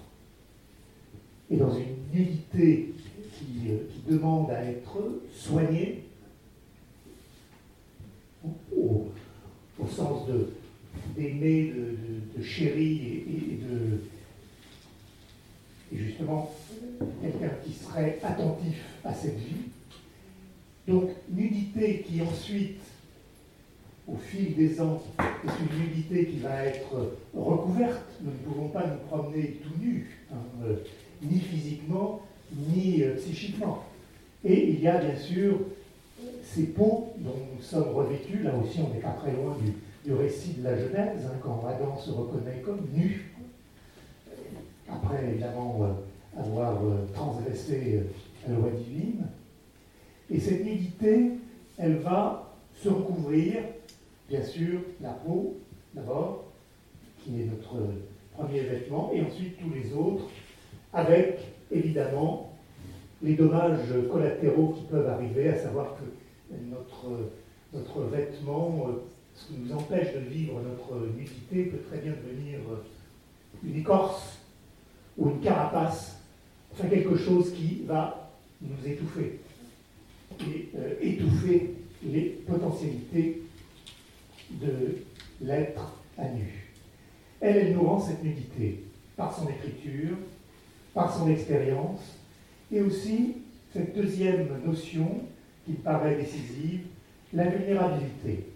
et 1.50 1.56
dans 1.56 1.72
une 1.74 1.96
nudité 2.12 2.94
qui, 3.34 3.70
euh, 3.70 3.78
demande 4.08 4.50
à 4.50 4.64
être 4.64 4.98
soignée, 5.32 6.04
au, 8.74 9.08
sens 9.88 10.26
d'aimer, 11.16 11.72
de, 11.72 12.40
de, 12.40 12.42
de 12.42 12.78
et, 12.78 13.58
de 13.60 14.00
quelqu'un 17.22 17.54
qui 17.64 17.72
serait 17.72 18.18
attentif 18.22 18.84
à 19.04 19.14
cette 19.14 19.38
vie. 19.38 19.70
Donc 20.88 21.10
nudité 21.30 22.04
qui 22.06 22.20
ensuite, 22.22 22.80
au 24.08 24.16
fil 24.16 24.54
des 24.54 24.80
ans, 24.80 25.02
est 25.18 25.48
une 25.48 25.86
nudité 25.86 26.26
qui 26.26 26.38
va 26.38 26.64
être 26.64 27.14
recouverte. 27.34 28.04
Nous 28.22 28.30
ne 28.30 28.36
pouvons 28.36 28.68
pas 28.68 28.86
nous 28.86 28.98
promener 29.08 29.60
tout 29.62 29.80
nus, 29.80 30.18
hein, 30.32 30.36
euh, 30.64 30.76
ni 31.22 31.38
physiquement, 31.38 32.22
ni 32.52 33.02
euh, 33.02 33.16
psychiquement. 33.16 33.84
Et 34.44 34.70
il 34.70 34.80
y 34.80 34.88
a 34.88 34.98
bien 34.98 35.16
sûr 35.16 35.58
ces 36.42 36.64
peaux 36.64 37.12
dont 37.18 37.36
nous 37.54 37.62
sommes 37.62 37.94
revêtus. 37.94 38.42
Là 38.42 38.52
aussi, 38.56 38.80
on 38.80 38.92
n'est 38.92 39.00
pas 39.00 39.16
très 39.20 39.32
loin 39.32 39.56
du, 39.62 39.72
du 40.04 40.14
récit 40.16 40.54
de 40.54 40.64
la 40.64 40.76
Genèse, 40.76 41.26
hein, 41.26 41.38
quand 41.42 41.64
Adam 41.68 41.96
se 41.96 42.10
reconnaît 42.10 42.62
comme 42.64 42.86
nu 42.92 43.30
après 44.92 45.24
évidemment 45.24 45.78
euh, 45.82 45.92
avoir 46.38 46.84
euh, 46.84 47.06
transgressé 47.12 47.96
euh, 47.96 48.48
la 48.48 48.56
loi 48.56 48.70
divine. 48.70 49.26
Et 50.30 50.38
cette 50.38 50.64
nudité, 50.64 51.32
elle 51.78 51.96
va 51.96 52.54
se 52.74 52.88
recouvrir, 52.88 53.62
bien 54.28 54.44
sûr, 54.44 54.80
la 55.00 55.10
peau 55.10 55.56
d'abord, 55.94 56.44
qui 57.18 57.42
est 57.42 57.46
notre 57.46 57.76
premier 58.36 58.60
vêtement, 58.60 59.10
et 59.12 59.22
ensuite 59.22 59.58
tous 59.58 59.70
les 59.74 59.92
autres, 59.92 60.28
avec 60.92 61.40
évidemment 61.70 62.52
les 63.22 63.34
dommages 63.34 63.92
collatéraux 64.10 64.74
qui 64.78 64.84
peuvent 64.84 65.08
arriver, 65.08 65.48
à 65.48 65.58
savoir 65.58 65.96
que 65.96 66.54
notre, 66.70 67.30
notre 67.74 68.02
vêtement, 68.08 68.88
ce 69.34 69.48
qui 69.48 69.58
nous 69.58 69.72
empêche 69.72 70.14
de 70.14 70.20
vivre 70.20 70.60
notre 70.62 71.06
nudité, 71.16 71.64
peut 71.64 71.82
très 71.88 71.98
bien 71.98 72.12
devenir 72.12 72.60
une 73.64 73.76
écorce 73.76 74.38
ou 75.18 75.30
une 75.30 75.40
carapace, 75.40 76.19
enfin 76.80 76.88
quelque 76.88 77.16
chose 77.16 77.52
qui 77.52 77.82
va 77.86 78.30
nous 78.62 78.90
étouffer 78.90 79.40
et 80.40 80.68
euh, 80.76 80.94
étouffer 81.00 81.74
les 82.02 82.40
potentialités 82.46 83.42
de 84.50 84.96
l'être 85.42 85.94
à 86.16 86.28
nu. 86.28 86.70
Elle, 87.40 87.56
elle 87.56 87.74
nous 87.74 87.82
rend 87.82 88.00
cette 88.00 88.22
nudité 88.22 88.84
par 89.16 89.34
son 89.36 89.48
écriture, 89.48 90.16
par 90.94 91.14
son 91.14 91.28
expérience, 91.28 92.00
et 92.72 92.80
aussi 92.80 93.36
cette 93.72 93.94
deuxième 93.94 94.48
notion 94.64 95.20
qui 95.66 95.72
paraît 95.72 96.16
décisive, 96.16 96.80
la 97.32 97.48
vulnérabilité. 97.48 98.46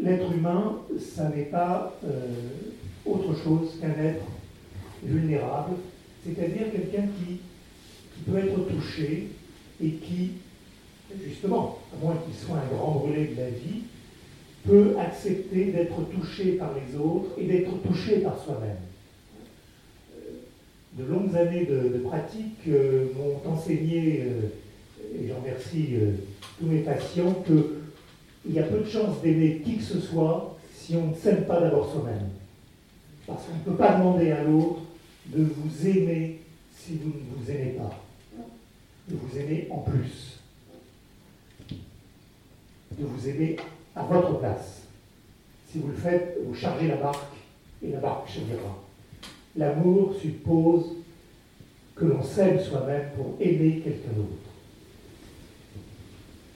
L'être 0.00 0.32
humain, 0.32 0.80
ça 0.98 1.28
n'est 1.28 1.44
pas 1.44 1.94
euh, 2.04 2.48
autre 3.04 3.34
chose 3.36 3.78
qu'un 3.80 3.90
être 3.90 4.24
vulnérable, 5.02 5.76
c'est-à-dire 6.24 6.70
quelqu'un 6.72 7.06
qui, 7.18 7.38
peut 8.30 8.38
être 8.38 8.68
touché 8.68 9.30
et 9.82 9.88
qui, 9.88 10.32
justement, 11.26 11.78
à 11.92 12.04
moins 12.04 12.14
qu'il 12.14 12.34
soit 12.34 12.56
un 12.56 12.76
grand 12.76 13.00
brûlé 13.00 13.34
de 13.34 13.36
la 13.36 13.50
vie, 13.50 13.82
peut 14.64 14.94
accepter 14.96 15.72
d'être 15.72 16.08
touché 16.10 16.52
par 16.52 16.70
les 16.74 16.96
autres 16.96 17.30
et 17.36 17.46
d'être 17.46 17.82
touché 17.82 18.18
par 18.18 18.38
soi-même. 18.38 18.76
De 20.96 21.04
longues 21.04 21.34
années 21.34 21.66
de, 21.66 21.98
pratique 21.98 22.58
euh, 22.68 23.06
m'ont 23.16 23.52
enseigné, 23.52 24.24
euh, 24.24 25.20
et 25.20 25.26
j'en 25.26 25.40
remercie 25.40 25.88
euh, 25.94 26.12
tous 26.60 26.66
mes 26.66 26.80
patients, 26.80 27.42
qu'il 27.44 28.52
y 28.52 28.60
a 28.60 28.64
peu 28.64 28.78
de 28.78 28.88
chances 28.88 29.20
d'aimer 29.20 29.62
qui 29.64 29.78
que 29.78 29.82
ce 29.82 29.98
soit 29.98 30.56
si 30.74 30.94
on 30.94 31.08
ne 31.08 31.14
s'aime 31.14 31.44
pas 31.44 31.60
d'abord 31.60 31.90
soi-même. 31.90 32.28
Parce 33.26 33.46
qu'on 33.46 33.54
ne 33.54 33.74
peut 33.74 33.82
pas 33.82 33.96
demander 33.96 34.30
à 34.30 34.44
l'autre 34.44 34.81
de 35.26 35.44
vous 35.44 35.86
aimer 35.86 36.40
si 36.76 36.98
vous 36.98 37.10
ne 37.10 37.36
vous 37.36 37.50
aimez 37.50 37.72
pas, 37.72 38.02
de 39.08 39.16
vous 39.16 39.38
aimer 39.38 39.68
en 39.70 39.78
plus, 39.78 40.38
de 42.98 43.04
vous 43.04 43.28
aimer 43.28 43.56
à 43.94 44.02
votre 44.02 44.38
place. 44.38 44.82
Si 45.70 45.78
vous 45.78 45.88
le 45.88 45.94
faites, 45.94 46.38
vous 46.44 46.54
chargez 46.54 46.88
la 46.88 46.96
barque 46.96 47.36
et 47.82 47.90
la 47.90 47.98
barque 47.98 48.28
chevillera. 48.28 48.82
L'amour 49.56 50.14
suppose 50.20 50.96
que 51.94 52.04
l'on 52.04 52.22
s'aime 52.22 52.60
soi-même 52.60 53.10
pour 53.16 53.36
aimer 53.40 53.80
quelqu'un 53.84 54.12
d'autre. 54.16 54.50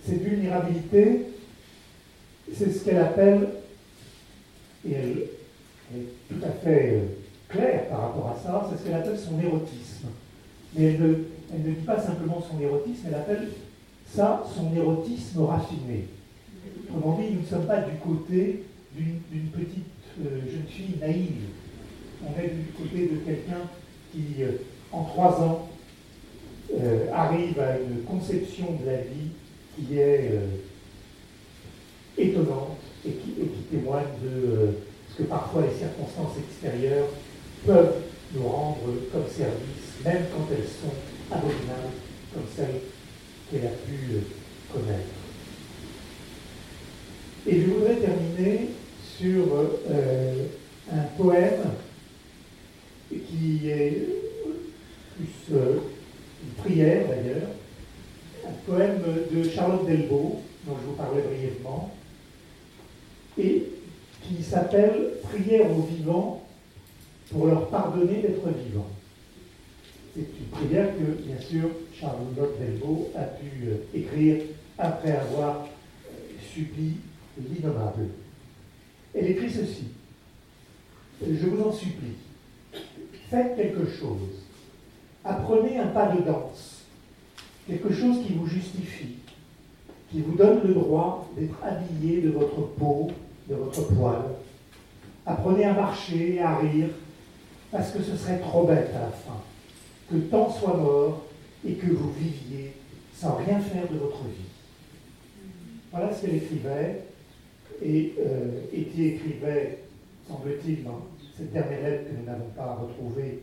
Cette 0.05 0.23
vulnérabilité, 0.23 1.23
c'est 2.55 2.73
ce 2.73 2.85
qu'elle 2.85 2.99
appelle, 2.99 3.49
et 4.89 4.93
elle, 4.93 5.17
elle 5.93 6.01
est 6.01 6.29
tout 6.29 6.45
à 6.45 6.53
fait 6.53 6.91
euh, 6.95 7.07
par 7.89 8.01
rapport 8.03 8.35
à 8.37 8.43
ça, 8.43 8.69
c'est 8.71 8.79
ce 8.79 8.85
qu'elle 8.85 8.95
appelle 8.95 9.19
son 9.19 9.41
érotisme. 9.41 10.09
Mais 10.75 10.85
elle 10.85 11.01
ne, 11.01 11.71
dit 11.71 11.85
pas 11.85 12.01
simplement 12.01 12.43
son 12.51 12.61
érotisme, 12.61 13.07
elle 13.09 13.15
appelle 13.15 13.49
ça 14.07 14.45
son 14.55 14.75
érotisme 14.77 15.43
raffiné. 15.43 16.07
Autrement 16.89 17.19
dit, 17.19 17.35
nous 17.35 17.41
ne 17.41 17.47
sommes 17.47 17.67
pas 17.67 17.81
du 17.81 17.97
côté 17.97 18.65
d'une 18.95 19.51
petite 19.53 19.85
euh, 20.21 20.41
jeune 20.51 20.67
fille 20.69 20.97
naïve. 21.01 21.49
On 22.25 22.41
est 22.41 22.49
du 22.49 22.73
côté 22.73 23.09
de 23.09 23.17
quelqu'un 23.19 23.69
qui, 24.13 24.43
euh, 24.43 24.53
en 24.93 25.05
trois 25.05 25.41
ans, 25.43 25.69
euh, 26.75 27.07
arrive 27.13 27.61
à 27.61 27.79
une 27.79 28.03
conception 28.03 28.67
de 28.83 28.87
la 28.91 28.97
vie 28.99 29.31
qui 29.77 29.99
est 29.99 30.33
étonnante 32.19 32.79
et 33.07 33.11
qui, 33.11 33.33
témoigne 33.71 34.05
de 34.23 34.71
ce 35.11 35.23
que 35.23 35.23
parfois 35.25 35.63
les 35.63 35.77
circonstances 35.77 36.39
extérieures 36.39 37.09
peuvent 37.67 37.95
nous 38.33 38.49
rendre 38.49 38.79
comme 39.13 39.27
service, 39.29 40.05
même 40.05 40.25
quand 40.33 40.47
elles 40.53 40.67
sont 40.67 41.35
abominables, 41.35 41.95
comme 42.33 42.45
celles 42.55 42.81
qu'elle 43.51 43.67
a 43.67 43.71
pu 43.71 44.23
connaître. 44.73 45.27
Et 47.47 47.61
je 47.61 47.67
voudrais 47.67 47.97
terminer 47.97 48.69
sur 49.19 49.45
euh, 49.91 50.45
un 50.93 51.03
poème 51.17 51.63
qui 53.11 53.69
est 53.69 54.07
plus 55.17 55.57
euh, 55.57 55.79
une 56.43 56.63
prière 56.63 57.07
d'ailleurs, 57.09 57.49
un 58.47 58.71
poème 58.71 59.03
de 59.33 59.49
Charlotte 59.49 59.87
Delbo, 59.87 60.41
dont 60.67 60.75
je 60.81 60.87
vous 60.87 60.97
parlais 60.97 61.23
brièvement, 61.23 61.95
et 63.39 63.65
qui 64.23 64.43
s'appelle 64.43 65.11
Prière 65.23 65.71
aux 65.71 65.83
vivants 65.83 66.46
pour 67.31 67.47
leur 67.47 67.69
pardonner 67.69 68.23
d'être 68.23 68.49
vivants. 68.49 68.91
C'est 70.15 70.21
une 70.23 70.47
prière 70.51 70.93
que, 70.97 71.23
bien 71.23 71.41
sûr, 71.41 71.69
Charlotte 71.95 72.59
Delbo 72.59 73.11
a 73.15 73.25
pu 73.25 73.67
euh, 73.67 73.77
écrire 73.95 74.43
après 74.79 75.13
avoir 75.13 75.65
euh, 75.65 76.11
subi 76.53 76.97
l'innommable. 77.39 78.09
Elle 79.15 79.31
écrit 79.31 79.51
ceci. 79.51 79.89
Je 81.23 81.47
vous 81.47 81.63
en 81.63 81.73
supplie, 81.73 82.17
faites 83.31 83.57
quelque 83.57 83.87
chose. 83.87 84.45
Apprenez 85.25 85.79
un 85.79 85.89
pas 85.89 86.15
de 86.15 86.23
danse, 86.23 86.85
quelque 87.67 87.93
chose 87.93 88.25
qui 88.25 88.35
vous 88.35 88.47
justifie, 88.47 89.17
qui 90.11 90.21
vous 90.21 90.37
donne 90.37 90.61
le 90.67 90.75
droit 90.75 91.29
d'être 91.37 91.57
habillé 91.63 92.21
de 92.21 92.31
votre 92.31 92.69
peau, 92.79 93.11
de 93.49 93.55
votre 93.55 93.83
poil. 93.95 94.23
Apprenez 95.25 95.65
à 95.65 95.73
marcher, 95.73 96.41
à 96.41 96.59
rire, 96.59 96.91
parce 97.77 97.91
que 97.91 98.03
ce 98.03 98.17
serait 98.17 98.39
trop 98.39 98.65
bête 98.65 98.91
à 98.97 99.01
la 99.01 99.11
fin, 99.11 99.43
que 100.11 100.17
tant 100.31 100.51
soit 100.51 100.77
mort 100.77 101.27
et 101.67 101.75
que 101.75 101.89
vous 101.89 102.11
viviez 102.13 102.73
sans 103.15 103.35
rien 103.37 103.61
faire 103.61 103.87
de 103.91 103.99
votre 103.99 104.23
vie. 104.25 104.49
Voilà 105.93 106.15
ce 106.15 106.23
qu'elle 106.23 106.37
écrivait, 106.37 107.03
et, 107.83 108.15
euh, 108.19 108.63
qui 108.73 109.07
écrivait, 109.09 109.81
semble-t-il, 110.27 110.85
dans 110.85 111.03
cette 111.37 111.53
dernière 111.53 111.83
lettre 111.83 112.05
que 112.05 112.17
nous 112.19 112.25
n'avons 112.25 112.49
pas 112.57 112.79
retrouvée, 112.81 113.43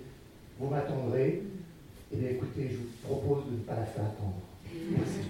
vous 0.60 0.68
m'attendrez. 0.68 1.44
Eh 2.12 2.16
bien 2.16 2.30
écoutez, 2.30 2.72
je 2.72 2.78
vous 2.78 2.90
propose 3.20 3.46
de 3.46 3.52
ne 3.52 3.64
pas 3.64 3.76
la 3.76 3.86
faire 3.86 4.06
attendre. 4.06 4.42
Merci. 4.90 5.22